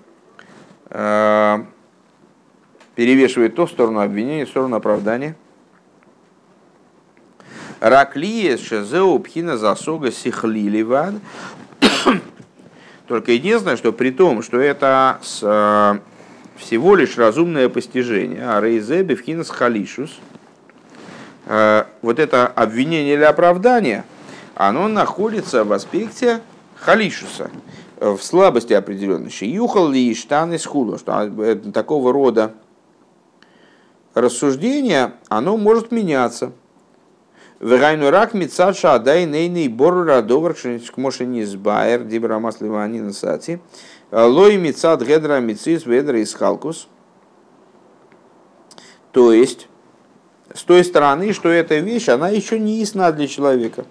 э, 0.89 1.63
перевешивает 2.95 3.55
то 3.55 3.65
в 3.65 3.71
сторону 3.71 3.99
обвинения, 3.99 4.45
в 4.45 4.49
сторону 4.49 4.75
оправдания. 4.75 5.35
Раклие 7.81 8.59
шезеу 8.59 9.17
пхина 9.17 9.57
засога 9.57 10.11
сихлиливан. 10.11 11.19
Только 13.07 13.31
единственное, 13.31 13.75
что 13.75 13.91
при 13.91 14.11
том, 14.11 14.43
что 14.43 14.59
это 14.59 15.17
с, 15.23 15.39
э, 15.41 15.99
всего 16.57 16.95
лишь 16.95 17.17
разумное 17.17 17.69
постижение, 17.69 18.47
а 18.47 18.61
рейзе 18.61 19.01
бифхинас 19.01 19.49
халишус, 19.49 20.19
э, 21.47 21.85
вот 22.03 22.19
это 22.19 22.45
обвинение 22.45 23.15
или 23.15 23.23
оправдание, 23.23 24.03
оно 24.53 24.87
находится 24.87 25.63
в 25.63 25.73
аспекте 25.73 26.41
халишуса, 26.75 27.49
в 27.99 28.19
слабости 28.19 28.73
определенности. 28.73 29.45
Юхал 29.45 29.89
ли 29.89 30.13
штаны 30.13 30.59
схуду, 30.59 30.99
что 30.99 31.23
э, 31.23 31.55
такого 31.55 32.13
рода 32.13 32.53
рассуждение, 34.13 35.13
оно 35.29 35.57
может 35.57 35.91
меняться. 35.91 36.51
Вегайну 37.61 38.09
рак 38.09 38.33
мицадша 38.33 38.95
адай 38.95 39.27
нейный 39.27 39.67
бору 39.67 40.03
радовар 40.03 40.55
кмошени 40.95 41.43
сбайер 41.43 42.03
дибра 42.03 42.39
масливани 42.39 42.99
насати. 42.99 43.61
Лой 44.11 44.57
мицад 44.57 45.03
гедра 45.03 45.39
мицис 45.39 45.85
ведра 45.85 46.17
из 46.17 46.33
халкус. 46.33 46.87
То 49.11 49.31
есть, 49.31 49.67
с 50.51 50.63
той 50.63 50.83
стороны, 50.83 51.33
что 51.33 51.49
эта 51.49 51.75
вещь, 51.75 52.09
она 52.09 52.29
еще 52.29 52.57
не 52.57 52.79
ясна 52.79 53.11
для 53.11 53.27
человека. 53.27 53.85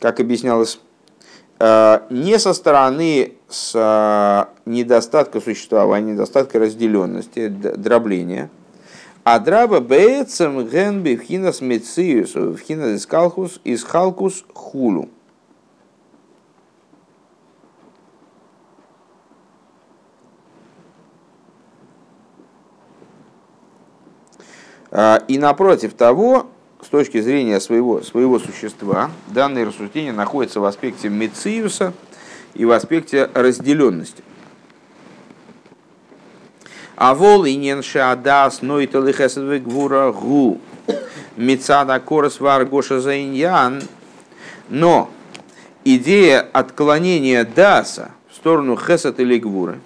Как 0.00 0.18
объяснялось, 0.18 0.80
не 1.60 2.38
со 2.40 2.52
стороны 2.54 3.34
с 3.48 4.48
недостатка 4.66 5.40
существования, 5.40 6.14
недостатка 6.14 6.58
разделенности, 6.58 7.46
дробления– 7.46 8.50
Адраба 9.22 9.80
беецем 9.80 10.66
генби 10.66 11.14
вхинас 11.14 11.60
мециус, 11.60 12.32
вхинас 12.58 12.96
из 12.96 13.06
калхус, 13.06 13.60
из 13.64 13.84
халкус 13.84 14.44
хулу. 14.54 15.10
И 25.28 25.38
напротив 25.38 25.94
того, 25.94 26.46
с 26.82 26.88
точки 26.88 27.20
зрения 27.20 27.60
своего, 27.60 28.02
своего 28.02 28.38
существа, 28.38 29.10
данное 29.28 29.66
рассуждение 29.66 30.12
находится 30.12 30.60
в 30.60 30.64
аспекте 30.64 31.08
мециуса 31.08 31.92
и 32.54 32.64
в 32.64 32.72
аспекте 32.72 33.30
разделенности. 33.34 34.24
А 37.00 37.14
вол 37.14 37.46
инен 37.46 37.82
шадас 37.82 38.60
ноит 38.60 38.92
лихесед 38.92 39.62
гвура 39.62 40.12
гу. 40.12 40.60
Мицада 41.34 41.98
корос 41.98 42.40
вар 42.40 42.66
гоша 42.66 43.00
заиньян. 43.00 43.80
Но 44.68 45.08
идея 45.82 46.46
отклонения 46.52 47.44
даса 47.44 48.10
в 48.30 48.36
сторону 48.36 48.76
хесед 48.76 49.18
или 49.18 49.38
гвуры 49.38 49.80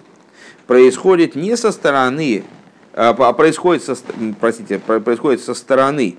происходит 0.66 1.36
не 1.36 1.56
со 1.56 1.70
стороны, 1.70 2.42
а, 2.94 3.14
происходит 3.32 3.84
со, 3.84 3.94
простите, 4.40 4.80
происходит 4.80 5.40
со 5.40 5.54
стороны 5.54 6.16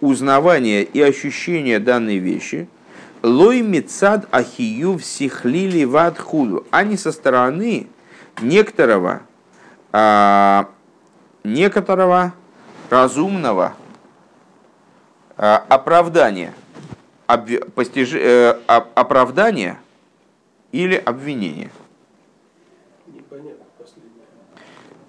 узнавания 0.00 0.82
и 0.82 1.00
ощущения 1.00 1.78
данной 1.78 2.18
вещи, 2.18 2.68
лой 3.22 3.60
мицад 3.60 4.26
ахию 4.32 4.98
всихлили 4.98 5.84
вадхуду, 5.84 6.66
а 6.72 6.82
не 6.82 6.96
со 6.96 7.12
стороны 7.12 7.86
некоторого 8.40 9.22
некоторого 11.44 12.32
разумного 12.88 13.74
а, 15.36 15.64
оправдания, 15.68 16.54
постиж... 17.74 18.14
Э, 18.14 18.58
оправдания 18.66 19.78
или 20.72 20.96
обвинения. 20.96 21.70
Непонятно 23.06 23.64
последнее. 23.78 24.24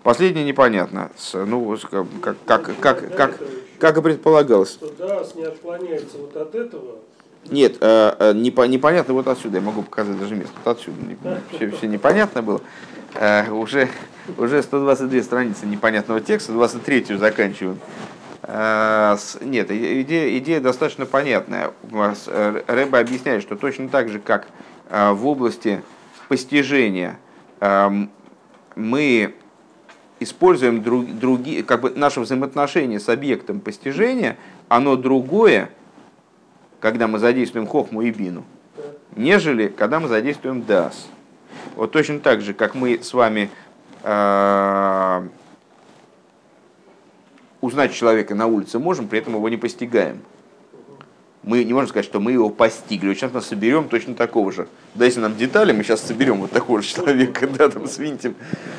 Последнее 0.04 0.46
непонятно. 0.46 1.12
Ну, 1.34 1.78
как, 2.22 2.36
как, 2.46 2.80
как, 2.80 3.16
как, 3.16 3.40
как 3.80 3.98
и 3.98 4.02
предполагалось. 4.02 4.72
Что 4.72 4.90
ДАС 4.90 5.36
не 5.36 5.44
отклоняется 5.44 6.18
вот 6.18 6.36
от 6.36 6.56
этого, 6.56 7.00
нет, 7.50 7.76
э, 7.82 8.16
э, 8.20 8.34
непонятно 8.34 9.14
вот 9.14 9.28
отсюда, 9.28 9.58
я 9.58 9.64
могу 9.64 9.82
показать 9.84 10.18
даже 10.18 10.36
место, 10.36 10.54
вот 10.64 10.78
отсюда, 10.78 10.98
все, 11.52 11.70
все 11.72 11.88
непонятно 11.88 12.42
было. 12.42 12.62
Э, 13.16 13.50
уже, 13.52 13.90
уже 14.38 14.62
122 14.64 15.24
страницы 15.24 15.66
непонятного 15.66 16.22
текста, 16.22 16.52
23 16.54 17.16
заканчиваем. 17.18 17.80
Нет, 18.46 19.72
идея, 19.72 20.38
идея 20.38 20.60
достаточно 20.60 21.06
понятная. 21.06 21.72
Рэба 21.92 23.00
объясняет, 23.00 23.42
что 23.42 23.56
точно 23.56 23.88
так 23.88 24.10
же, 24.10 24.20
как 24.20 24.48
в 24.90 25.26
области 25.26 25.82
постижения 26.28 27.18
мы 28.76 29.34
используем 30.20 30.82
друг, 30.82 31.08
другие, 31.18 31.64
как 31.64 31.82
бы 31.82 31.92
наше 31.92 32.20
взаимоотношение 32.20 33.00
с 33.00 33.10
объектом 33.10 33.60
постижения, 33.60 34.38
оно 34.68 34.96
другое, 34.96 35.70
когда 36.80 37.08
мы 37.08 37.20
задействуем 37.20 37.68
хохму 37.68 38.02
и 38.02 38.12
бину, 38.12 38.44
нежели 39.16 39.68
когда 39.68 40.00
мы 40.00 40.08
задействуем 40.08 40.64
дас. 40.64 41.08
Вот 41.76 41.92
точно 41.92 42.20
так 42.20 42.42
же, 42.42 42.54
как 42.54 42.76
мы 42.76 43.00
с 43.02 43.14
вами 43.14 43.42
э, 43.42 43.73
узнать 47.62 47.94
человека 47.94 48.36
на 48.36 48.48
улице 48.48 48.80
можем, 48.80 49.08
при 49.08 49.20
этом 49.20 49.36
его 49.36 49.48
не 49.48 49.58
постигаем. 49.58 50.20
Мы 51.44 51.64
не 51.64 51.74
можем 51.74 51.90
сказать, 51.90 52.06
что 52.06 52.20
мы 52.20 52.34
его 52.34 52.50
постигли. 52.50 53.10
Вот 53.10 53.18
сейчас 53.18 53.32
мы 53.34 53.42
соберем 53.42 53.90
точно 53.90 54.16
такого 54.16 54.52
же. 54.52 54.68
Дайте 54.96 55.20
нам 55.20 55.36
детали, 55.36 55.74
мы 55.74 55.84
сейчас 55.84 56.02
соберем 56.02 56.42
вот 56.42 56.52
такого 56.52 56.82
же 56.82 56.88
человека, 56.88 57.48
да, 57.58 57.70
там 57.70 57.88
свинтим. 57.88 58.36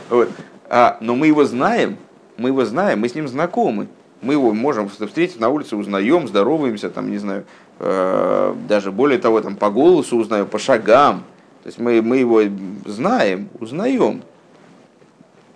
Вот. 0.08 0.30
А, 0.68 0.98
но 1.00 1.14
мы 1.14 1.26
его 1.26 1.44
знаем, 1.44 1.96
мы 2.36 2.50
его 2.50 2.64
знаем, 2.64 3.00
мы 3.00 3.08
с 3.08 3.14
ним 3.14 3.28
знакомы. 3.28 3.88
Мы 4.22 4.32
его 4.32 4.52
можем 4.52 4.88
встретить 4.88 5.38
на 5.38 5.50
улице, 5.50 5.76
узнаем, 5.76 6.26
здороваемся, 6.26 6.88
там, 6.88 7.10
не 7.10 7.18
знаю, 7.18 7.44
Э, 7.80 8.54
даже 8.68 8.92
более 8.92 9.18
того, 9.18 9.40
там, 9.40 9.56
по 9.56 9.70
голосу 9.70 10.16
узнаю, 10.16 10.46
по 10.46 10.58
шагам. 10.58 11.24
То 11.62 11.68
есть 11.68 11.78
мы, 11.78 12.00
мы 12.02 12.18
его 12.18 12.42
знаем, 12.86 13.48
узнаем. 13.58 14.22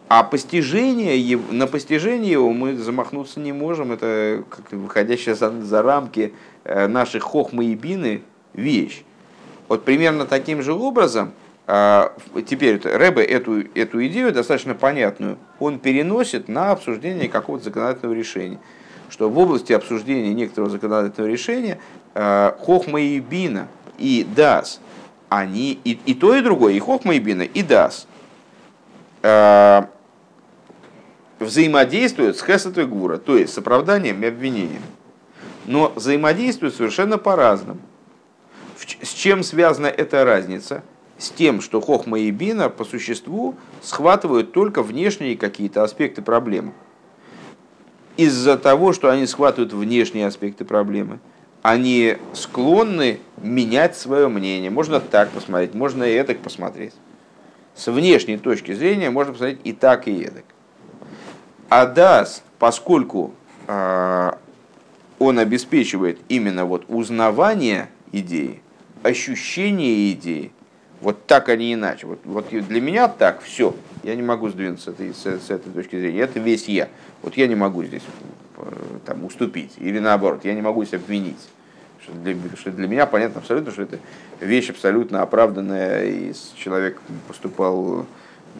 А 0.08 0.22
постижение, 0.22 1.38
на 1.50 1.66
постижение 1.66 2.32
его 2.32 2.50
мы 2.50 2.76
замахнуться 2.76 3.40
не 3.40 3.52
можем. 3.52 3.92
Это 3.92 4.42
как 4.48 4.72
выходящая 4.72 5.34
за, 5.34 5.50
за 5.62 5.82
рамки 5.82 6.32
э, 6.64 6.86
наших 6.86 7.22
хохмы 7.22 7.66
и 7.66 7.74
бины 7.74 8.22
вещь. 8.54 9.02
Вот 9.68 9.84
примерно 9.84 10.24
таким 10.24 10.62
же 10.62 10.72
образом, 10.72 11.32
э, 11.66 12.08
теперь 12.46 12.80
Рэбе 12.82 13.22
эту, 13.22 13.60
эту 13.74 14.06
идею 14.06 14.32
достаточно 14.32 14.74
понятную, 14.74 15.36
он 15.60 15.78
переносит 15.78 16.48
на 16.48 16.70
обсуждение 16.70 17.28
какого-то 17.28 17.64
законодательного 17.64 18.14
решения. 18.14 18.58
что 19.10 19.28
в 19.28 19.38
области 19.38 19.72
обсуждения 19.74 20.32
некоторого 20.32 20.70
законодательного 20.70 21.30
решения 21.30 21.78
э, 22.14 22.52
хохма 22.60 23.00
и 23.00 23.20
бина 23.20 23.68
и 23.98 24.26
дас, 24.36 24.80
они 25.28 25.78
и, 25.84 25.98
и 26.06 26.14
то, 26.14 26.34
и 26.34 26.40
другое, 26.40 26.72
и 26.72 26.78
хохма 26.78 27.14
и 27.14 27.18
бина, 27.18 27.42
и 27.42 27.62
дас, 27.62 28.06
взаимодействуют 31.38 32.36
с 32.36 32.42
хесет 32.42 32.78
и 32.78 32.84
гура, 32.84 33.16
то 33.18 33.36
есть 33.36 33.52
с 33.52 33.58
оправданием 33.58 34.22
и 34.22 34.26
обвинением. 34.26 34.82
Но 35.66 35.92
взаимодействуют 35.94 36.74
совершенно 36.74 37.18
по-разному. 37.18 37.80
С 39.02 39.12
чем 39.12 39.42
связана 39.42 39.86
эта 39.86 40.24
разница? 40.24 40.82
С 41.18 41.30
тем, 41.30 41.60
что 41.60 41.80
хохма 41.80 42.20
и 42.20 42.30
бина 42.30 42.68
по 42.68 42.84
существу 42.84 43.56
схватывают 43.82 44.52
только 44.52 44.82
внешние 44.82 45.36
какие-то 45.36 45.82
аспекты 45.82 46.22
проблемы. 46.22 46.72
Из-за 48.16 48.56
того, 48.56 48.92
что 48.92 49.10
они 49.10 49.26
схватывают 49.26 49.72
внешние 49.72 50.26
аспекты 50.26 50.64
проблемы, 50.64 51.18
они 51.62 52.16
склонны 52.32 53.20
менять 53.36 53.96
свое 53.96 54.28
мнение. 54.28 54.70
Можно 54.70 55.00
так 55.00 55.30
посмотреть, 55.30 55.74
можно 55.74 56.04
и 56.04 56.14
эдак 56.14 56.38
посмотреть. 56.38 56.94
С 57.74 57.90
внешней 57.90 58.38
точки 58.38 58.72
зрения 58.72 59.10
можно 59.10 59.32
посмотреть 59.32 59.60
и 59.64 59.72
так, 59.72 60.08
и 60.08 60.22
эдак. 60.22 60.44
А 61.68 61.86
дас, 61.86 62.42
поскольку 62.58 63.34
э, 63.66 64.32
он 65.18 65.38
обеспечивает 65.38 66.18
именно 66.28 66.64
вот 66.64 66.84
узнавание 66.88 67.88
идеи, 68.10 68.62
ощущение 69.02 70.12
идеи, 70.12 70.50
вот 71.00 71.26
так, 71.26 71.48
а 71.48 71.56
не 71.56 71.74
иначе. 71.74 72.06
Вот, 72.06 72.20
вот 72.24 72.48
для 72.48 72.80
меня 72.80 73.08
так, 73.08 73.42
все. 73.42 73.74
Я 74.02 74.14
не 74.16 74.22
могу 74.22 74.48
сдвинуться 74.48 74.90
с 74.90 74.94
этой, 74.94 75.12
с, 75.12 75.24
с 75.24 75.50
этой 75.50 75.70
точки 75.72 75.96
зрения. 75.96 76.20
Это 76.20 76.40
весь 76.40 76.68
я. 76.68 76.88
Вот 77.22 77.36
я 77.36 77.46
не 77.46 77.54
могу 77.54 77.84
здесь 77.84 78.02
э, 78.56 78.72
там, 79.04 79.24
уступить. 79.24 79.72
Или 79.76 79.98
наоборот, 79.98 80.44
я 80.44 80.54
не 80.54 80.62
могу 80.62 80.84
себя 80.86 80.98
обвинить. 80.98 81.36
Что 82.02 82.12
для, 82.12 82.34
что 82.56 82.70
для 82.70 82.88
меня 82.88 83.06
понятно 83.06 83.40
абсолютно, 83.40 83.72
что 83.72 83.82
это 83.82 83.98
вещь 84.40 84.70
абсолютно 84.70 85.20
оправданная, 85.20 86.06
и 86.06 86.32
человек 86.56 87.00
поступал 87.26 88.06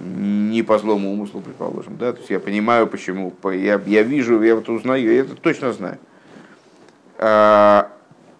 не 0.01 0.62
по 0.62 0.78
злому 0.78 1.12
умыслу, 1.12 1.40
предположим. 1.40 1.96
Да? 1.96 2.12
То 2.12 2.18
есть 2.18 2.30
я 2.30 2.40
понимаю, 2.40 2.86
почему. 2.86 3.32
Я, 3.44 3.80
я 3.86 4.03
вижу, 4.03 4.42
я 4.42 4.55
вот 4.55 4.68
узнаю, 4.68 5.12
я 5.12 5.20
это 5.20 5.34
точно 5.34 5.72
знаю. 5.72 5.99
А, 7.18 7.90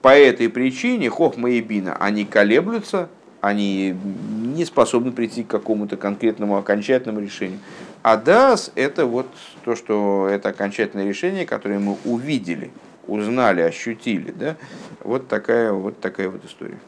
по 0.03 0.17
этой 0.17 0.49
причине 0.49 1.11
Хохма 1.11 1.51
и 1.51 1.61
Бина, 1.61 1.97
они 1.97 2.25
колеблются, 2.25 3.09
они 3.41 3.97
не 4.57 4.65
способны 4.65 5.13
прийти 5.13 5.43
к 5.45 5.49
какому-то 5.49 5.97
конкретному 5.97 6.57
окончательному 6.57 7.21
решению. 7.21 7.59
А 8.03 8.17
Дас– 8.17 8.71
это 8.75 9.07
вот 9.07 9.27
то, 9.65 9.75
что 9.75 10.29
это 10.31 10.51
окончательное 10.51 11.07
решение, 11.07 11.47
которое 11.47 11.79
мы 11.79 11.97
увидели, 12.05 12.71
узнали, 13.07 13.61
ощутили. 13.61 14.31
Да? 14.31 14.57
Вот, 15.03 15.29
такая, 15.29 15.73
вот 15.73 16.01
такая 16.01 16.29
вот 16.29 16.45
история. 16.45 16.79